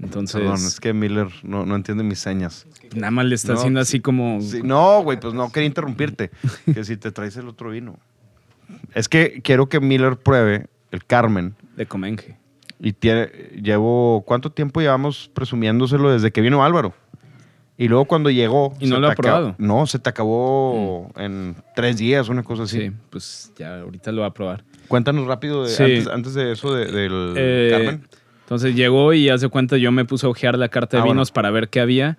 Entonces, 0.00 0.40
Perdón, 0.40 0.56
es 0.56 0.80
que 0.80 0.92
Miller 0.92 1.28
no, 1.44 1.64
no 1.66 1.76
entiende 1.76 2.02
mis 2.02 2.18
señas. 2.18 2.66
nada 2.96 3.12
más 3.12 3.26
le 3.26 3.36
está 3.36 3.52
No, 3.52 3.58
haciendo 3.60 3.80
así 3.80 4.00
como... 4.00 4.40
Sí, 4.40 4.60
no, 4.62 5.02
güey, 5.02 5.20
pues 5.20 5.34
no 5.34 5.52
quería 5.52 5.68
interrumpirte. 5.68 6.30
que 6.74 6.82
si 6.84 6.96
te 6.96 7.12
traes 7.12 7.36
el 7.36 7.46
otro 7.48 7.70
vino. 7.70 7.98
Es 8.94 9.08
que 9.08 9.40
quiero 9.42 9.68
que 9.68 9.80
Miller 9.80 10.16
pruebe 10.16 10.66
el 10.90 11.04
Carmen. 11.04 11.54
De 11.76 11.86
Comenge. 11.86 12.36
Y 12.80 12.92
tiene, 12.92 13.26
llevo, 13.60 14.22
¿cuánto 14.26 14.50
tiempo 14.52 14.80
llevamos 14.80 15.30
presumiéndoselo 15.32 16.10
desde 16.12 16.30
que 16.32 16.40
vino 16.40 16.64
Álvaro? 16.64 16.94
Y 17.76 17.88
luego 17.88 18.04
cuando 18.04 18.30
llegó... 18.30 18.74
¿Y 18.78 18.86
no 18.86 19.00
lo 19.00 19.08
ha 19.10 19.14
probado? 19.14 19.56
Mm. 19.58 19.66
No, 19.66 19.86
se 19.86 19.98
te 19.98 20.08
acabó 20.10 21.10
en 21.16 21.56
tres 21.74 21.96
días, 21.96 22.28
una 22.28 22.42
cosa 22.44 22.64
así. 22.64 22.80
Sí, 22.82 22.92
pues 23.10 23.52
ya 23.58 23.80
ahorita 23.80 24.12
lo 24.12 24.20
va 24.20 24.28
a 24.28 24.34
probar. 24.34 24.62
Cuéntanos 24.86 25.26
rápido, 25.26 25.64
de, 25.64 25.70
Sí. 25.70 25.82
antes, 25.82 26.06
antes 26.08 26.34
de 26.34 26.52
eso 26.52 26.72
de- 26.74 26.86
del 26.86 27.34
Eh, 27.36 27.68
Carmen. 27.72 28.06
Entonces 28.42 28.76
llegó 28.76 29.12
y 29.14 29.28
hace 29.30 29.48
cuenta 29.48 29.76
yo 29.78 29.90
me 29.90 30.04
puse 30.04 30.26
a 30.26 30.28
ojear 30.28 30.56
la 30.58 30.68
carta 30.68 30.98
de 30.98 31.00
Ah, 31.00 31.04
bueno. 31.06 31.14
vinos 31.20 31.32
para 31.32 31.50
ver 31.50 31.68
qué 31.70 31.80
había, 31.80 32.18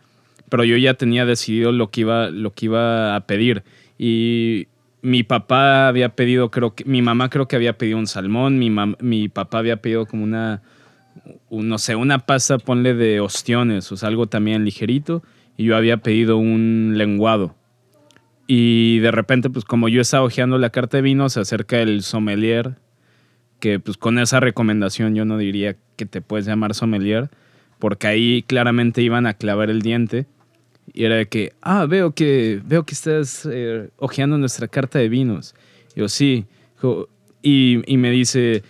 pero 0.49 0.63
yo 0.63 0.75
ya 0.75 0.95
tenía 0.95 1.25
decidido 1.25 1.71
lo 1.71 1.89
que 1.91 2.01
iba, 2.01 2.29
lo 2.31 2.51
que 2.51 2.65
iba 2.65 3.15
a 3.15 3.21
pedir. 3.27 3.63
Y 3.97 4.67
mi 5.05 5.23
papá 5.23 5.87
había 5.87 6.09
pedido, 6.09 6.49
creo 6.51 6.73
que, 6.75 6.83
mi 6.85 7.01
mamá 7.01 7.29
creo 7.29 7.47
que 7.47 7.55
había 7.55 7.77
pedido 7.77 7.97
un 7.97 8.07
salmón, 8.07 8.59
mi, 8.59 8.69
mam- 8.69 8.97
mi 8.99 9.29
papá 9.29 9.59
había 9.59 9.77
pedido 9.77 10.05
como 10.05 10.23
una, 10.23 10.61
un- 11.49 11.69
no 11.69 11.77
sé, 11.77 11.95
una 11.95 12.19
pasta, 12.19 12.57
ponle 12.57 12.93
de 12.93 13.19
ostiones, 13.19 13.91
o 13.91 13.97
sea, 13.97 14.09
algo 14.09 14.27
también 14.27 14.65
ligerito, 14.65 15.23
y 15.57 15.65
yo 15.65 15.77
había 15.77 15.97
pedido 15.97 16.37
un 16.37 16.93
lenguado. 16.95 17.55
Y 18.47 18.99
de 18.99 19.11
repente, 19.11 19.49
pues 19.49 19.65
como 19.65 19.89
yo 19.89 20.01
estaba 20.01 20.23
ojeando 20.23 20.57
la 20.57 20.69
carta 20.69 20.97
de 20.97 21.01
vinos, 21.03 21.33
se 21.33 21.39
acerca 21.39 21.79
el 21.79 22.03
sommelier 22.03 22.75
que 23.59 23.79
pues 23.79 23.97
con 23.97 24.19
esa 24.19 24.39
recomendación 24.39 25.15
yo 25.15 25.23
no 25.25 25.37
diría 25.37 25.77
que 25.95 26.05
te 26.05 26.21
puedes 26.21 26.45
llamar 26.45 26.73
sommelier, 26.75 27.29
porque 27.79 28.07
ahí 28.07 28.43
claramente 28.43 29.01
iban 29.01 29.25
a 29.25 29.33
clavar 29.33 29.69
el 29.69 29.81
diente 29.81 30.25
y 30.93 31.05
era 31.05 31.15
de 31.15 31.27
que, 31.27 31.53
ah, 31.61 31.85
veo 31.85 32.11
que, 32.11 32.61
veo 32.65 32.83
que 32.83 32.93
estás 32.93 33.47
eh, 33.51 33.89
hojeando 33.97 34.37
nuestra 34.37 34.67
carta 34.67 34.99
de 34.99 35.09
vinos. 35.09 35.55
Y 35.95 35.99
yo, 35.99 36.09
sí. 36.09 36.45
Y, 37.41 37.81
y 37.91 37.97
me 37.97 38.11
dice, 38.11 38.63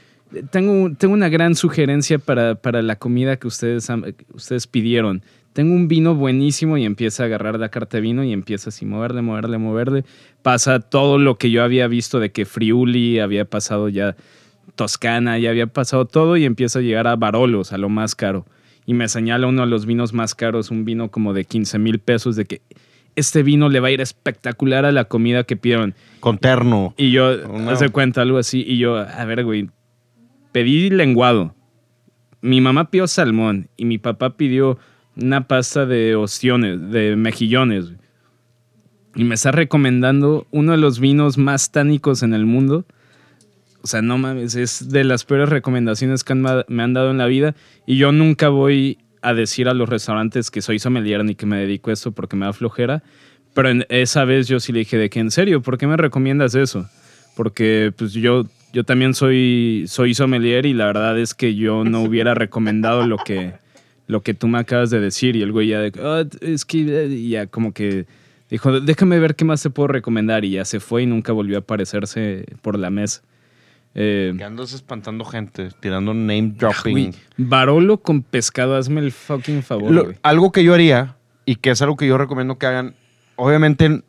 tengo, 0.51 0.91
tengo 0.95 1.13
una 1.13 1.29
gran 1.29 1.55
sugerencia 1.55 2.19
para, 2.19 2.55
para 2.55 2.81
la 2.81 2.97
comida 2.97 3.37
que 3.37 3.47
ustedes, 3.47 3.87
ustedes 4.33 4.67
pidieron. 4.67 5.21
Tengo 5.53 5.73
un 5.73 5.87
vino 5.87 6.15
buenísimo 6.15 6.77
y 6.77 6.83
empieza 6.83 7.23
a 7.23 7.25
agarrar 7.27 7.57
la 7.59 7.69
carta 7.69 7.97
de 7.97 8.01
vino 8.01 8.23
y 8.23 8.33
empieza 8.33 8.69
así, 8.69 8.85
moverle, 8.85 9.21
moverle, 9.21 9.57
moverle. 9.57 10.03
Pasa 10.41 10.79
todo 10.81 11.17
lo 11.17 11.37
que 11.37 11.49
yo 11.49 11.63
había 11.63 11.87
visto 11.87 12.19
de 12.19 12.31
que 12.31 12.45
Friuli 12.45 13.19
había 13.19 13.45
pasado 13.45 13.87
ya 13.87 14.17
Toscana, 14.75 15.37
ya 15.39 15.51
había 15.51 15.67
pasado 15.67 16.05
todo 16.05 16.35
y 16.35 16.43
empieza 16.43 16.79
a 16.79 16.81
llegar 16.81 17.07
a 17.07 17.15
Barolos, 17.15 17.71
a 17.71 17.77
lo 17.77 17.87
más 17.87 18.15
caro. 18.15 18.45
Y 18.85 18.93
me 18.93 19.07
señala 19.07 19.47
uno 19.47 19.61
de 19.61 19.67
los 19.67 19.85
vinos 19.85 20.13
más 20.13 20.35
caros, 20.35 20.69
un 20.71 20.85
vino 20.85 21.09
como 21.09 21.33
de 21.33 21.45
15 21.45 21.79
mil 21.79 21.99
pesos, 21.99 22.35
de 22.35 22.45
que 22.45 22.61
este 23.15 23.43
vino 23.43 23.69
le 23.69 23.79
va 23.79 23.87
a 23.87 23.91
ir 23.91 24.01
espectacular 24.01 24.85
a 24.85 24.91
la 24.91 25.05
comida 25.05 25.43
que 25.43 25.55
pidieron. 25.57 25.95
Con 26.19 26.37
terno. 26.37 26.93
Y 26.97 27.11
yo, 27.11 27.31
Una- 27.49 27.71
hace 27.71 27.89
cuenta 27.89 28.21
algo 28.21 28.37
así, 28.37 28.63
y 28.67 28.77
yo, 28.77 28.97
a 28.97 29.25
ver, 29.25 29.43
güey, 29.43 29.69
pedí 30.51 30.89
lenguado. 30.89 31.55
Mi 32.41 32.61
mamá 32.61 32.91
pidió 32.91 33.07
salmón 33.07 33.69
y 33.77 33.85
mi 33.85 33.97
papá 33.97 34.37
pidió 34.37 34.77
una 35.15 35.47
pasta 35.47 35.85
de 35.85 36.15
ostiones, 36.15 36.91
de 36.91 37.15
mejillones. 37.15 37.85
güey. 37.85 37.97
Y 39.15 39.23
me 39.23 39.35
está 39.35 39.51
recomendando 39.51 40.45
uno 40.51 40.73
de 40.73 40.77
los 40.77 40.99
vinos 40.99 41.37
más 41.37 41.71
tánicos 41.71 42.21
en 42.21 42.33
el 42.33 42.45
mundo. 42.45 42.85
O 43.85 43.87
sea, 43.87 44.01
no 44.01 44.17
mames, 44.17 44.55
es 44.55 44.89
de 44.89 45.03
las 45.03 45.25
peores 45.25 45.47
recomendaciones 45.49 46.23
que 46.23 46.33
han 46.33 46.41
me 46.41 46.81
han 46.81 46.93
dado 46.95 47.11
en 47.11 47.19
la 47.19 47.27
vida. 47.27 47.53
Y 47.85 47.97
yo 47.97 48.11
nunca 48.11 48.49
voy 48.49 48.97
a 49.21 49.35
decir 49.35 49.67
a 49.69 49.75
los 49.75 49.87
restaurantes 49.87 50.49
que 50.49 50.63
soy 50.63 50.79
sommelier 50.79 51.23
ni 51.23 51.35
que 51.35 51.45
me 51.45 51.57
dedico 51.57 51.91
a 51.91 51.93
esto 51.93 52.11
porque 52.11 52.35
me 52.35 52.47
da 52.47 52.53
flojera. 52.53 53.03
Pero 53.53 53.69
en 53.69 53.85
esa 53.89 54.25
vez 54.25 54.47
yo 54.47 54.59
sí 54.59 54.71
le 54.73 54.79
dije 54.79 54.97
de 54.97 55.11
que, 55.11 55.19
¿en 55.19 55.29
serio? 55.29 55.61
¿Por 55.61 55.77
qué 55.77 55.85
me 55.85 55.97
recomiendas 55.97 56.55
eso? 56.55 56.89
Porque 57.35 57.93
pues 57.95 58.13
yo, 58.13 58.47
yo 58.73 58.83
también 58.85 59.13
soy, 59.13 59.85
soy 59.87 60.15
sommelier 60.15 60.65
y 60.65 60.73
la 60.73 60.87
verdad 60.87 61.19
es 61.19 61.35
que 61.35 61.53
yo 61.53 61.83
no 61.83 62.01
hubiera 62.05 62.33
recomendado 62.33 63.05
lo 63.05 63.17
que, 63.17 63.53
lo 64.07 64.21
que 64.21 64.33
tú 64.33 64.47
me 64.47 64.57
acabas 64.57 64.89
de 64.89 64.99
decir. 64.99 65.35
Y 65.35 65.43
el 65.43 65.51
güey 65.51 65.67
ya 65.67 65.79
de, 65.79 65.91
"Ah, 66.01 66.23
es 66.41 66.65
que 66.65 67.03
eh", 67.03 67.07
y 67.07 67.29
ya 67.29 67.45
como 67.45 67.71
que 67.71 68.07
dijo, 68.49 68.79
déjame 68.79 69.19
ver 69.19 69.35
qué 69.35 69.45
más 69.45 69.61
te 69.61 69.69
puedo 69.69 69.89
recomendar. 69.89 70.43
Y 70.43 70.49
ya 70.53 70.65
se 70.65 70.79
fue 70.79 71.03
y 71.03 71.05
nunca 71.05 71.33
volvió 71.33 71.57
a 71.57 71.59
aparecerse 71.59 72.45
por 72.63 72.79
la 72.79 72.89
mesa. 72.89 73.21
Eh, 73.97 74.33
Que 74.37 74.43
andas 74.43 74.73
espantando 74.73 75.23
gente, 75.23 75.69
tirando 75.79 76.13
name 76.13 76.53
dropping. 76.57 76.91
güey, 76.91 77.13
Barolo 77.37 77.97
con 78.01 78.21
pescado, 78.23 78.75
hazme 78.75 78.99
el 78.99 79.11
fucking 79.13 79.63
favor, 79.63 79.89
Lo- 79.91 80.13
algo 80.21 80.51
que 80.51 80.63
yo 80.65 80.73
haría 80.73 81.15
y 81.45 81.55
que 81.55 81.69
es 81.69 81.81
algo 81.81 81.95
que 81.95 82.05
yo 82.05 82.17
recomiendo 82.17 82.57
que 82.57 82.65
hagan, 82.65 82.95
obviamente 83.37 84.01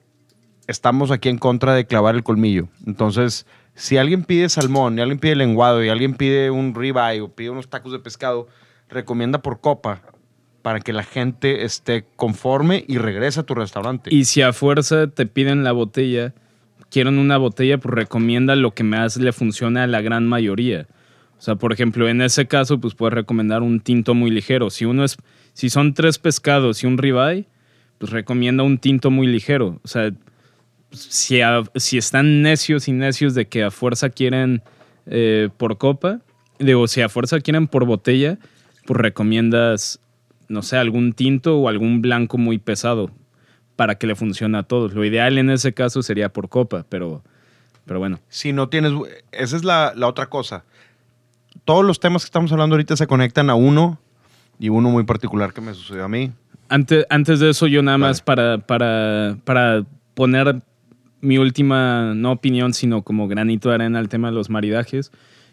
estamos 0.66 1.11
aquí 1.12 1.28
en 1.28 1.39
contra 1.39 1.74
de 1.74 1.87
clavar 1.87 2.16
el 2.16 2.24
colmillo. 2.24 2.68
Entonces, 2.84 3.47
si 3.74 3.97
alguien 3.97 4.24
pide 4.24 4.49
salmón, 4.49 4.99
y 4.99 5.03
alguien 5.03 5.18
pide 5.20 5.37
lenguado, 5.37 5.84
y 5.84 5.89
alguien 5.89 6.14
pide 6.14 6.51
un 6.51 6.74
ribeye 6.74 7.20
o 7.20 7.28
pide 7.28 7.51
unos 7.51 7.68
tacos 7.68 7.93
de 7.93 7.99
pescado, 8.01 8.49
recomienda 8.89 9.41
por 9.43 9.61
copa 9.61 10.03
para 10.62 10.80
que 10.80 10.93
la 10.93 11.05
gente 11.05 11.64
esté 11.64 12.05
conforme 12.16 12.84
y 12.89 12.99
regrese 12.99 13.39
a 13.39 13.43
tu 13.45 13.55
restaurante. 13.55 14.12
Y 14.12 14.24
si 14.24 14.43
a 14.43 14.53
fuerza 14.53 15.07
te 15.07 15.26
piden 15.26 15.62
la 15.62 15.70
botella, 15.70 16.34
quieren 16.91 17.18
una 17.18 17.37
botella, 17.37 17.78
pues 17.78 17.95
recomienda 17.95 18.57
lo 18.57 18.72
que 18.72 18.84
más 18.84 19.16
le 19.16 19.32
funciona 19.32 19.84
a 19.84 19.87
la 19.87 20.01
gran 20.01 20.26
mayoría. 20.26 20.87
O 21.39 21.43
sea, 21.43 21.57
por 21.57 21.72
ejemplo, 21.72 22.09
en 22.09 22.22
ese 22.22 22.47
caso, 22.47 22.80
pues 22.80 22.95
puedes 22.95 23.14
recomendar 23.14 23.62
un 23.62 23.80
tinto 23.80 24.14
muy 24.14 24.30
ligero. 24.30 24.70
Si 24.70 24.84
uno 24.84 25.05
es, 25.05 25.16
si 25.53 25.68
son 25.68 25.95
tres 25.95 26.18
pescados 26.18 26.82
y 26.82 26.87
un 26.87 26.97
ribeye, 26.97 27.47
pues 27.99 28.11
recomienda 28.12 28.62
un 28.62 28.78
tinto 28.78 29.11
muy 29.11 29.26
ligero. 29.26 29.80
O 29.84 29.89
sea, 29.89 30.12
si, 30.91 31.41
si 31.74 31.99
están 31.99 32.43
necios 32.43 32.89
y 32.89 32.93
necios 32.93 33.34
de 33.34 33.47
que 33.47 33.64
a 33.64 33.70
fuerza 33.70 34.09
quieren 34.09 34.62
eh, 35.07 35.51
por 35.57 35.76
copa, 35.76 36.20
digo, 36.59 36.89
si 36.89 37.03
a 37.03 37.09
fuerza 37.09 37.41
quieren 37.41 37.66
por 37.68 37.84
botella, 37.84 38.39
pues 38.87 38.99
recomiendas, 38.99 40.01
no 40.49 40.62
sé, 40.62 40.78
algún 40.78 41.12
tinto 41.12 41.59
o 41.59 41.68
algún 41.68 42.01
blanco 42.01 42.39
muy 42.39 42.59
pesado 42.59 43.11
para 43.76 43.96
que 43.96 44.06
le 44.06 44.14
funcione 44.16 44.58
a 44.58 44.62
todos. 44.62 44.94
Lo 44.94 45.04
ideal 45.04 45.38
en 45.38 45.50
ese 45.50 45.72
caso 45.72 46.02
sería 46.02 46.32
por 46.32 46.48
copa, 46.48 46.84
pero, 46.88 47.22
pero 47.84 48.00
bueno. 48.00 48.18
Si 48.28 48.52
no 48.52 48.68
tienes, 48.68 48.92
esa 49.32 49.56
es 49.56 49.64
la, 49.64 49.92
la 49.94 50.08
otra 50.08 50.26
cosa. 50.26 50.64
Todos 51.64 51.84
los 51.84 52.00
temas 52.00 52.22
que 52.22 52.26
estamos 52.26 52.50
hablando 52.52 52.74
ahorita 52.74 52.96
se 52.96 53.06
conectan 53.06 53.50
a 53.50 53.54
uno 53.54 54.00
y 54.58 54.68
uno 54.70 54.90
muy 54.90 55.04
particular 55.04 55.52
que 55.52 55.60
me 55.60 55.74
sucedió 55.74 56.04
a 56.04 56.08
mí. 56.08 56.32
Antes, 56.68 57.06
antes 57.10 57.38
de 57.38 57.50
eso, 57.50 57.66
yo 57.66 57.82
nada 57.82 57.98
más 57.98 58.22
para, 58.22 58.58
para, 58.58 59.36
para 59.44 59.84
poner 60.14 60.62
mi 61.20 61.38
última, 61.38 62.14
no 62.14 62.32
opinión, 62.32 62.72
sino 62.72 63.02
como 63.02 63.28
granito 63.28 63.68
de 63.68 63.76
arena 63.76 63.98
al 63.98 64.08
tema 64.08 64.28
de 64.28 64.34
los 64.34 64.50
maridajes. 64.50 65.12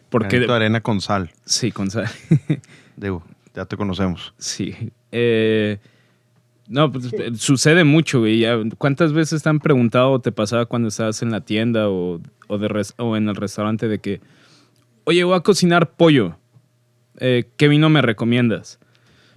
Porque, 0.10 0.38
Granito 0.38 0.54
de 0.54 0.58
arena 0.58 0.82
con 0.82 1.02
sal. 1.02 1.32
sí, 1.46 1.72
con 1.72 1.90
sal. 1.90 2.08
Digo, 2.96 3.24
ya 3.56 3.66
te 3.66 3.78
conocemos. 3.78 4.34
Sí. 4.38 4.92
Eh, 5.12 5.80
no, 6.68 6.92
pues, 6.92 7.12
eh, 7.14 7.32
sucede 7.36 7.84
mucho, 7.84 8.20
güey. 8.20 8.46
¿Cuántas 8.78 9.14
veces 9.14 9.44
te 9.44 9.50
han 9.50 9.60
preguntado 9.60 10.12
o 10.12 10.20
te 10.20 10.32
pasaba 10.32 10.66
cuando 10.66 10.88
estabas 10.88 11.22
en 11.22 11.32
la 11.32 11.42
tienda 11.42 11.90
o, 11.90 12.22
o, 12.48 12.58
de 12.58 12.68
res- 12.68 12.94
o 12.98 13.18
en 13.18 13.28
el 13.30 13.36
restaurante 13.36 13.88
de 13.88 14.00
que, 14.00 14.22
oye, 15.04 15.24
voy 15.24 15.36
a 15.36 15.42
cocinar 15.42 15.92
pollo. 15.92 16.38
Eh, 17.20 17.46
¿Qué 17.58 17.68
vino 17.68 17.90
me 17.90 18.02
recomiendas? 18.02 18.80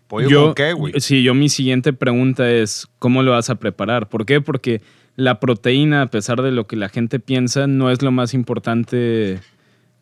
¿Pollo 0.06 0.28
yo, 0.28 0.44
con 0.46 0.54
qué, 0.54 0.72
güey? 0.72 0.94
Sí, 1.00 1.22
yo 1.22 1.34
mi 1.34 1.48
siguiente 1.48 1.92
pregunta 1.92 2.50
es, 2.50 2.88
¿cómo 2.98 3.22
lo 3.22 3.32
vas 3.32 3.50
a 3.50 3.56
preparar? 3.56 4.08
¿Por 4.08 4.24
qué? 4.24 4.40
Porque 4.40 4.80
la 5.16 5.40
proteína, 5.40 6.02
a 6.02 6.06
pesar 6.06 6.42
de 6.42 6.52
lo 6.52 6.66
que 6.66 6.76
la 6.76 6.88
gente 6.88 7.18
piensa, 7.18 7.66
no 7.66 7.90
es 7.90 8.02
lo 8.02 8.12
más 8.12 8.34
importante, 8.34 9.40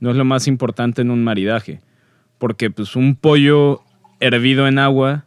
no 0.01 0.11
es 0.11 0.17
lo 0.17 0.25
más 0.25 0.47
importante 0.47 1.03
en 1.03 1.11
un 1.11 1.25
maridaje. 1.25 1.81
Porque 2.39 2.71
pues 2.71 2.97
un 2.97 3.17
pollo 3.17 3.81
hervido 4.21 4.69
en 4.69 4.79
agua 4.79 5.25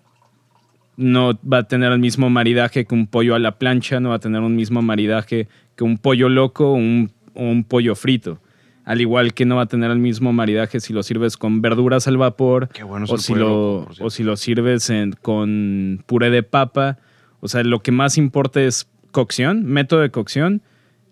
no 0.98 1.40
va 1.52 1.60
a 1.60 1.64
tener 1.68 1.92
el 1.92 2.00
mismo 2.00 2.30
maridaje 2.30 2.86
que 2.86 2.94
un 2.96 3.08
pollo 3.08 3.36
a 3.36 3.40
la 3.40 3.58
plancha, 3.58 4.00
no 4.00 4.10
va 4.10 4.16
a 4.16 4.20
tener 4.20 4.42
un 4.42 4.56
mismo 4.56 4.82
maridaje 4.82 5.48
que 5.76 5.84
un 5.84 5.98
pollo 5.98 6.28
loco 6.28 6.72
o 6.72 6.74
un, 6.74 7.12
o 7.36 7.44
un 7.44 7.64
pollo 7.64 7.96
frito. 7.96 8.40
Al 8.84 9.02
igual 9.02 9.34
que 9.34 9.46
no 9.46 9.58
va 9.58 9.64
a 9.64 9.66
tener 9.68 9.92
el 9.92 10.00
mismo 10.00 10.32
maridaje 10.34 10.80
si 10.80 10.94
lo 10.94 11.04
sirves 11.04 11.36
con 11.38 11.62
verduras 11.62 12.08
al 12.08 12.16
vapor 12.18 12.70
Qué 12.70 12.84
bueno 12.84 13.06
o, 13.10 13.18
si 13.18 13.36
lo, 13.36 13.40
loco, 13.82 13.94
o 14.00 14.10
si 14.10 14.24
lo 14.24 14.38
sirves 14.38 14.90
en- 14.90 15.12
con 15.22 16.04
puré 16.06 16.30
de 16.30 16.42
papa. 16.44 16.98
O 17.42 17.48
sea, 17.48 17.64
lo 17.64 17.82
que 17.82 17.92
más 17.92 18.18
importa 18.18 18.62
es 18.62 18.90
cocción, 19.12 19.66
método 19.66 20.00
de 20.02 20.10
cocción, 20.10 20.62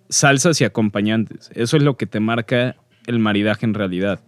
salsas 0.09 0.61
y 0.61 0.63
acompañantes. 0.63 1.51
Eso 1.53 1.77
es 1.77 1.83
lo 1.83 1.97
que 1.97 2.05
te 2.07 2.19
marca 2.19 2.75
el 3.07 3.19
maridaje 3.19 3.65
en 3.65 3.73
realidad. 3.73 4.21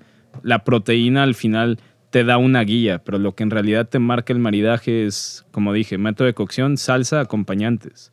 La 0.43 0.63
proteína 0.63 1.23
al 1.23 1.33
final 1.33 1.79
te 2.09 2.23
da 2.23 2.37
una 2.37 2.61
guía, 2.61 3.03
pero 3.03 3.17
lo 3.17 3.35
que 3.35 3.43
en 3.43 3.51
realidad 3.51 3.87
te 3.87 3.99
marca 3.99 4.33
el 4.33 4.39
maridaje 4.39 5.05
es, 5.05 5.45
como 5.51 5.73
dije, 5.73 5.97
método 5.97 6.25
de 6.25 6.33
cocción, 6.33 6.77
salsa, 6.77 7.19
acompañantes. 7.19 8.11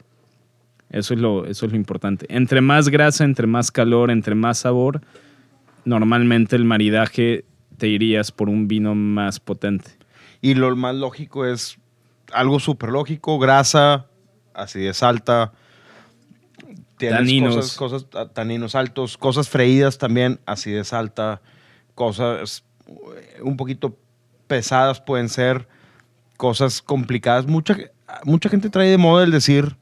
Eso 0.90 1.14
es 1.14 1.20
lo, 1.20 1.47
eso 1.47 1.66
es 1.66 1.72
lo 1.72 1.76
importante. 1.76 2.26
Entre 2.28 2.61
más 2.61 2.88
grasa, 2.88 3.24
entre 3.24 3.47
más 3.47 3.70
calor, 3.70 4.11
entre 4.11 4.34
más 4.34 4.59
sabor, 4.59 5.01
normalmente 5.84 6.57
el 6.57 6.64
maridaje 6.64 7.45
te 7.78 7.88
irías 7.88 8.32
por 8.32 8.49
un 8.49 8.68
vino 8.68 8.95
más 8.95 9.40
potente. 9.40 9.92
Y 10.40 10.55
lo 10.55 10.74
más 10.76 10.95
lógico 10.95 11.47
es 11.47 11.78
algo 12.32 12.61
súper 12.61 12.90
lógico, 12.90 13.38
grasa, 13.38 14.07
acidez 14.55 15.03
alta, 15.03 15.53
tienes 16.97 17.18
Taninos. 17.18 17.76
Cosas, 17.76 18.07
cosas, 18.11 18.32
taninos 18.32 18.74
altos, 18.74 19.16
cosas 19.16 19.49
freídas 19.49 19.99
también, 19.99 20.40
acidez 20.47 20.92
alta, 20.92 21.40
cosas 21.95 22.64
un 23.43 23.57
poquito 23.57 23.97
pesadas 24.47 25.01
pueden 25.01 25.28
ser, 25.28 25.66
cosas 26.37 26.82
complicadas. 26.82 27.47
Mucha, 27.47 27.76
mucha 28.24 28.49
gente 28.49 28.70
trae 28.70 28.89
de 28.91 28.99
moda 28.99 29.24
el 29.24 29.30
decir, 29.30 29.76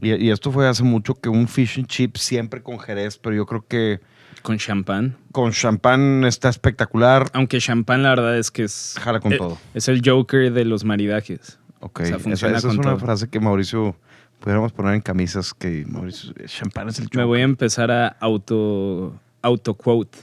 y, 0.00 0.14
y 0.14 0.30
esto 0.30 0.50
fue 0.50 0.68
hace 0.68 0.82
mucho, 0.82 1.14
que 1.14 1.28
un 1.28 1.46
fish 1.48 1.78
and 1.78 1.86
chip 1.86 2.16
siempre 2.16 2.62
con 2.62 2.78
jerez, 2.78 3.18
pero 3.18 3.36
yo 3.36 3.46
creo 3.46 3.64
que 3.66 4.00
Con 4.42 4.58
champán. 4.58 5.16
con 5.32 5.52
champán 5.52 6.24
está 6.24 6.48
espectacular. 6.48 7.30
Aunque 7.32 7.58
champán 7.60 8.02
la 8.02 8.10
verdad 8.10 8.38
es 8.38 8.50
que 8.50 8.64
es... 8.64 8.94
Jala 9.00 9.20
con 9.20 9.32
eh, 9.32 9.38
todo. 9.38 9.58
Es 9.74 9.88
el 9.88 10.02
Joker 10.04 10.52
de 10.52 10.64
los 10.64 10.84
maridajes. 10.84 11.58
Ok, 11.80 12.00
O 12.00 12.04
sea, 12.04 12.16
esa, 12.16 12.56
es 12.56 12.64
una 12.64 12.82
todo. 12.82 12.98
frase 12.98 13.28
que 13.28 13.38
Mauricio 13.40 13.94
pudiéramos 14.40 14.72
poner 14.72 14.94
en 14.94 15.00
camisas 15.00 15.54
que 15.54 15.84
Mauricio, 15.86 16.32
champán 16.46 16.88
es 16.88 16.98
el 16.98 17.08
Me 17.14 17.24
voy 17.24 17.40
a 17.40 17.44
empezar 17.44 17.90
a 17.90 18.08
auto, 18.20 19.18
auto 19.42 19.74
quote 19.74 20.18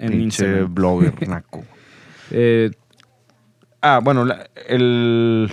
en 0.00 0.10
pinche 0.10 0.44
Instagram. 0.44 0.74
blogger 0.74 1.28
naco. 1.28 1.64
Eh, 2.30 2.70
Ah, 3.82 4.00
bueno, 4.02 4.26
la- 4.26 4.50
el 4.68 5.50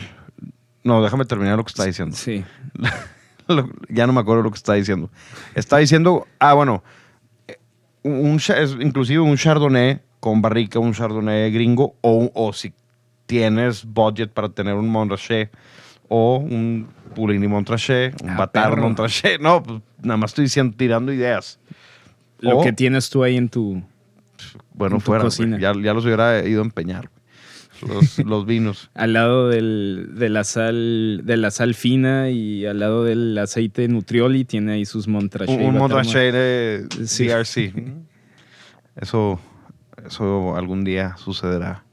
no, 0.84 1.02
déjame 1.02 1.24
terminar 1.26 1.56
lo 1.58 1.64
que 1.64 1.70
está 1.70 1.86
diciendo. 1.86 2.16
sí. 2.16 2.44
Lo- 3.48 3.70
ya 3.88 4.06
no 4.06 4.12
me 4.12 4.20
acuerdo 4.20 4.44
lo 4.44 4.52
que 4.52 4.58
está 4.58 4.74
diciendo. 4.74 5.10
Está 5.56 5.78
diciendo, 5.78 6.28
ah, 6.40 6.54
bueno, 6.54 6.84
eh, 7.48 7.56
un, 8.04 8.38
inclusive 8.82 9.20
un 9.22 9.38
chardonnay 9.38 10.02
con 10.20 10.42
barrica, 10.42 10.80
un 10.80 10.92
chardonnay 10.94 11.50
gringo, 11.54 11.96
o, 12.02 12.30
o 12.34 12.52
si 12.52 12.74
tienes 13.26 13.86
budget 13.86 14.32
para 14.34 14.50
tener 14.50 14.74
un 14.74 14.90
Montrachet 14.90 15.50
o 16.10 16.38
un 16.40 16.90
Puligny 17.16 17.48
Montrachet, 17.48 18.22
un 18.22 18.32
Ah, 18.32 18.38
Batar. 18.40 18.76
Montrachet. 18.78 19.40
No, 19.40 19.64
pues, 19.64 19.80
nada 20.02 20.18
más 20.18 20.32
estoy 20.32 20.44
diciendo, 20.44 20.76
tirando 20.78 21.14
ideas. 21.14 21.58
Lo 22.40 22.58
O- 22.58 22.62
que 22.64 22.74
tienes 22.74 23.10
tú 23.10 23.24
ahí 23.24 23.38
en 23.38 23.48
tu... 23.48 23.82
Bueno, 24.74 25.00
fuera, 25.00 25.28
ya, 25.60 25.74
ya 25.82 25.94
los 25.94 26.06
hubiera 26.06 26.46
ido 26.46 26.62
a 26.62 26.66
empeñar. 26.66 27.10
Los, 27.88 28.18
los 28.26 28.46
vinos. 28.46 28.90
Al 28.96 29.14
lado 29.14 29.50
del- 29.50 30.10
de, 30.16 30.30
la 30.30 30.44
sal, 30.44 31.22
de 31.24 31.38
la 31.38 31.52
sal 31.52 31.76
fina 31.76 32.30
y 32.32 32.66
al 32.66 32.80
lado 32.80 33.04
del 33.04 33.38
aceite 33.38 33.88
Nutrioli 33.88 34.46
tiene 34.46 34.74
ahí 34.74 34.86
sus 34.86 35.08
Montrachet. 35.08 35.60
un 35.60 35.66
un. 35.68 35.78
Montrachet 35.78 36.34
de 36.34 36.88
Sí. 37.06 37.28
DRC. 37.28 37.74
Eso, 38.96 39.40
eso 40.06 40.56
algún 40.56 40.84
día 40.84 41.16
sucederá. 41.18 41.84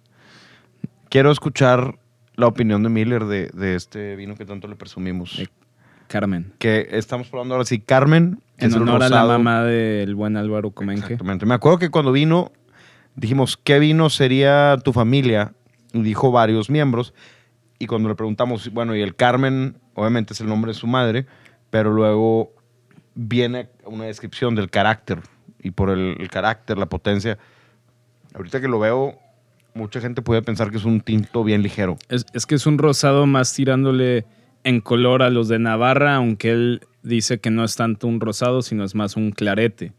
Quiero 1.10 1.30
escuchar 1.30 1.98
la 2.36 2.46
opinión 2.46 2.82
de 2.82 2.88
Miller 2.88 3.24
de, 3.26 3.50
de 3.52 3.74
este 3.74 4.16
vino 4.16 4.34
que 4.36 4.44
tanto 4.46 4.68
le 4.68 4.76
presumimos. 4.76 5.38
Carmen. 6.08 6.52
Que 6.58 6.88
estamos 6.92 7.28
probando 7.28 7.54
ahora 7.54 7.64
sí. 7.66 7.78
Carmen. 7.78 8.40
En 8.58 8.70
es 8.70 8.76
honor 8.76 9.02
a 9.02 9.08
la 9.08 9.24
mamá 9.24 9.64
del 9.64 10.14
buen 10.14 10.36
Álvaro 10.36 10.70
Comenje. 10.70 11.04
Exactamente. 11.04 11.46
Me 11.46 11.54
acuerdo 11.54 11.78
que 11.78 11.90
cuando 11.90 12.12
vino, 12.12 12.52
dijimos, 13.16 13.56
¿qué 13.56 13.78
vino 13.78 14.10
sería 14.10 14.76
tu 14.82 14.92
familia? 14.92 15.52
Y 15.92 16.02
dijo 16.02 16.30
varios 16.30 16.70
miembros. 16.70 17.14
Y 17.78 17.86
cuando 17.86 18.08
le 18.08 18.14
preguntamos, 18.14 18.70
bueno, 18.72 18.94
y 18.94 19.02
el 19.02 19.16
Carmen, 19.16 19.76
obviamente 19.94 20.32
es 20.32 20.40
el 20.40 20.46
nombre 20.46 20.72
de 20.72 20.78
su 20.78 20.86
madre, 20.86 21.26
pero 21.70 21.92
luego 21.92 22.52
viene 23.14 23.68
una 23.84 24.04
descripción 24.04 24.54
del 24.54 24.70
carácter. 24.70 25.20
Y 25.60 25.72
por 25.72 25.90
el, 25.90 26.16
el 26.20 26.28
carácter, 26.28 26.78
la 26.78 26.86
potencia. 26.86 27.38
Ahorita 28.34 28.60
que 28.60 28.68
lo 28.68 28.78
veo, 28.78 29.18
mucha 29.74 30.00
gente 30.00 30.22
puede 30.22 30.42
pensar 30.42 30.70
que 30.70 30.76
es 30.76 30.84
un 30.84 31.00
tinto 31.00 31.42
bien 31.42 31.62
ligero. 31.62 31.96
Es, 32.08 32.24
es 32.32 32.46
que 32.46 32.54
es 32.54 32.66
un 32.66 32.78
rosado 32.78 33.26
más 33.26 33.52
tirándole 33.52 34.24
en 34.62 34.80
color 34.80 35.22
a 35.22 35.30
los 35.30 35.48
de 35.48 35.58
Navarra, 35.58 36.14
aunque 36.14 36.52
él 36.52 36.80
dice 37.04 37.38
que 37.38 37.50
no 37.50 37.62
es 37.64 37.76
tanto 37.76 38.06
un 38.08 38.20
rosado, 38.20 38.62
sino 38.62 38.82
es 38.84 38.94
más 38.96 39.16
un 39.16 39.30
clarete, 39.30 39.92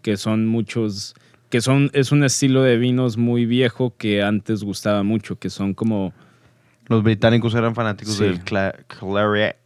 que 0.00 0.16
son 0.16 0.46
muchos 0.46 1.14
que 1.50 1.60
son, 1.60 1.90
es 1.92 2.12
un 2.12 2.24
estilo 2.24 2.62
de 2.62 2.78
vinos 2.78 3.18
muy 3.18 3.44
viejo 3.44 3.94
que 3.98 4.22
antes 4.22 4.64
gustaba 4.64 5.02
mucho, 5.02 5.36
que 5.38 5.50
son 5.50 5.74
como, 5.74 6.14
Los 6.88 7.02
británicos 7.02 7.54
eran 7.54 7.74
fanáticos 7.74 8.14
Sí. 8.14 8.24
del 8.24 8.42
cla- 8.42 8.74
Claret. 8.86 9.56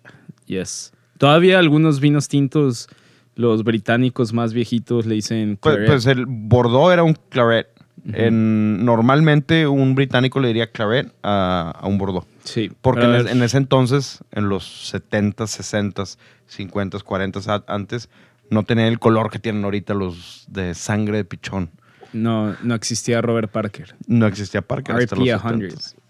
yes. 0.46 0.92
Todavía 1.16 1.60
algunos 1.60 2.00
vinos 2.00 2.26
tintos, 2.26 2.88
los 3.36 3.62
británicos 3.62 4.32
más 4.32 4.52
viejitos 4.52 5.06
le 5.06 5.14
dicen 5.14 5.58
Pues, 5.62 5.76
claret. 5.76 5.90
pues 5.92 6.06
el 6.06 6.26
Bordeaux 6.26 6.92
era 6.92 7.04
un 7.04 7.14
Claret. 7.28 7.68
En- 8.12 8.84
normalmente 8.84 9.66
un 9.68 9.94
británico 9.94 10.40
le 10.40 10.48
diría 10.48 10.70
Claret 10.72 11.12
a, 11.22 11.72
a 11.80 11.86
un 11.86 11.98
Bordeaux. 11.98 12.26
Sí, 12.46 12.72
Porque 12.80 13.02
pero 13.02 13.20
en, 13.20 13.36
es- 13.42 13.42
ese 13.42 13.58
entonces, 13.58 14.24
en 14.32 14.48
los 14.48 14.88
70, 14.88 15.46
60, 15.46 16.04
50, 16.46 16.98
40 17.00 17.40
a- 17.54 17.64
antes, 17.68 18.08
no 18.50 18.62
tenían 18.64 18.88
el 18.88 18.98
color 18.98 19.30
que 19.30 19.38
tienen 19.38 19.62
ahorita 19.64 19.92
los 19.94 20.46
de 20.48 20.74
sangre 20.74 21.18
de 21.18 21.24
pichón. 21.24 21.70
no, 22.12 22.56
no 22.62 22.74
existía 22.74 23.20
Robert 23.20 23.50
Parker. 23.50 23.94
No 24.06 24.26
existía 24.26 24.62
Parker 24.62 24.96
hasta 24.96 25.16
los 25.16 25.28
RP 25.28 25.42
70. 25.42 25.80
100. 25.80 26.00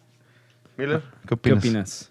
Miller, 0.77 1.01
¿qué 1.23 1.29
¿Qué 1.29 1.35
opinas? 1.35 1.59
opinas? 1.59 2.11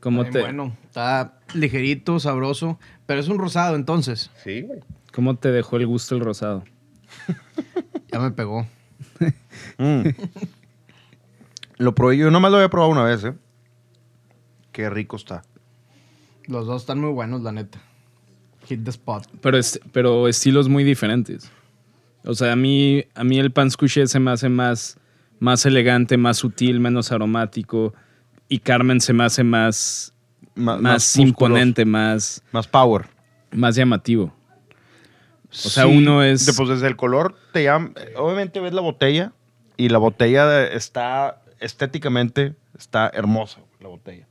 ¿Cómo 0.00 0.24
te, 0.26 0.40
Bueno, 0.42 0.76
está 0.84 1.38
ligerito, 1.54 2.20
sabroso, 2.20 2.78
pero 3.06 3.20
es 3.20 3.28
un 3.28 3.38
rosado 3.38 3.74
entonces. 3.76 4.30
Sí, 4.44 4.60
güey. 4.60 4.80
¿Cómo 5.14 5.36
te 5.36 5.50
dejó 5.50 5.76
el 5.78 5.86
gusto 5.86 6.14
el 6.14 6.20
rosado? 6.20 6.64
Ya 8.12 8.20
me 8.20 8.30
pegó. 8.30 8.66
Mm. 9.78 10.02
lo 11.78 11.94
probé 11.94 12.16
yo, 12.18 12.30
nomás 12.30 12.50
lo 12.50 12.58
había 12.58 12.68
probado 12.68 12.92
una 12.92 13.02
vez, 13.04 13.24
¿eh? 13.24 13.34
Qué 14.74 14.90
rico 14.90 15.14
está. 15.16 15.44
Los 16.46 16.66
dos 16.66 16.82
están 16.82 17.00
muy 17.00 17.10
buenos, 17.12 17.42
la 17.42 17.52
neta. 17.52 17.80
Hit 18.66 18.82
the 18.84 18.90
spot. 18.90 19.26
Pero, 19.40 19.56
es- 19.56 19.80
pero 19.92 20.26
estilos 20.28 20.68
muy 20.68 20.82
diferentes. 20.84 21.48
O 22.24 22.34
sea, 22.34 22.52
a 22.52 22.56
mí, 22.56 23.04
a 23.14 23.22
mí 23.22 23.38
el 23.38 23.52
panscuché 23.52 24.06
se 24.08 24.18
me 24.18 24.32
hace 24.32 24.48
más, 24.48 24.98
más 25.38 25.64
elegante, 25.64 26.16
más 26.16 26.38
sutil, 26.38 26.80
menos 26.80 27.12
aromático. 27.12 27.94
Y 28.48 28.58
Carmen 28.58 29.00
se 29.00 29.12
me 29.12 29.22
hace 29.24 29.44
más, 29.44 30.12
más, 30.56 30.80
musculoso, 30.80 31.22
imponente, 31.22 31.84
más, 31.84 32.42
Más 32.50 32.66
power. 32.66 33.06
más 33.52 33.76
llamativo. 33.76 34.34
O 35.50 35.54
sea, 35.68 35.86
uno 35.86 36.22
es- 36.24 36.52
Pues 36.56 36.68
desde 36.68 36.88
el 36.88 36.96
color 36.96 37.36
te 37.52 37.62
llama. 37.62 37.92
Obviamente 38.16 38.58
ves 38.58 38.72
la 38.74 38.80
botella 38.80 39.32
y 39.76 39.88
la 39.88 39.98
botella 39.98 40.66
está 40.66 41.42
estéticamente 41.60 42.56
está 42.76 43.08
hermosa 43.14 43.60
la 43.80 43.88
botella. 43.88 44.26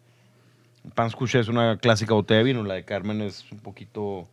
Pans 0.96 1.16
Couché 1.16 1.40
es 1.40 1.48
una 1.48 1.78
clásica 1.78 2.14
botella 2.14 2.40
de 2.40 2.44
vino, 2.44 2.64
la 2.64 2.74
de 2.76 2.84
Carmen 2.84 3.22
es 3.22 3.46
un 3.52 3.60
poquito 3.60 4.28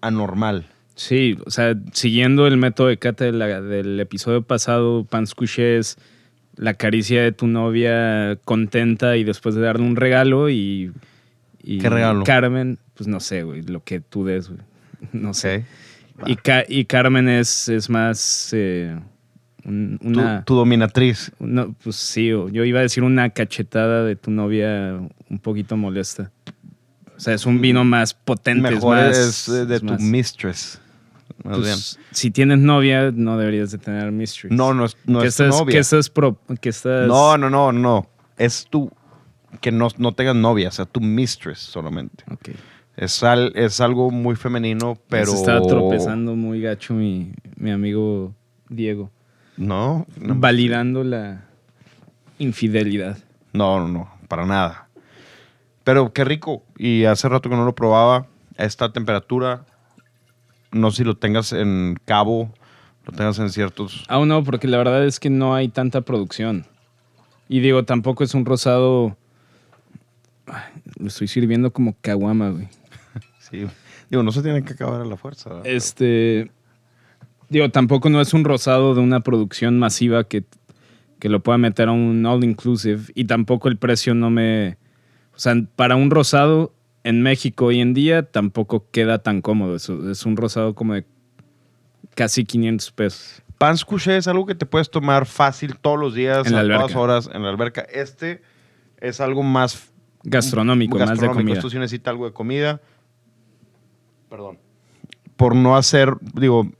anormal. 0.00 0.66
Sí, 0.94 1.38
o 1.46 1.50
sea, 1.50 1.74
siguiendo 1.92 2.46
el 2.46 2.56
método 2.56 2.88
de 2.88 2.98
cata 2.98 3.24
de 3.24 3.32
la- 3.32 3.60
del 3.60 3.98
episodio 4.00 4.42
pasado, 4.42 5.04
panscuché 5.04 5.78
es 5.78 5.96
la 6.56 6.74
caricia 6.74 7.22
de 7.22 7.32
tu 7.32 7.46
novia 7.46 8.36
contenta 8.44 9.16
y 9.16 9.24
después 9.24 9.54
de 9.54 9.62
darle 9.62 9.86
un 9.86 9.96
regalo 9.96 10.50
y... 10.50 10.92
y 11.62 11.78
¿Qué 11.78 11.88
regalo? 11.88 12.24
Carmen, 12.24 12.78
pues 12.94 13.08
no 13.08 13.20
sé, 13.20 13.44
güey, 13.44 13.62
lo 13.62 13.82
que 13.82 14.00
tú 14.00 14.24
des, 14.24 14.48
güey. 14.48 14.60
No 15.12 15.32
sé. 15.32 15.64
Y, 16.26 16.36
Ca- 16.36 16.66
y 16.68 16.84
Carmen 16.84 17.28
es, 17.30 17.68
es 17.70 17.88
más 17.88 18.50
eh, 18.52 18.98
un- 19.64 19.98
Tu, 20.00 20.08
una... 20.08 20.44
tu 20.44 20.54
dominatriz. 20.54 21.32
no, 21.38 21.74
pues 21.82 21.96
sí, 21.96 22.28
yo 22.28 22.48
iba 22.64 22.78
a 22.80 22.82
decir 22.82 23.02
una 23.02 23.30
cachetada 23.30 24.04
de 24.04 24.16
tu 24.16 24.30
novia 24.30 24.98
un 25.28 25.38
poquito 25.38 25.76
molesta. 25.76 26.30
O 27.16 27.20
sea, 27.20 27.34
es 27.34 27.44
un 27.46 27.60
vino 27.60 27.84
más 27.84 28.14
potente. 28.14 28.66
es 28.68 28.74
Mejor 28.74 28.96
más- 28.96 29.18
es 29.18 29.48
eh, 29.48 29.66
de 29.66 29.74
es 29.76 29.80
tu 29.80 29.86
más- 29.86 30.00
mistress. 30.00 30.80
Más 31.44 31.56
bien. 31.58 31.70
pues, 31.74 31.98
si 32.10 32.30
tienes 32.30 32.58
novia, 32.58 33.10
no 33.14 33.38
deberías 33.38 33.70
de 33.70 33.78
tener 33.78 34.10
mysteries. 34.12 34.56
No, 34.56 34.74
no 34.74 34.84
es, 34.84 34.96
no 35.06 35.20
¿Qué 35.20 35.28
es 35.28 35.36
tu 35.36 35.42
estás, 35.44 35.58
novia. 35.60 35.72
¿Qué 35.72 35.78
estás 35.78 36.10
pro- 36.10 36.38
qué 36.60 36.68
estás- 36.68 37.06
No, 37.08 37.38
no, 37.38 37.48
no, 37.48 37.72
no. 37.72 38.06
Es 38.36 38.66
tu. 38.68 38.90
Que 39.60 39.72
no, 39.72 39.88
no 39.98 40.12
tengas 40.12 40.36
novia, 40.36 40.68
o 40.68 40.72
sea, 40.72 40.84
tu 40.86 41.00
mistress 41.00 41.58
solamente. 41.58 42.24
Ok. 42.30 42.50
Es, 42.96 43.22
al- 43.22 43.52
es 43.54 43.80
algo 43.80 44.10
muy 44.10 44.36
femenino, 44.36 44.98
pero. 45.08 45.32
Se 45.32 45.36
estaba 45.38 45.66
tropezando 45.66 46.36
muy 46.36 46.60
gacho 46.60 46.94
mi, 46.94 47.32
mi 47.56 47.70
amigo 47.70 48.34
Diego. 48.68 49.10
No, 49.60 50.06
no, 50.18 50.34
Validando 50.36 51.04
la 51.04 51.44
infidelidad. 52.38 53.18
no, 53.52 53.78
no, 53.78 53.88
no, 53.88 54.10
para 54.26 54.46
nada. 54.46 54.88
Pero 55.84 56.12
qué 56.14 56.24
rico. 56.24 56.62
Y 56.78 57.04
hace 57.04 57.28
rato 57.28 57.50
que 57.50 57.56
no 57.56 57.64
lo 57.66 57.74
probaba. 57.74 58.26
A 58.56 58.64
esta 58.64 58.90
temperatura. 58.92 59.66
No 60.72 60.90
sé 60.90 60.98
si 60.98 61.04
lo 61.04 61.16
tengas 61.16 61.52
en 61.52 61.96
cabo, 62.04 62.52
lo 63.04 63.12
tengas 63.12 63.38
en 63.38 63.50
ciertos. 63.50 64.04
Aún 64.08 64.28
no, 64.28 64.44
porque 64.44 64.66
la 64.66 64.78
verdad 64.78 65.04
es 65.04 65.20
que 65.20 65.28
no 65.30 65.54
hay 65.54 65.68
tanta 65.68 66.00
producción. 66.00 66.64
Y 67.48 67.60
digo, 67.60 67.84
tampoco 67.84 68.24
es 68.24 68.32
un 68.34 68.46
rosado. 68.46 69.16
Ay, 70.46 70.62
Lo 70.98 71.08
estoy 71.08 71.28
sirviendo 71.28 71.70
como 71.72 71.94
caguama, 72.00 72.48
güey. 72.50 72.68
Sí. 73.50 73.66
Digo, 74.08 74.22
no 74.22 74.32
se 74.32 74.42
tienen 74.42 74.64
que 74.64 74.72
acabar 74.74 75.00
a 75.00 75.04
la 75.04 75.16
fuerza. 75.16 75.50
¿verdad? 75.50 75.66
Este. 75.66 76.50
Digo, 77.50 77.68
tampoco 77.70 78.08
no 78.08 78.20
es 78.20 78.32
un 78.32 78.44
rosado 78.44 78.94
de 78.94 79.00
una 79.00 79.20
producción 79.20 79.78
masiva 79.78 80.24
que, 80.24 80.44
que 81.18 81.28
lo 81.28 81.40
pueda 81.40 81.58
meter 81.58 81.88
a 81.88 81.92
un 81.92 82.24
all 82.24 82.44
inclusive. 82.44 83.02
Y 83.14 83.24
tampoco 83.24 83.68
el 83.68 83.76
precio 83.76 84.14
no 84.14 84.30
me. 84.30 84.78
O 85.34 85.38
sea, 85.38 85.54
para 85.76 85.96
un 85.96 86.10
rosado 86.10 86.72
en 87.04 87.22
México 87.22 87.66
hoy 87.66 87.80
en 87.80 87.92
día 87.92 88.22
tampoco 88.22 88.86
queda 88.90 89.18
tan 89.18 89.42
cómodo. 89.42 89.76
Es, 89.76 89.88
es 89.88 90.24
un 90.24 90.36
rosado 90.36 90.74
como 90.74 90.94
de 90.94 91.04
casi 92.14 92.44
500 92.44 92.90
pesos. 92.92 93.42
Pans 93.58 93.84
couché 93.84 94.16
es 94.16 94.26
algo 94.26 94.46
que 94.46 94.54
te 94.54 94.64
puedes 94.64 94.90
tomar 94.90 95.26
fácil 95.26 95.76
todos 95.76 95.98
los 95.98 96.14
días, 96.14 96.46
En 96.46 96.54
a 96.54 96.62
todas 96.62 96.94
horas 96.94 97.30
en 97.32 97.42
la 97.42 97.50
alberca. 97.50 97.82
Este 97.82 98.40
es 98.98 99.20
algo 99.20 99.42
más 99.42 99.90
Gastronómico, 100.22 100.98
más 100.98 101.18
de 101.18 101.28
comida. 101.28 101.54
Esto 101.54 101.70
sí 101.70 101.78
necesita 101.78 102.10
algo 102.10 102.26
de 102.26 102.32
comida. 102.32 102.80
Perdón. 104.28 104.58
Por 105.36 105.56
no 105.56 105.76
hacer, 105.76 106.14
digo, 106.34 106.70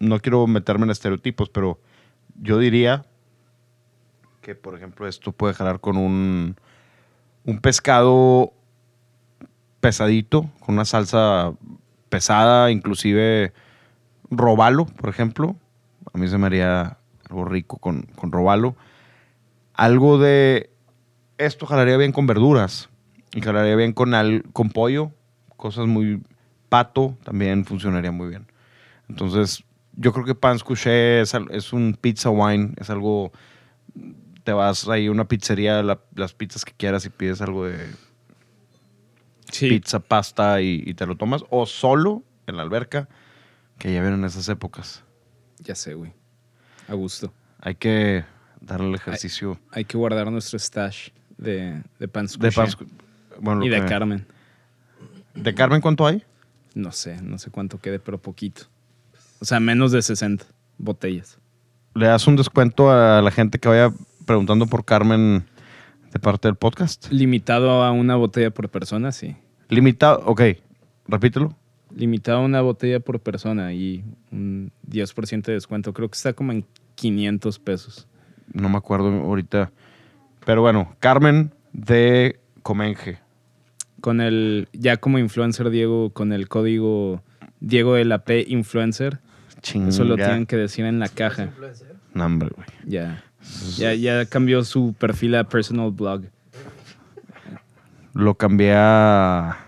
no 0.00 0.18
quiero 0.18 0.46
meterme 0.46 0.84
en 0.84 0.90
estereotipos, 0.90 1.48
pero 1.50 1.78
yo 2.40 2.58
diría 2.58 3.04
que, 4.40 4.54
por 4.54 4.74
ejemplo, 4.74 5.06
esto 5.06 5.32
puede 5.32 5.54
jalar 5.54 5.80
con 5.80 5.96
un, 5.96 6.56
un 7.44 7.60
pescado 7.60 8.52
pesadito, 9.80 10.50
con 10.60 10.74
una 10.74 10.84
salsa 10.84 11.52
pesada, 12.08 12.70
inclusive 12.70 13.52
robalo, 14.30 14.86
por 14.86 15.10
ejemplo. 15.10 15.56
A 16.12 16.18
mí 16.18 16.28
se 16.28 16.38
me 16.38 16.46
haría 16.46 16.98
algo 17.28 17.44
rico 17.44 17.76
con, 17.78 18.02
con 18.16 18.32
robalo. 18.32 18.76
Algo 19.74 20.18
de... 20.18 20.70
Esto 21.38 21.66
jalaría 21.66 21.96
bien 21.96 22.12
con 22.12 22.26
verduras. 22.26 22.88
Y 23.32 23.40
jalaría 23.40 23.76
bien 23.76 23.92
con, 23.92 24.14
al, 24.14 24.44
con 24.52 24.70
pollo. 24.70 25.12
Cosas 25.56 25.86
muy... 25.86 26.22
Pato 26.68 27.16
también 27.24 27.64
funcionaría 27.64 28.12
muy 28.12 28.28
bien. 28.28 28.46
Entonces, 29.08 29.64
yo 29.96 30.12
creo 30.12 30.24
que 30.24 30.34
Pans 30.34 30.62
Couché 30.64 31.20
es, 31.20 31.34
es 31.50 31.72
un 31.72 31.96
pizza 32.00 32.30
wine. 32.30 32.72
Es 32.76 32.90
algo... 32.90 33.32
Te 34.44 34.52
vas 34.52 34.88
ahí 34.88 35.06
a 35.06 35.10
una 35.10 35.26
pizzería, 35.28 35.82
la- 35.82 36.00
las 36.14 36.32
pizzas 36.32 36.64
que 36.64 36.72
quieras 36.72 37.04
y 37.04 37.10
pides 37.10 37.40
algo 37.42 37.66
de 37.66 37.78
Sí. 39.50 39.68
pizza, 39.68 39.98
pasta 40.00 40.60
y, 40.62 40.82
y 40.86 40.94
te 40.94 41.06
lo 41.06 41.16
tomas. 41.16 41.44
O 41.50 41.66
solo 41.66 42.22
en 42.46 42.56
la 42.56 42.62
alberca, 42.62 43.08
que 43.78 43.92
ya 43.92 44.00
vieron 44.00 44.24
esas 44.24 44.48
épocas. 44.48 45.02
Ya 45.58 45.74
sé, 45.74 45.94
güey. 45.94 46.12
A 46.88 46.94
gusto. 46.94 47.32
Hay 47.60 47.74
que 47.74 48.24
darle 48.60 48.88
el 48.88 48.94
ejercicio 48.94 49.58
Hay 49.70 49.84
que 49.84 49.96
guardar 49.98 50.30
nuestro 50.30 50.58
stash 50.58 51.08
de, 51.36 51.82
de 51.98 52.08
pans 52.08 52.38
de 52.38 52.50
couché. 52.52 52.76
Pans. 52.76 52.76
Bueno, 53.40 53.64
y 53.64 53.68
de 53.68 53.80
que- 53.80 53.86
Carmen. 53.86 54.26
¿De 55.34 55.54
Carmen 55.54 55.80
cuánto 55.80 56.06
hay? 56.06 56.22
No 56.74 56.92
sé, 56.92 57.20
no 57.22 57.38
sé 57.38 57.50
cuánto 57.50 57.78
quede, 57.78 57.98
pero 57.98 58.18
poquito. 58.18 58.62
O 59.40 59.44
sea, 59.44 59.58
menos 59.58 59.90
de 59.90 60.02
60 60.02 60.44
botellas. 60.78 61.38
¿Le 61.94 62.06
das 62.06 62.26
un 62.26 62.36
descuento 62.36 62.90
a 62.90 63.22
la 63.22 63.30
gente 63.30 63.58
que 63.58 63.68
vaya 63.68 63.92
preguntando 64.26 64.66
por 64.66 64.84
Carmen 64.84 65.44
de 66.12 66.18
parte 66.18 66.46
del 66.46 66.56
podcast? 66.56 67.10
Limitado 67.10 67.82
a 67.82 67.90
una 67.90 68.16
botella 68.16 68.50
por 68.50 68.68
persona, 68.68 69.12
sí. 69.12 69.36
Limitado, 69.68 70.22
ok, 70.26 70.42
repítelo. 71.08 71.56
Limitado 71.94 72.38
a 72.38 72.44
una 72.44 72.60
botella 72.60 73.00
por 73.00 73.20
persona 73.20 73.72
y 73.72 74.04
un 74.30 74.72
10% 74.88 75.42
de 75.42 75.54
descuento. 75.54 75.92
Creo 75.92 76.08
que 76.08 76.16
está 76.16 76.34
como 76.34 76.52
en 76.52 76.64
500 76.96 77.58
pesos. 77.58 78.06
No 78.52 78.68
me 78.68 78.76
acuerdo 78.76 79.08
ahorita. 79.08 79.72
Pero 80.44 80.60
bueno, 80.60 80.94
Carmen 81.00 81.52
de 81.72 82.38
Comenge. 82.62 83.18
Con 84.00 84.20
el, 84.20 84.68
ya 84.72 84.98
como 84.98 85.18
influencer, 85.18 85.70
Diego, 85.70 86.10
con 86.10 86.32
el 86.32 86.48
código 86.48 87.22
Diego 87.60 87.94
de 87.94 88.04
la 88.04 88.24
P 88.24 88.44
Influencer. 88.48 89.20
Eso 89.62 90.04
lo 90.04 90.16
tienen 90.16 90.46
que 90.46 90.56
decir 90.56 90.84
en 90.84 90.98
la 90.98 91.08
caja. 91.08 91.50
No, 92.14 92.26
hombre, 92.26 92.50
güey. 92.54 92.66
Ya. 92.84 93.24
Ya, 93.76 93.94
ya 93.94 94.26
cambió 94.26 94.64
su 94.64 94.94
perfil 94.98 95.34
a 95.34 95.44
personal 95.44 95.90
blog. 95.90 96.24
Lo 98.12 98.34
cambié 98.34 98.74
a 98.74 99.58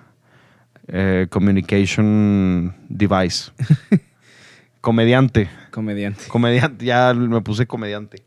eh, 0.89 1.27
Communication 1.31 2.75
Device. 2.89 3.53
Comediante. 4.81 5.49
comediante. 5.71 6.25
Comediante. 6.27 6.85
Ya 6.85 7.15
me 7.15 7.41
puse 7.41 7.67
comediante. 7.67 8.25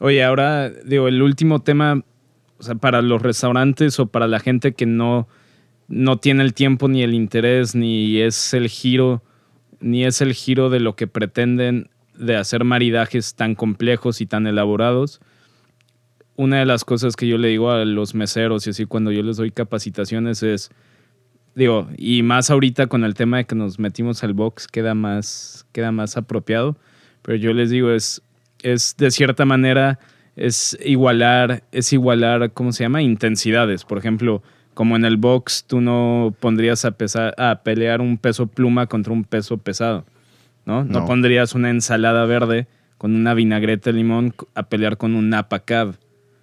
Oye, 0.00 0.24
ahora 0.24 0.70
digo, 0.70 1.08
el 1.08 1.20
último 1.20 1.60
tema, 1.60 2.02
o 2.58 2.62
sea, 2.62 2.74
para 2.74 3.02
los 3.02 3.20
restaurantes 3.20 4.00
o 4.00 4.06
para 4.06 4.26
la 4.26 4.40
gente 4.40 4.72
que 4.72 4.86
no, 4.86 5.28
no 5.88 6.16
tiene 6.16 6.42
el 6.42 6.54
tiempo 6.54 6.88
ni 6.88 7.02
el 7.02 7.12
interés, 7.12 7.74
ni 7.74 8.18
es 8.18 8.54
el 8.54 8.68
giro, 8.68 9.22
ni 9.84 10.06
es 10.06 10.22
el 10.22 10.32
giro 10.32 10.70
de 10.70 10.80
lo 10.80 10.96
que 10.96 11.06
pretenden 11.06 11.90
de 12.18 12.36
hacer 12.36 12.64
maridajes 12.64 13.34
tan 13.34 13.54
complejos 13.54 14.22
y 14.22 14.26
tan 14.26 14.46
elaborados. 14.46 15.20
Una 16.36 16.58
de 16.58 16.64
las 16.64 16.86
cosas 16.86 17.16
que 17.16 17.28
yo 17.28 17.36
le 17.36 17.48
digo 17.48 17.70
a 17.70 17.84
los 17.84 18.14
meseros 18.14 18.66
y 18.66 18.70
así 18.70 18.86
cuando 18.86 19.12
yo 19.12 19.22
les 19.22 19.36
doy 19.36 19.50
capacitaciones 19.50 20.42
es, 20.42 20.70
digo, 21.54 21.86
y 21.98 22.22
más 22.22 22.48
ahorita 22.48 22.86
con 22.86 23.04
el 23.04 23.12
tema 23.12 23.36
de 23.36 23.44
que 23.44 23.54
nos 23.54 23.78
metimos 23.78 24.24
al 24.24 24.32
box 24.32 24.68
queda 24.68 24.94
más, 24.94 25.66
queda 25.72 25.92
más 25.92 26.16
apropiado, 26.16 26.78
pero 27.20 27.36
yo 27.36 27.52
les 27.52 27.68
digo 27.68 27.90
es, 27.90 28.22
es 28.62 28.96
de 28.96 29.10
cierta 29.10 29.44
manera 29.44 29.98
es 30.34 30.78
igualar, 30.82 31.62
es 31.72 31.92
igualar, 31.92 32.52
¿cómo 32.52 32.72
se 32.72 32.84
llama? 32.84 33.02
Intensidades. 33.02 33.84
Por 33.84 33.98
ejemplo, 33.98 34.42
como 34.74 34.96
en 34.96 35.04
el 35.04 35.16
box 35.16 35.64
tú 35.66 35.80
no 35.80 36.34
pondrías 36.40 36.84
a, 36.84 36.90
pesar, 36.92 37.34
a 37.38 37.62
pelear 37.62 38.00
un 38.00 38.18
peso 38.18 38.46
pluma 38.46 38.86
contra 38.86 39.12
un 39.12 39.24
peso 39.24 39.56
pesado, 39.58 40.04
¿no? 40.66 40.84
No, 40.84 41.00
No. 41.00 41.06
pondrías 41.06 41.54
una 41.54 41.70
ensalada 41.70 42.24
verde 42.26 42.66
con 42.98 43.14
una 43.14 43.34
vinagreta 43.34 43.90
de 43.90 43.96
limón 43.98 44.34
a 44.54 44.64
pelear 44.64 44.96
con 44.96 45.14
un 45.14 45.28
napa 45.30 45.60
cab. 45.60 45.94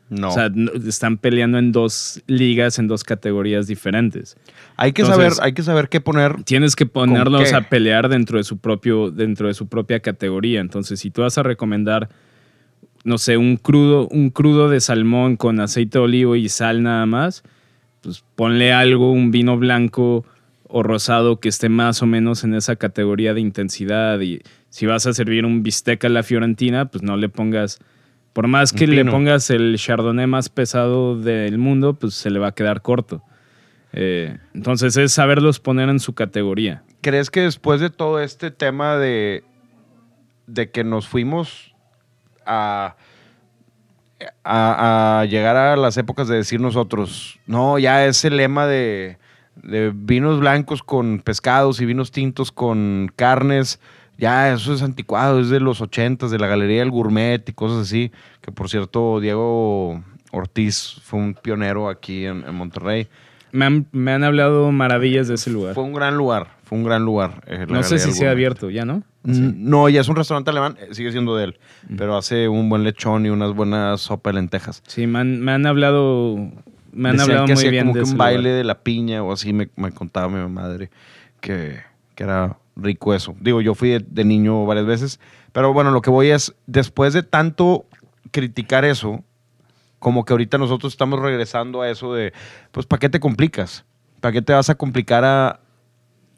No. 0.10 0.28
O 0.28 0.32
sea, 0.34 0.52
están 0.86 1.18
peleando 1.18 1.58
en 1.58 1.72
dos 1.72 2.22
ligas, 2.28 2.78
en 2.80 2.88
dos 2.90 3.04
categorías 3.06 3.68
diferentes. 3.68 4.36
hay, 4.76 4.92
que 4.92 5.04
entonces- 5.04 5.36
saber, 5.36 5.46
hay 5.48 5.54
que 5.54 5.64
saber 5.64 5.88
qué 5.90 6.02
poner. 6.02 6.44
Tienes 6.44 6.76
que 6.76 6.86
ponerlos 6.86 7.54
a 7.54 7.62
pelear 7.70 8.10
dentro 8.10 8.38
de 8.38 8.44
su 8.44 8.58
propio, 8.58 9.10
dentro 9.10 9.48
de 9.48 9.54
su 9.54 9.68
propia 9.68 10.02
categoría. 10.02 10.60
Entonces, 10.60 11.00
si 11.00 11.12
tú 11.12 11.22
vas 11.22 11.38
a 11.38 11.44
recomendar, 11.44 12.10
no 13.06 13.18
sé, 13.18 13.38
un 13.38 13.56
crudo, 13.58 14.08
un 14.10 14.30
crudo 14.32 14.70
de 14.70 14.82
salmón 14.82 15.38
con 15.38 15.60
aceite 15.62 15.98
de 15.98 16.04
olivo 16.04 16.36
y 16.36 16.50
sal 16.50 16.84
nada 16.84 17.06
más, 17.06 17.44
pues 18.02 18.24
ponle 18.36 18.74
algo, 18.74 19.12
un 19.12 19.32
vino 19.32 19.58
blanco 19.58 20.26
o 20.68 20.84
rosado 20.84 21.40
que 21.40 21.50
esté 21.50 21.70
más 21.70 22.02
o 22.02 22.06
menos 22.06 22.44
en 22.44 22.56
esa 22.56 22.76
categoría 22.76 23.34
de 23.34 23.42
intensidad. 23.42 24.20
Y 24.22 24.42
si 24.70 24.86
vas 24.86 25.06
a 25.06 25.14
servir 25.14 25.46
un 25.46 25.64
bistec 25.64 26.04
a 26.06 26.10
la 26.10 26.24
fiorentina, 26.24 26.86
pues 26.86 27.04
no 27.04 27.18
le 27.18 27.30
pongas, 27.30 27.80
por 28.34 28.48
más 28.48 28.72
que 28.72 28.88
le 28.88 29.06
pongas 29.06 29.50
el 29.50 29.76
chardonnay 29.78 30.28
más 30.28 30.50
pesado 30.50 31.20
del 31.20 31.58
mundo, 31.58 31.94
pues 31.94 32.14
se 32.14 32.30
le 32.30 32.40
va 32.40 32.48
a 32.48 32.52
quedar 32.54 32.82
corto. 32.82 33.24
Eh, 33.94 34.38
entonces 34.54 34.96
es 34.96 35.12
saberlos 35.12 35.60
poner 35.60 35.90
en 35.90 36.00
su 36.00 36.14
categoría. 36.14 36.84
¿Crees 37.02 37.30
que 37.30 37.42
después 37.42 37.82
de 37.82 37.90
todo 37.90 38.22
este 38.22 38.52
tema 38.52 38.96
de, 38.96 39.44
de 40.48 40.72
que 40.72 40.86
nos 40.86 41.08
fuimos 41.08 41.76
a, 42.46 42.96
a, 44.44 45.22
a 45.22 45.26
llegar 45.26 45.56
a 45.56 45.76
las 45.76 45.98
épocas 45.98 46.28
de 46.28 46.38
decir 46.38 46.60
nosotros, 46.60 47.40
no, 47.48 47.80
ya 47.80 48.06
ese 48.06 48.30
lema 48.30 48.68
de, 48.68 49.18
de 49.56 49.92
vinos 49.94 50.40
blancos 50.40 50.84
con 50.84 51.20
pescados 51.20 51.82
y 51.82 51.86
vinos 51.86 52.12
tintos 52.12 52.52
con 52.52 53.12
carnes, 53.16 53.80
ya 54.18 54.54
eso 54.54 54.74
es 54.74 54.84
anticuado, 54.84 55.40
es 55.40 55.50
de 55.50 55.60
los 55.60 55.82
ochentas, 55.82 56.32
de 56.32 56.40
la 56.40 56.48
Galería 56.48 56.80
del 56.80 56.92
Gourmet 56.92 57.48
y 57.48 57.54
cosas 57.54 57.88
así, 57.88 58.12
que 58.42 58.52
por 58.52 58.70
cierto 58.70 59.20
Diego 59.20 60.04
Ortiz 60.32 61.02
fue 61.04 61.20
un 61.20 61.34
pionero 61.34 61.90
aquí 61.90 62.26
en, 62.26 62.44
en 62.48 62.56
Monterrey. 62.56 63.08
Me 63.52 63.66
han, 63.66 63.88
me 63.92 64.14
han 64.14 64.24
hablado 64.24 64.72
maravillas 64.72 65.28
de 65.28 65.36
ese 65.36 65.50
lugar. 65.50 65.74
Fue 65.74 65.84
un 65.84 65.94
gran 65.94 66.16
lugar, 66.16 66.56
fue 66.72 66.78
un 66.78 66.86
gran 66.86 67.04
lugar. 67.04 67.44
eh, 67.48 67.66
No 67.68 67.84
sé 67.84 68.00
si 68.00 68.14
se 68.14 68.26
ha 68.28 68.32
abierto 68.32 68.70
ya, 68.70 68.86
¿no? 68.86 69.04
Mm, 69.24 69.70
No, 69.70 69.90
ya 69.90 70.00
es 70.00 70.08
un 70.08 70.16
restaurante 70.16 70.52
alemán, 70.52 70.78
eh, 70.80 70.88
sigue 70.94 71.12
siendo 71.12 71.36
de 71.36 71.44
él, 71.44 71.60
pero 71.98 72.16
hace 72.16 72.48
un 72.48 72.70
buen 72.70 72.86
lechón 72.86 73.26
y 73.26 73.30
unas 73.30 73.54
buenas 73.54 74.00
sopa 74.00 74.30
de 74.30 74.36
lentejas. 74.36 74.82
Sí, 74.88 75.06
me 75.06 75.20
han, 75.20 75.42
me 75.42 75.52
han 75.52 75.66
hablado, 75.66 76.38
me 76.94 77.10
han 77.10 77.18
Decían 77.18 77.20
hablado 77.32 77.46
que 77.48 77.54
muy 77.54 77.60
hacía 77.60 77.72
bien 77.72 77.84
como 77.88 77.96
de 77.98 78.04
que 78.06 78.10
un 78.10 78.18
baile 78.18 78.42
lugar. 78.44 78.56
de 78.58 78.64
la 78.64 78.80
piña 78.80 79.22
o 79.22 79.34
así 79.34 79.52
me, 79.52 79.70
me 79.76 79.92
contaba 79.92 80.30
mi 80.30 80.50
madre 80.50 80.90
que, 81.42 81.82
que 82.16 82.24
era 82.24 82.58
rico 82.78 83.14
eso. 83.14 83.36
Digo, 83.42 83.60
yo 83.60 83.76
fui 83.76 83.90
de, 83.90 84.00
de 84.10 84.24
niño 84.24 84.66
varias 84.66 84.86
veces, 84.86 85.20
pero 85.52 85.74
bueno, 85.74 85.92
lo 85.92 86.02
que 86.02 86.10
voy 86.10 86.30
es, 86.30 86.56
después 86.68 87.12
de 87.12 87.22
tanto 87.24 87.86
criticar 88.32 88.86
eso, 88.86 89.26
como 90.00 90.24
que 90.24 90.32
ahorita 90.34 90.58
nosotros 90.58 90.94
estamos 90.94 91.20
regresando 91.20 91.82
a 91.82 91.90
eso 91.90 92.14
de, 92.14 92.32
pues, 92.72 92.86
¿para 92.86 93.00
qué 93.02 93.10
te 93.10 93.20
complicas? 93.20 93.84
¿Para 94.22 94.32
qué 94.32 94.42
te 94.42 94.54
vas 94.54 94.70
a 94.70 94.76
complicar 94.76 95.26
a, 95.26 95.60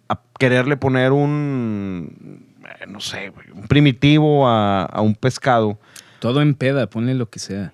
a 0.10 0.20
quererle 0.38 0.78
poner 0.78 1.12
un, 1.12 2.45
eh, 2.66 2.86
no 2.88 2.99
sé, 2.99 3.32
un 3.54 3.68
primitivo 3.68 4.47
a, 4.47 4.84
a 4.84 5.01
un 5.01 5.16
pescado? 5.16 5.80
Todo 6.20 6.41
en 6.41 6.56
peda, 6.56 6.88
ponle 6.88 7.16
lo 7.16 7.30
que 7.30 7.39
sea. 7.39 7.74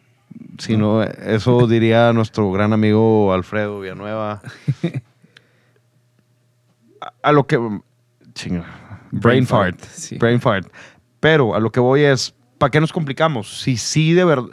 Si 0.57 0.77
no, 0.77 1.03
eso 1.03 1.67
diría 1.67 2.13
nuestro 2.13 2.51
gran 2.51 2.73
amigo 2.73 3.33
Alfredo 3.33 3.79
Villanueva. 3.79 4.41
A, 7.01 7.13
a 7.29 7.31
lo 7.31 7.47
que. 7.47 7.57
Chinga. 8.33 8.65
Brain, 9.11 9.21
Brain 9.21 9.47
fart. 9.47 9.79
fart, 9.79 9.89
sí. 9.89 10.17
Brain 10.17 10.41
fart. 10.41 10.67
Pero 11.21 11.55
a 11.55 11.59
lo 11.61 11.71
que 11.71 11.79
voy 11.79 12.01
es, 12.01 12.35
¿para 12.57 12.71
qué 12.71 12.81
nos 12.81 12.91
complicamos? 12.91 13.61
Si 13.61 13.77
sí, 13.77 14.11
de 14.13 14.25
verdad. 14.25 14.49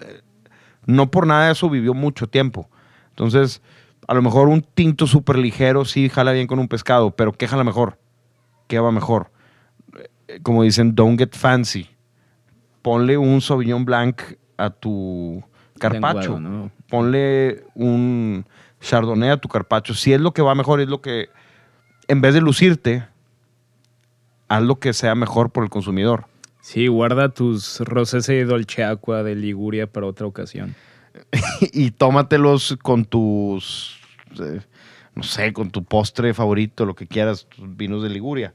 No 0.87 1.11
por 1.11 1.27
nada 1.27 1.47
de 1.47 1.53
eso 1.53 1.68
vivió 1.68 1.93
mucho 1.93 2.29
tiempo. 2.29 2.70
Entonces, 3.11 3.61
a 4.07 4.14
lo 4.14 4.22
mejor 4.22 4.48
un 4.48 4.62
tinto 4.62 5.07
súper 5.07 5.36
ligero 5.38 5.84
sí 5.84 6.09
jala 6.09 6.32
bien 6.32 6.46
con 6.46 6.59
un 6.59 6.68
pescado, 6.68 7.11
pero 7.11 7.32
¿qué 7.32 7.48
jala 7.48 7.64
mejor? 7.64 7.98
¿Qué 8.68 8.78
va 8.78 8.92
mejor? 8.92 9.30
Eh, 10.28 10.40
Como 10.42 10.62
dicen, 10.62 10.94
don't 10.94 11.18
get 11.18 11.34
fancy. 11.34 11.88
Ponle 12.82 13.16
un 13.18 13.40
Sauvignon 13.40 13.84
Blanc 13.84 14.22
a 14.57 14.70
tu 14.70 15.42
carpacho. 15.78 16.40
Ponle 16.88 17.64
un 17.74 18.46
Chardonnay 18.80 19.30
a 19.30 19.36
tu 19.38 19.48
carpacho. 19.48 19.94
Si 19.94 20.12
es 20.12 20.20
lo 20.20 20.32
que 20.32 20.42
va 20.42 20.54
mejor, 20.54 20.80
es 20.80 20.88
lo 20.88 21.00
que, 21.00 21.28
en 22.07 22.20
vez 22.20 22.34
de 22.34 22.40
lucirte, 22.40 23.07
haz 24.48 24.62
lo 24.62 24.78
que 24.78 24.92
sea 24.92 25.14
mejor 25.16 25.50
por 25.50 25.64
el 25.64 25.70
consumidor. 25.70 26.26
Sí, 26.61 26.86
guarda 26.86 27.28
tus 27.28 27.80
rosés 27.80 28.28
y 28.28 28.42
dolce 28.42 28.84
aqua 28.84 29.22
de 29.22 29.34
Liguria 29.34 29.86
para 29.86 30.07
otra 30.07 30.26
ocasión. 30.26 30.74
y 31.61 31.91
tómatelos 31.91 32.77
con 32.83 33.05
tus, 33.05 34.01
eh, 34.41 34.61
no 35.14 35.23
sé, 35.23 35.53
con 35.53 35.71
tu 35.71 35.85
postre 35.85 36.35
favorito, 36.35 36.85
lo 36.85 36.95
que 36.95 37.07
quieras, 37.07 37.47
vinos 37.59 38.03
de 38.03 38.11
Liguria. 38.11 38.55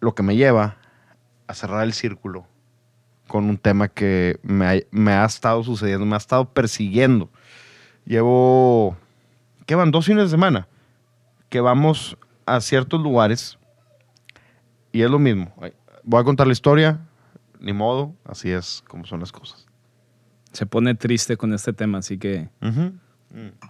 Lo 0.00 0.14
que 0.14 0.22
me 0.22 0.36
lleva 0.36 0.76
a 1.46 1.54
cerrar 1.54 1.84
el 1.84 1.92
círculo 1.92 2.46
con 3.26 3.44
un 3.48 3.58
tema 3.58 3.88
que 3.88 4.38
me 4.42 4.66
ha, 4.66 4.80
me 4.90 5.12
ha 5.12 5.24
estado 5.24 5.64
sucediendo, 5.64 6.06
me 6.06 6.14
ha 6.14 6.18
estado 6.18 6.52
persiguiendo. 6.52 7.30
Llevo, 8.04 8.96
¿qué 9.66 9.74
van? 9.74 9.90
Dos 9.90 10.06
fines 10.06 10.24
de 10.24 10.30
semana 10.30 10.68
que 11.48 11.60
vamos 11.60 12.16
a 12.44 12.60
ciertos 12.60 13.00
lugares 13.00 13.58
y 14.92 15.02
es 15.02 15.10
lo 15.10 15.18
mismo. 15.18 15.52
Voy 16.04 16.20
a 16.20 16.24
contar 16.24 16.46
la 16.46 16.52
historia, 16.52 17.00
ni 17.60 17.72
modo, 17.72 18.14
así 18.24 18.50
es 18.50 18.82
como 18.88 19.04
son 19.04 19.20
las 19.20 19.32
cosas. 19.32 19.65
Se 20.52 20.66
pone 20.66 20.94
triste 20.94 21.36
con 21.36 21.52
este 21.52 21.72
tema, 21.72 21.98
así 21.98 22.18
que 22.18 22.48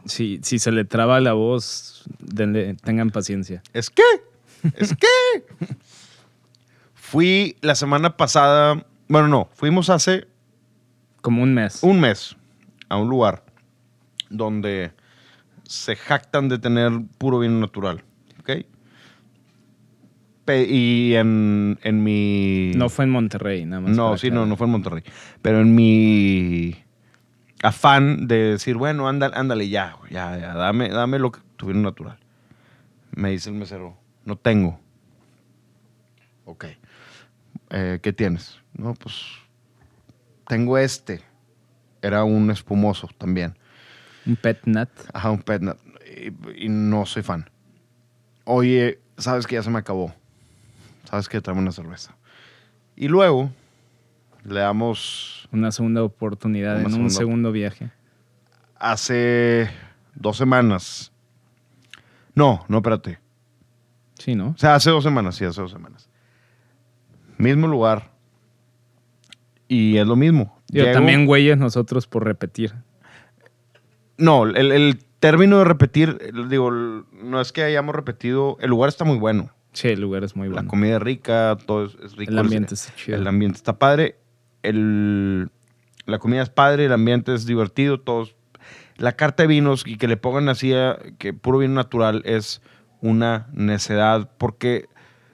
si, 0.05 0.39
si 0.43 0.59
se 0.59 0.71
le 0.71 0.85
traba 0.85 1.21
la 1.21 1.33
voz, 1.33 2.05
denle- 2.21 2.77
tengan 2.83 3.11
paciencia. 3.11 3.63
¿Es 3.73 3.91
que? 3.91 4.03
¿Es 4.77 4.95
que? 4.95 5.07
Fui 6.95 7.57
la 7.61 7.75
semana 7.75 8.17
pasada, 8.17 8.87
bueno, 9.09 9.29
no, 9.29 9.49
fuimos 9.55 9.91
hace 9.91 10.27
Como 11.21 11.43
un 11.43 11.55
mes. 11.55 11.83
un 11.83 12.01
mes 12.01 12.37
a 12.89 12.97
un 12.97 13.09
lugar 13.09 13.45
donde 14.31 14.93
se 15.65 15.97
jactan 15.97 16.49
de 16.49 16.59
tener 16.59 16.93
puro 17.19 17.41
vino 17.41 17.59
natural, 17.59 18.03
¿ok? 18.41 18.51
Y 20.49 21.15
en, 21.15 21.79
en 21.83 22.03
mi... 22.03 22.73
No 22.77 22.89
fue 22.89 23.05
en 23.05 23.11
Monterrey, 23.11 23.65
nada 23.65 23.81
más. 23.81 23.97
No, 23.97 24.17
sí, 24.17 24.31
no, 24.31 24.47
no 24.47 24.57
fue 24.57 24.67
en 24.67 24.73
Monterrey. 24.73 25.03
Pero 25.43 25.61
en 25.61 25.75
mi 25.75 26.77
afán 27.63 28.29
de 28.29 28.53
decir, 28.53 28.77
bueno, 28.77 29.09
ándale, 29.09 29.37
ándale 29.37 29.69
ya, 29.69 29.97
ya, 30.11 30.39
ya, 30.39 30.55
dame, 30.55 30.89
dame 30.89 31.19
lo 31.19 31.33
que 31.33 31.41
tu 31.57 31.67
vino 31.67 31.81
natural. 31.81 32.19
Me 33.13 33.31
dice 33.31 33.51
el 33.51 33.57
mesero, 33.57 33.97
no 34.25 34.37
tengo. 34.37 34.79
Ok. 36.45 36.67
Eh, 37.71 37.99
¿Qué 38.03 38.13
tienes? 38.13 38.61
No, 38.75 38.95
pues 38.95 39.25
tengo 40.47 40.79
este. 40.79 41.23
Era 42.03 42.25
un 42.25 42.51
espumoso 42.51 43.09
también. 43.19 43.57
Un 44.27 44.37
pet 44.37 44.61
nut. 44.65 44.91
Ajá, 45.13 45.31
un 45.31 45.43
pet 45.43 45.63
nut. 45.63 45.79
Y, 46.07 46.65
y 46.67 46.69
no 46.69 47.05
soy 47.07 47.23
fan. 47.23 47.51
Oye, 48.45 49.01
sabes 49.19 49.47
que 49.47 49.57
ya 49.57 49.63
se 49.63 49.71
me 49.71 49.79
acabó. 49.79 50.15
Sabes 51.09 51.29
que 51.29 51.41
trae 51.41 51.57
una 51.57 51.73
cerveza. 51.73 52.17
Y 52.97 53.09
luego 53.09 53.51
le 54.45 54.61
damos 54.61 55.49
Una 55.53 55.71
segunda 55.73 56.03
oportunidad 56.03 56.79
Una 56.85 56.95
en 56.97 57.03
un 57.03 57.11
segundo 57.11 57.53
viaje. 57.53 57.91
hace 58.79 59.71
dos 60.15 60.37
semanas. 60.37 61.13
No, 62.35 62.65
no, 62.69 62.79
espérate. 62.79 63.19
Sí, 64.19 64.35
¿no? 64.35 64.49
O 64.49 64.59
sea, 64.59 64.75
hace 64.75 64.91
dos 64.91 65.05
semanas, 65.05 65.37
sí, 65.37 65.45
hace 65.45 65.61
dos 65.61 65.71
semanas. 65.71 66.09
mismo 67.39 67.67
lugar. 67.67 68.11
Y 69.69 69.97
es 69.99 70.07
lo 70.07 70.17
mismo. 70.17 70.59
Llego- 70.71 70.93
también 70.93 71.27
güeyes 71.27 71.59
nosotros 71.59 72.07
por 72.07 72.25
repetir. 72.25 72.75
No, 74.19 74.45
el, 74.45 74.73
el 74.73 74.99
término 75.21 75.59
de 75.59 75.65
repetir, 75.65 76.19
digo, 76.49 76.71
no 76.71 77.41
es 77.41 77.53
que 77.53 77.63
hayamos 77.63 77.95
repetido. 77.95 78.57
El 78.61 78.71
lugar 78.71 78.89
está 78.89 79.05
muy 79.05 79.19
bueno. 79.19 79.51
Sí, 79.77 79.89
el 79.89 80.01
lugar 80.01 80.25
es 80.25 80.35
muy 80.35 80.49
La 80.49 80.55
bueno. 80.55 80.69
comida 80.71 80.97
es 80.97 81.03
rica, 81.03 81.57
todo 81.67 81.85
es, 81.85 81.97
es 82.03 82.17
rico. 82.17 82.33
El 82.33 82.39
ambiente 82.39 82.75
está 82.75 82.95
chido. 82.97 83.19
El 83.19 83.27
ambiente 83.27 83.57
está 83.59 83.79
padre. 83.79 84.17
El, 84.63 85.51
la 86.07 86.19
comida 86.19 86.43
es 86.43 86.49
padre, 86.49 86.87
el 86.87 86.93
ambiente 86.93 87.35
es 87.35 87.45
divertido, 87.45 88.01
todos. 88.01 88.35
La 88.97 89.13
carta 89.13 89.43
de 89.43 89.49
vinos 89.49 89.83
y 89.87 89.99
que 89.99 90.09
le 90.09 90.17
pongan 90.17 90.49
así 90.49 90.73
a- 90.73 90.99
que 91.19 91.35
puro 91.35 91.59
vino 91.59 91.75
natural 91.75 92.23
es 92.25 92.63
una 93.03 93.49
necedad. 93.53 94.31
Porque 94.39 94.87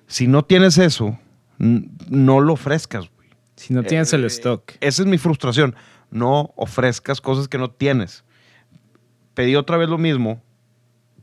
si 0.08 0.26
no 0.26 0.44
tienes 0.44 0.76
eso, 0.78 1.16
no 1.58 2.40
lo 2.40 2.54
ofrezcas, 2.54 3.08
güey. 3.14 3.28
Si 3.54 3.72
no 3.72 3.84
tienes 3.84 4.12
el 4.12 4.24
Eh, 4.24 4.26
stock. 4.26 4.72
Esa 4.80 5.02
es 5.02 5.06
mi 5.08 5.18
frustración. 5.18 5.76
No 6.10 6.52
ofrezcas 6.56 7.20
cosas 7.20 7.46
que 7.46 7.58
no 7.58 7.70
tienes. 7.70 8.24
Pedí 9.34 9.54
otra 9.54 9.76
vez 9.76 9.88
lo 9.88 9.98
mismo, 9.98 10.42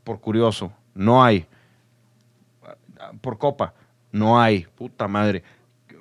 por 0.06 0.22
curioso. 0.22 0.72
No 0.96 1.22
hay. 1.24 1.46
Por 3.22 3.38
copa. 3.38 3.74
No 4.12 4.40
hay. 4.42 4.66
Puta 4.76 5.08
madre. 5.08 5.44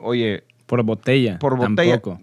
Oye, 0.01 0.45
Por 0.67 0.83
botella. 0.83 1.39
por 1.39 1.57
botella. 1.57 2.01
Tampoco. 2.01 2.21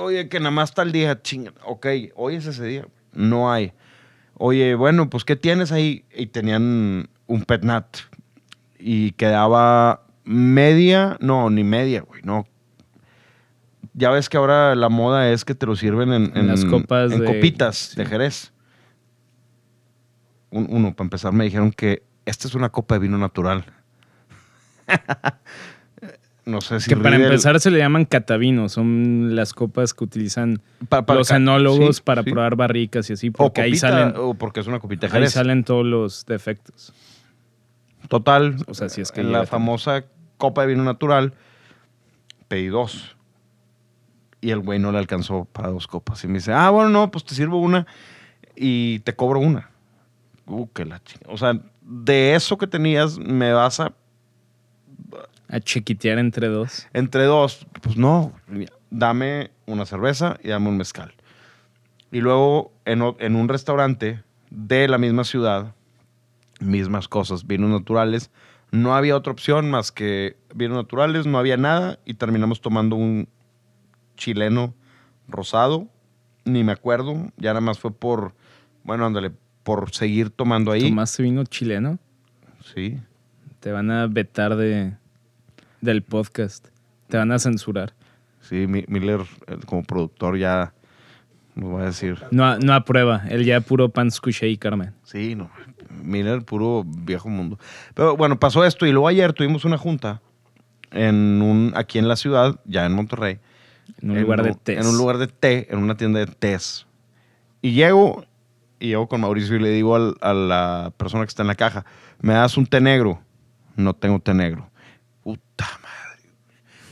Oye, 0.00 0.28
que 0.28 0.38
nada 0.38 0.50
más 0.50 0.70
está 0.70 0.82
el 0.82 0.92
día. 0.92 1.20
Chinga. 1.22 1.52
Ok, 1.64 1.86
hoy 2.14 2.36
es 2.36 2.46
ese 2.46 2.64
día. 2.64 2.86
No 3.12 3.50
hay. 3.52 3.72
Oye, 4.36 4.74
bueno, 4.74 5.08
pues 5.10 5.24
¿qué 5.24 5.36
tienes 5.36 5.72
ahí? 5.72 6.04
Y 6.14 6.26
tenían 6.26 7.08
un 7.26 7.44
pet 7.44 7.62
nat. 7.62 7.86
Y 8.78 9.12
quedaba 9.12 10.02
media, 10.24 11.16
no, 11.20 11.48
ni 11.50 11.64
media, 11.64 12.02
güey, 12.02 12.22
no. 12.22 12.46
Ya 13.92 14.10
ves 14.10 14.28
que 14.28 14.36
ahora 14.36 14.74
la 14.74 14.88
moda 14.88 15.30
es 15.30 15.44
que 15.44 15.54
te 15.54 15.66
lo 15.66 15.76
sirven 15.76 16.12
en, 16.12 16.32
En 16.36 16.48
las 16.48 16.64
copas 16.64 17.12
en 17.12 17.20
de- 17.20 17.26
copitas 17.26 17.76
sí. 17.76 17.96
de 17.96 18.06
Jerez. 18.06 18.52
Un- 20.50 20.66
uno, 20.70 20.94
para 20.94 21.06
empezar, 21.06 21.32
me 21.32 21.44
dijeron 21.44 21.70
que 21.72 22.02
esta 22.26 22.48
es 22.48 22.54
una 22.54 22.70
copa 22.70 22.94
de 22.96 23.00
vino 23.00 23.18
natural. 23.18 23.64
no 26.46 26.60
sé 26.60 26.80
si 26.80 26.88
que 26.90 26.96
para 26.96 27.16
Riedel- 27.16 27.24
empezar 27.26 27.58
se 27.60 27.70
le 27.70 27.78
llaman 27.78 28.04
catavinos. 28.04 28.72
Son 28.72 29.34
las 29.34 29.54
copas 29.54 29.94
que 29.94 30.04
utilizan 30.04 30.60
Pa- 30.88 31.04
los 31.14 31.30
enólogos 31.30 31.96
sí, 31.96 32.02
para 32.04 32.22
sí. 32.22 32.30
probar 32.30 32.56
barricas 32.56 33.08
y 33.10 33.14
así. 33.14 33.28
O 33.28 33.32
Porque 33.32 33.62
ahí 33.62 33.76
salen, 33.76 34.14
o 34.16 34.34
porque 34.34 34.60
es 34.60 34.66
una 34.66 34.78
copita 34.78 35.08
ahí 35.10 35.28
salen 35.28 35.64
todos 35.64 35.86
los 35.86 36.26
defectos. 36.26 36.92
Total, 38.08 38.56
O 38.68 38.74
sea, 38.74 38.90
si 38.90 39.00
es 39.00 39.10
que 39.10 39.20
en 39.22 39.28
la 39.32 39.38
también. 39.38 39.50
famosa 39.50 40.04
copa 40.36 40.60
de 40.62 40.68
vino 40.68 40.84
natural, 40.84 41.32
pedí 42.48 42.66
dos. 42.66 43.16
Y 44.42 44.50
el 44.50 44.58
güey 44.60 44.78
no 44.78 44.92
le 44.92 44.98
alcanzó 44.98 45.46
para 45.46 45.68
dos 45.68 45.86
copas. 45.86 46.22
Y 46.24 46.28
me 46.28 46.34
dice, 46.34 46.52
ah, 46.52 46.68
bueno, 46.68 46.90
no, 46.90 47.10
pues 47.10 47.24
te 47.24 47.34
sirvo 47.34 47.58
una 47.62 47.86
y 48.54 48.98
te 49.00 49.16
cobro 49.16 49.40
una. 49.40 49.70
Uh, 50.46 50.66
que 50.68 50.84
la 50.84 51.02
chingada. 51.02 51.32
O 51.32 51.38
sea, 51.38 51.58
de 51.80 52.34
eso 52.34 52.58
que 52.58 52.66
tenías, 52.66 53.16
me 53.18 53.54
vas 53.54 53.80
a. 53.80 53.94
A 55.48 55.60
chiquitear 55.60 56.18
entre 56.18 56.48
dos. 56.48 56.88
Entre 56.92 57.24
dos, 57.24 57.66
pues 57.82 57.96
no, 57.96 58.32
dame 58.90 59.50
una 59.66 59.86
cerveza 59.86 60.38
y 60.42 60.48
dame 60.48 60.68
un 60.68 60.76
mezcal. 60.76 61.14
Y 62.10 62.20
luego 62.20 62.72
en, 62.84 63.02
en 63.18 63.36
un 63.36 63.48
restaurante 63.48 64.22
de 64.50 64.88
la 64.88 64.98
misma 64.98 65.24
ciudad, 65.24 65.74
mismas 66.60 67.08
cosas, 67.08 67.46
vinos 67.46 67.70
naturales. 67.70 68.30
No 68.70 68.94
había 68.94 69.16
otra 69.16 69.32
opción 69.32 69.70
más 69.70 69.92
que 69.92 70.36
vinos 70.54 70.76
naturales, 70.76 71.26
no 71.26 71.38
había 71.38 71.56
nada 71.56 71.98
y 72.04 72.14
terminamos 72.14 72.60
tomando 72.60 72.96
un 72.96 73.28
chileno 74.16 74.74
rosado. 75.28 75.88
Ni 76.44 76.62
me 76.64 76.72
acuerdo, 76.72 77.32
ya 77.36 77.50
nada 77.50 77.60
más 77.60 77.78
fue 77.78 77.92
por, 77.92 78.34
bueno, 78.82 79.06
ándale, 79.06 79.32
por 79.62 79.94
seguir 79.94 80.30
tomando 80.30 80.72
ahí. 80.72 80.82
¿Tomaste 80.82 81.22
vino 81.22 81.44
chileno? 81.44 81.98
Sí. 82.74 82.98
Te 83.64 83.72
van 83.72 83.90
a 83.90 84.06
vetar 84.08 84.56
de, 84.56 84.92
del 85.80 86.02
podcast. 86.02 86.68
Te 87.08 87.16
van 87.16 87.32
a 87.32 87.38
censurar. 87.38 87.94
Sí, 88.42 88.66
Mi- 88.66 88.84
Miller 88.88 89.20
eh, 89.46 89.56
como 89.64 89.82
productor 89.84 90.36
ya 90.36 90.74
nos 91.54 91.72
va 91.74 91.80
a 91.80 91.84
decir. 91.86 92.22
No, 92.30 92.58
no 92.58 92.74
aprueba. 92.74 93.22
Él 93.30 93.42
ya 93.46 93.62
puro 93.62 93.88
pan 93.88 94.10
scuché 94.10 94.48
y 94.50 94.58
Carmen. 94.58 94.92
Sí, 95.04 95.34
no. 95.34 95.50
Miller, 96.02 96.42
puro 96.44 96.84
viejo 96.86 97.30
mundo. 97.30 97.58
Pero 97.94 98.18
bueno, 98.18 98.38
pasó 98.38 98.66
esto 98.66 98.84
y 98.84 98.92
luego 98.92 99.08
ayer 99.08 99.32
tuvimos 99.32 99.64
una 99.64 99.78
junta 99.78 100.20
en 100.90 101.40
un, 101.40 101.72
aquí 101.74 101.98
en 101.98 102.06
la 102.06 102.16
ciudad, 102.16 102.60
ya 102.66 102.84
en 102.84 102.92
Monterrey. 102.92 103.38
En 104.02 104.10
un 104.10 104.20
lugar 104.20 104.42
de 104.42 104.54
té. 104.62 104.78
En 104.78 104.86
un 104.86 104.98
lugar 104.98 105.16
de 105.16 105.26
té, 105.28 105.68
en 105.72 105.78
una 105.78 105.96
tienda 105.96 106.20
de 106.20 106.26
tés. 106.26 106.86
Y 107.62 107.72
llego, 107.72 108.26
y 108.78 108.88
llego 108.88 109.08
con 109.08 109.22
Mauricio 109.22 109.56
y 109.56 109.60
le 109.60 109.70
digo 109.70 109.96
al- 109.96 110.16
a 110.20 110.34
la 110.34 110.92
persona 110.98 111.24
que 111.24 111.28
está 111.30 111.42
en 111.44 111.48
la 111.48 111.54
caja, 111.54 111.86
¿me 112.20 112.34
das 112.34 112.58
un 112.58 112.66
té 112.66 112.82
negro? 112.82 113.22
No 113.76 113.94
tengo 113.94 114.20
té 114.20 114.34
negro. 114.34 114.70
Puta 115.22 115.66
madre. 115.82 116.30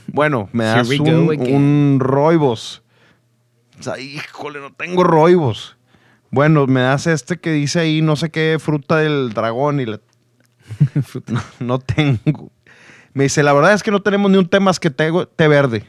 Bueno, 0.06 0.48
me 0.52 0.64
das 0.64 0.88
un, 0.88 1.08
un 1.08 1.98
roibos. 2.00 2.82
O 3.78 3.82
sea, 3.82 3.98
híjole, 3.98 4.60
no 4.60 4.72
tengo 4.72 5.04
roibos. 5.04 5.76
Bueno, 6.30 6.66
me 6.66 6.80
das 6.80 7.06
este 7.06 7.38
que 7.38 7.52
dice 7.52 7.80
ahí 7.80 8.00
no 8.00 8.16
sé 8.16 8.30
qué 8.30 8.56
fruta 8.58 8.96
del 8.96 9.32
dragón 9.34 9.80
y 9.80 9.86
la... 9.86 10.00
no, 11.26 11.42
no 11.60 11.78
tengo. 11.78 12.50
Me 13.14 13.24
dice, 13.24 13.42
la 13.42 13.52
verdad 13.52 13.74
es 13.74 13.82
que 13.82 13.90
no 13.90 14.00
tenemos 14.00 14.30
ni 14.30 14.38
un 14.38 14.48
té 14.48 14.58
más 14.58 14.80
que 14.80 14.90
té, 14.90 15.10
té 15.36 15.48
verde. 15.48 15.84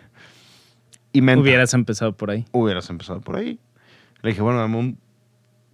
Y 1.14 1.22
menta. 1.22 1.42
Hubieras 1.42 1.74
empezado 1.74 2.18
por 2.18 2.32
ahí. 2.32 2.46
Hubieras 2.52 2.90
empezado 2.90 3.22
por 3.22 3.38
ahí. 3.38 3.60
Le 4.22 4.32
dije, 4.32 4.42
bueno, 4.42 4.60
dame 4.60 4.78
un 4.78 5.00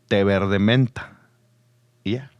té 0.07 0.23
verde 0.23 0.59
menta. 0.59 1.17
Y 2.03 2.13
ya. 2.13 2.31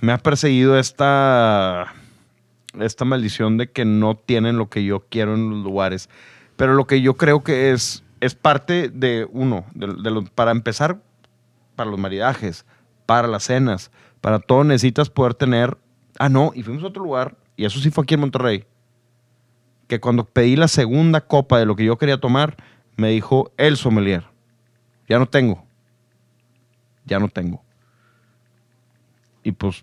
Me 0.00 0.12
ha 0.12 0.18
perseguido 0.18 0.78
esta, 0.78 1.92
esta 2.78 3.04
maldición 3.04 3.58
de 3.58 3.70
que 3.70 3.84
no 3.84 4.16
tienen 4.16 4.56
lo 4.56 4.68
que 4.70 4.84
yo 4.84 5.00
quiero 5.08 5.34
en 5.34 5.50
los 5.50 5.58
lugares. 5.64 6.08
Pero 6.56 6.74
lo 6.74 6.86
que 6.86 7.02
yo 7.02 7.16
creo 7.16 7.42
que 7.42 7.72
es, 7.72 8.02
es 8.20 8.34
parte 8.34 8.88
de 8.88 9.28
uno, 9.30 9.66
de, 9.74 9.88
de 10.02 10.10
lo- 10.10 10.24
para 10.24 10.50
empezar, 10.52 11.00
para 11.76 11.90
los 11.90 11.98
maridajes, 11.98 12.64
para 13.06 13.28
las 13.28 13.44
cenas, 13.44 13.90
para 14.20 14.38
todo 14.38 14.64
necesitas 14.64 15.10
poder 15.10 15.34
tener... 15.34 15.76
Ah, 16.18 16.28
no, 16.28 16.52
y 16.54 16.62
fuimos 16.62 16.82
a 16.84 16.88
otro 16.88 17.02
lugar, 17.02 17.36
y 17.56 17.64
eso 17.64 17.80
sí 17.80 17.90
fue 17.90 18.04
aquí 18.04 18.14
en 18.14 18.20
Monterrey, 18.20 18.64
que 19.88 20.00
cuando 20.00 20.24
pedí 20.24 20.54
la 20.56 20.68
segunda 20.68 21.22
copa 21.22 21.58
de 21.58 21.64
lo 21.66 21.76
que 21.76 21.84
yo 21.84 21.96
quería 21.96 22.20
tomar, 22.20 22.56
me 22.96 23.08
dijo 23.08 23.52
el 23.56 23.76
sommelier, 23.78 24.24
ya 25.08 25.18
no 25.18 25.26
tengo, 25.26 25.64
ya 27.06 27.18
no 27.18 27.28
tengo. 27.28 27.62
Y 29.42 29.52
pues, 29.52 29.82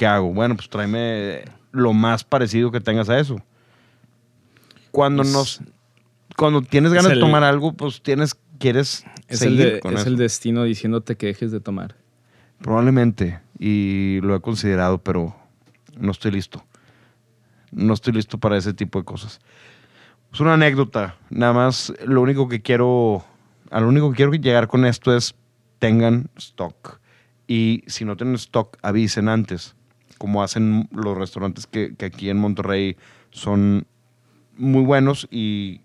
¿qué 0.00 0.06
hago? 0.06 0.32
Bueno, 0.32 0.56
pues 0.56 0.70
tráeme 0.70 1.42
lo 1.72 1.92
más 1.92 2.24
parecido 2.24 2.70
que 2.70 2.80
tengas 2.80 3.10
a 3.10 3.18
eso. 3.18 3.36
Cuando 4.92 5.22
Pues, 5.22 5.32
nos, 5.34 5.60
cuando 6.38 6.62
tienes 6.62 6.90
ganas 6.94 7.12
el- 7.12 7.18
de 7.18 7.20
tomar 7.20 7.44
algo, 7.44 7.74
pues 7.74 8.00
tienes, 8.02 8.34
quieres 8.58 9.04
Es, 9.28 9.42
el, 9.42 9.58
seguir 9.58 9.72
de- 9.74 9.80
con 9.80 9.92
es 9.92 10.00
eso. 10.00 10.08
el 10.08 10.16
destino 10.16 10.64
diciéndote 10.64 11.16
que 11.18 11.26
dejes 11.26 11.52
de 11.52 11.60
tomar. 11.60 11.96
Probablemente, 12.62 13.40
y 13.58 14.20
lo 14.22 14.34
he 14.34 14.40
considerado, 14.40 14.96
pero 15.02 15.36
no 15.98 16.12
estoy 16.12 16.30
listo. 16.30 16.64
No 17.70 17.92
estoy 17.92 18.14
listo 18.14 18.38
para 18.38 18.56
ese 18.56 18.72
tipo 18.72 18.98
de 19.00 19.04
cosas. 19.04 19.38
Es 20.32 20.40
una 20.40 20.54
anécdota. 20.54 21.16
Nada 21.28 21.52
más, 21.52 21.92
lo 22.06 22.22
único 22.22 22.48
que 22.48 22.62
quiero, 22.62 23.22
a 23.70 23.80
lo 23.82 23.88
único 23.88 24.08
que 24.10 24.16
quiero 24.16 24.32
llegar 24.32 24.66
con 24.66 24.86
esto 24.86 25.14
es 25.14 25.34
tengan 25.78 26.30
stock. 26.36 27.00
Y 27.46 27.84
si 27.86 28.06
no 28.06 28.16
tienen 28.16 28.34
stock, 28.36 28.78
avisen 28.80 29.28
antes, 29.28 29.74
como 30.20 30.42
hacen 30.42 30.86
los 30.92 31.16
restaurantes 31.16 31.66
que, 31.66 31.94
que 31.96 32.04
aquí 32.04 32.28
en 32.28 32.36
Monterrey 32.36 32.98
son 33.30 33.86
muy 34.54 34.84
buenos 34.84 35.26
y 35.30 35.80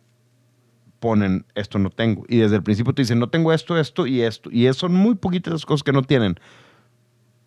ponen 1.00 1.46
esto 1.56 1.80
no 1.80 1.90
tengo. 1.90 2.26
Y 2.28 2.40
desde 2.40 2.58
el 2.58 2.64
principio 2.64 2.94
te 2.94 3.04
dicen 3.04 3.18
no 3.18 3.30
tengo 3.30 3.54
esto, 3.54 3.80
esto 3.80 4.06
y 4.06 4.24
esto. 4.24 4.50
Y 4.52 4.72
son 4.74 4.94
muy 4.94 5.16
poquitas 5.16 5.54
las 5.54 5.66
cosas 5.66 5.84
que 5.84 5.94
no 5.94 6.02
tienen. 6.02 6.36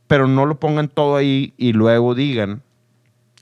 Pero 0.07 0.27
no 0.27 0.47
lo 0.47 0.59
pongan 0.59 0.89
todo 0.89 1.17
ahí 1.17 1.53
y 1.59 1.75
luego 1.75 2.15
digan, 2.15 2.63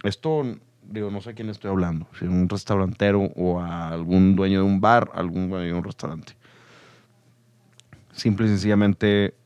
esto, 0.02 0.42
digo, 0.82 1.12
no 1.12 1.20
sé 1.20 1.30
a 1.30 1.34
quién 1.34 1.48
estoy 1.48 1.70
hablando, 1.70 2.08
si 2.18 2.24
a 2.24 2.28
un 2.28 2.48
restaurantero 2.48 3.30
o 3.36 3.60
a 3.60 3.90
algún 3.90 4.34
dueño 4.34 4.58
de 4.58 4.64
un 4.64 4.80
bar, 4.80 5.08
algún 5.14 5.50
dueño 5.50 5.66
de 5.66 5.74
un 5.74 5.84
restaurante. 5.84 6.32
Simple 8.10 8.46
y 8.46 8.48
sencillamente, 8.48 9.36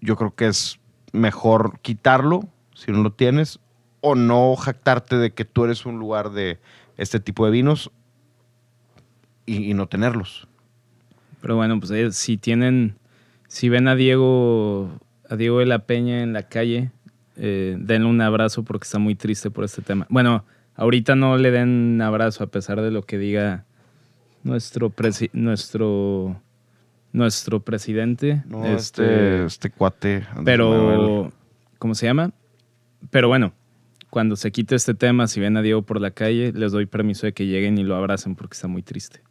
yo 0.00 0.16
creo 0.16 0.34
que 0.34 0.46
es 0.46 0.80
mejor 1.12 1.78
quitarlo 1.80 2.48
si 2.78 2.92
no 2.92 3.02
lo 3.02 3.10
tienes 3.12 3.58
o 4.00 4.14
no 4.14 4.54
jactarte 4.56 5.16
de 5.16 5.32
que 5.32 5.44
tú 5.44 5.64
eres 5.64 5.84
un 5.84 5.98
lugar 5.98 6.30
de 6.30 6.58
este 6.96 7.18
tipo 7.20 7.44
de 7.44 7.50
vinos 7.50 7.90
y, 9.46 9.70
y 9.70 9.74
no 9.74 9.88
tenerlos. 9.88 10.46
Pero 11.40 11.56
bueno, 11.56 11.78
pues 11.80 11.90
eh, 11.90 12.12
si 12.12 12.36
tienen, 12.36 12.96
si 13.48 13.68
ven 13.68 13.88
a 13.88 13.94
Diego, 13.96 14.90
a 15.28 15.36
Diego 15.36 15.58
de 15.58 15.66
la 15.66 15.80
Peña 15.80 16.22
en 16.22 16.32
la 16.32 16.44
calle, 16.44 16.90
eh, 17.36 17.76
denle 17.78 18.08
un 18.08 18.20
abrazo 18.20 18.62
porque 18.62 18.84
está 18.84 18.98
muy 18.98 19.14
triste 19.14 19.50
por 19.50 19.64
este 19.64 19.82
tema. 19.82 20.06
Bueno, 20.10 20.44
ahorita 20.76 21.16
no 21.16 21.36
le 21.36 21.50
den 21.50 22.00
abrazo 22.02 22.44
a 22.44 22.48
pesar 22.48 22.80
de 22.80 22.90
lo 22.90 23.02
que 23.02 23.18
diga 23.18 23.64
nuestro 24.44 24.90
presi- 24.90 25.30
nuestro 25.32 26.40
nuestro 27.12 27.60
presidente. 27.60 28.42
No, 28.46 28.64
este, 28.66 29.02
este, 29.02 29.44
este 29.46 29.70
cuate. 29.70 30.24
Andrés 30.34 30.58
Manuel. 30.58 30.98
pero, 30.98 31.32
¿cómo 31.78 31.94
se 31.94 32.06
llama? 32.06 32.32
Pero 33.10 33.28
bueno, 33.28 33.52
cuando 34.10 34.36
se 34.36 34.50
quite 34.52 34.74
este 34.74 34.94
tema, 34.94 35.26
si 35.26 35.40
ven 35.40 35.56
a 35.56 35.62
Diego 35.62 35.82
por 35.82 36.00
la 36.00 36.10
calle, 36.10 36.52
les 36.52 36.72
doy 36.72 36.86
permiso 36.86 37.26
de 37.26 37.32
que 37.32 37.46
lleguen 37.46 37.78
y 37.78 37.84
lo 37.84 37.96
abracen 37.96 38.34
porque 38.34 38.54
está 38.54 38.68
muy 38.68 38.82
triste. 38.82 39.22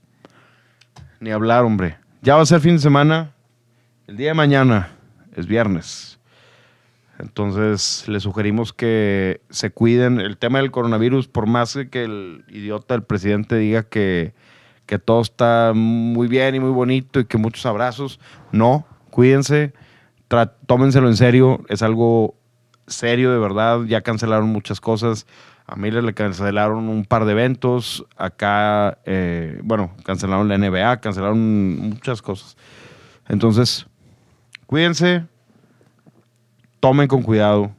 Ni 1.20 1.32
hablar, 1.32 1.64
hombre. 1.64 1.98
Ya 2.22 2.36
va 2.36 2.42
a 2.42 2.46
ser 2.46 2.60
fin 2.60 2.76
de 2.76 2.82
semana. 2.82 3.34
El 4.08 4.18
día 4.18 4.30
de 4.30 4.34
mañana 4.36 4.90
es 5.36 5.48
viernes. 5.48 6.20
Entonces, 7.20 8.08
les 8.08 8.24
sugerimos 8.24 8.74
que 8.74 9.42
se 9.50 9.72
cuiden. 9.72 10.20
El 10.20 10.38
tema 10.38 10.60
del 10.60 10.72
coronavirus, 10.72 11.28
por 11.28 11.48
más 11.48 11.78
que 11.90 12.04
el 12.04 12.46
idiota 12.48 12.94
del 12.94 13.04
presidente 13.04 13.58
diga 13.58 13.84
que, 13.84 14.34
que 14.86 15.00
todo 15.00 15.22
está 15.22 15.72
muy 15.74 16.28
bien 16.28 16.54
y 16.54 16.60
muy 16.60 16.70
bonito 16.70 17.20
y 17.20 17.26
que 17.26 17.38
muchos 17.38 17.66
abrazos, 17.66 18.20
no, 18.52 18.86
cuídense, 19.10 19.74
tómenselo 20.68 21.08
en 21.08 21.18
serio. 21.18 21.66
Es 21.70 21.82
algo 21.82 22.37
serio, 22.88 23.32
de 23.32 23.40
verdad. 23.40 23.84
Ya 23.86 24.02
cancelaron 24.02 24.48
muchas 24.50 24.80
cosas. 24.82 25.28
A 25.66 25.76
Miller 25.76 26.04
le 26.04 26.14
cancelaron 26.14 26.88
un 26.90 27.06
par 27.06 27.26
de 27.26 27.34
eventos. 27.34 28.06
Acá, 28.16 28.98
eh, 29.06 29.60
bueno, 29.64 29.92
cancelaron 30.06 30.48
la 30.48 30.58
NBA, 30.58 31.02
cancelaron 31.02 31.78
muchas 31.90 32.22
cosas. 32.22 32.56
Entonces, 33.28 33.86
cuídense, 34.66 35.26
tomen 36.80 37.08
con 37.08 37.22
cuidado. 37.24 37.72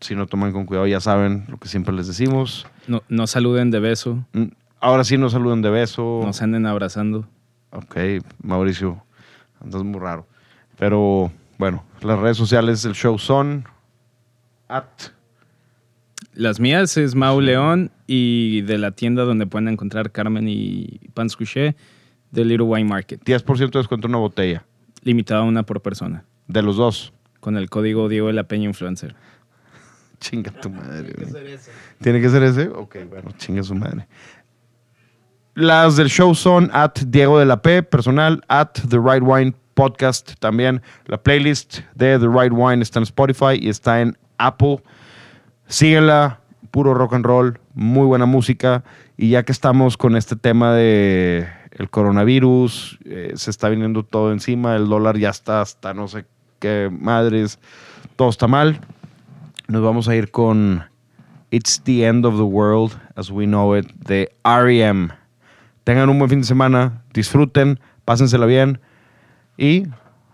Si 0.00 0.14
no 0.16 0.26
toman 0.26 0.52
con 0.52 0.66
cuidado, 0.66 0.86
ya 0.86 1.00
saben 1.00 1.44
lo 1.48 1.58
que 1.58 1.68
siempre 1.68 1.94
les 1.94 2.06
decimos. 2.08 2.66
No, 2.86 3.02
no 3.08 3.26
saluden 3.26 3.70
de 3.70 3.80
beso, 3.80 4.24
Mm, 4.32 4.46
Ahora 4.80 5.04
sí 5.04 5.16
nos 5.16 5.30
saluden 5.32 5.62
de 5.62 5.70
beso. 5.70 6.22
no 6.24 6.32
se 6.32 6.42
anden 6.42 6.66
abrazando. 6.66 7.24
Ok, 7.70 7.96
Mauricio, 8.42 9.00
andas 9.60 9.84
muy 9.84 10.00
raro. 10.00 10.26
Pero 10.76 11.30
bueno, 11.56 11.84
las 12.00 12.18
redes 12.18 12.36
sociales 12.36 12.82
del 12.82 12.94
show 12.94 13.16
son 13.16 13.64
at 14.72 14.84
Las 16.34 16.58
mías 16.58 16.96
es 16.96 17.14
Mau 17.14 17.40
León 17.40 17.90
y 18.06 18.62
de 18.62 18.78
la 18.78 18.92
tienda 18.92 19.24
donde 19.24 19.46
pueden 19.46 19.68
encontrar 19.68 20.10
Carmen 20.10 20.48
y 20.48 21.00
Pans 21.14 21.36
Couché 21.36 21.76
de 22.30 22.44
Little 22.44 22.66
Wine 22.66 22.88
Market. 22.88 23.22
10% 23.22 23.70
de 23.70 23.78
descuento 23.78 24.06
en 24.06 24.12
una 24.12 24.20
botella. 24.20 24.64
Limitada 25.02 25.40
a 25.40 25.44
una 25.44 25.62
por 25.64 25.82
persona. 25.82 26.24
De 26.46 26.62
los 26.62 26.76
dos. 26.76 27.12
Con 27.40 27.56
el 27.56 27.68
código 27.68 28.08
Diego 28.08 28.28
de 28.28 28.32
la 28.32 28.44
Peña 28.44 28.64
Influencer. 28.64 29.14
Chinga 30.20 30.50
tu 30.52 30.70
madre. 30.70 31.12
güey. 31.12 31.28
¿Tiene 32.00 32.20
que 32.20 32.30
ser 32.30 32.42
ese? 32.44 32.68
Ok, 32.68 32.96
bueno, 33.10 33.30
chinga 33.36 33.62
su 33.62 33.74
madre. 33.74 34.06
Las 35.54 35.96
del 35.96 36.08
show 36.08 36.34
son 36.34 36.70
at 36.72 36.94
Diego 37.08 37.38
de 37.38 37.44
la 37.44 37.60
P, 37.60 37.82
personal, 37.82 38.42
at 38.48 38.72
The 38.88 38.98
Right 38.98 39.22
Wine 39.22 39.54
Podcast 39.74 40.34
también. 40.38 40.80
La 41.06 41.22
playlist 41.22 41.80
de 41.94 42.18
The 42.18 42.28
Right 42.28 42.52
Wine 42.52 42.82
está 42.82 43.00
en 43.00 43.02
Spotify 43.02 43.58
y 43.60 43.68
está 43.68 44.00
en 44.00 44.16
Apple. 44.38 44.82
Síguela, 45.66 46.40
puro 46.70 46.94
rock 46.94 47.14
and 47.14 47.24
roll, 47.24 47.58
muy 47.74 48.06
buena 48.06 48.26
música. 48.26 48.84
Y 49.16 49.30
ya 49.30 49.44
que 49.44 49.52
estamos 49.52 49.96
con 49.96 50.16
este 50.16 50.36
tema 50.36 50.72
de 50.74 51.48
el 51.70 51.88
coronavirus, 51.90 52.98
eh, 53.04 53.32
se 53.36 53.50
está 53.50 53.68
viniendo 53.68 54.02
todo 54.02 54.32
encima, 54.32 54.76
el 54.76 54.88
dólar 54.88 55.18
ya 55.18 55.30
está 55.30 55.62
hasta 55.62 55.94
no 55.94 56.08
sé 56.08 56.26
qué 56.58 56.90
madres, 56.90 57.58
todo 58.16 58.28
está 58.28 58.46
mal. 58.46 58.80
Nos 59.68 59.82
vamos 59.82 60.08
a 60.08 60.14
ir 60.14 60.30
con 60.30 60.84
It's 61.50 61.82
the 61.84 62.06
End 62.06 62.26
of 62.26 62.36
the 62.36 62.42
World 62.42 62.92
as 63.16 63.30
We 63.30 63.46
Know 63.46 63.76
It 63.76 63.90
de 63.94 64.34
REM. 64.44 65.10
Tengan 65.84 66.08
un 66.08 66.18
buen 66.18 66.30
fin 66.30 66.40
de 66.40 66.46
semana, 66.46 67.02
disfruten, 67.12 67.80
pásensela 68.04 68.46
bien 68.46 68.80
y 69.56 69.84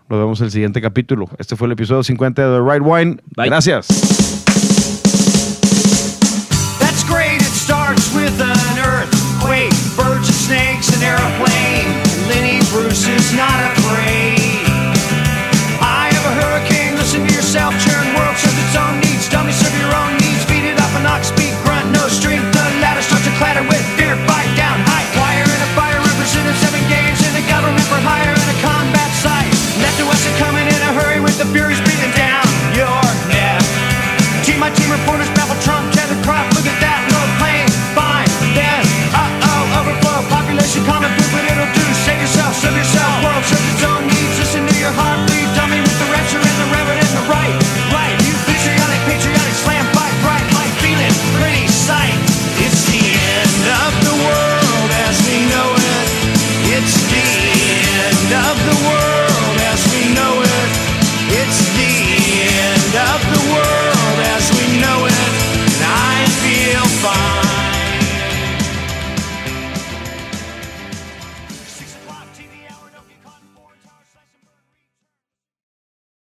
nos 0.09 0.17
vemos 0.19 0.39
en 0.39 0.45
el 0.45 0.51
siguiente 0.51 0.81
capítulo. 0.81 1.29
Este 1.37 1.55
fue 1.55 1.67
el 1.67 1.73
episodio 1.73 2.01
50 2.01 2.41
de 2.41 2.57
The 2.57 2.61
Right 2.63 2.81
Wine. 2.83 3.21
Bye. 3.35 3.47
Gracias. 3.47 3.85
That's 6.79 7.03
great. 7.07 7.39
It 7.39 7.53
starts 7.53 8.11
with 8.15 8.33
an 8.41 8.79
earthquake, 8.79 9.69
birds 9.95 10.27
and 10.27 10.35
snakes, 10.35 10.89
an 10.97 11.03
airplane. 11.03 11.85
Lenny 12.27 12.57
Bruce 12.71 13.07
is 13.07 13.33
not 13.33 13.53
afraid. 13.77 14.65
I 15.79 16.09
have 16.11 16.25
a 16.25 16.41
hurricane. 16.41 16.95
Listen 16.97 17.27
to 17.27 17.33
yourself, 17.35 17.75
church. 17.85 17.98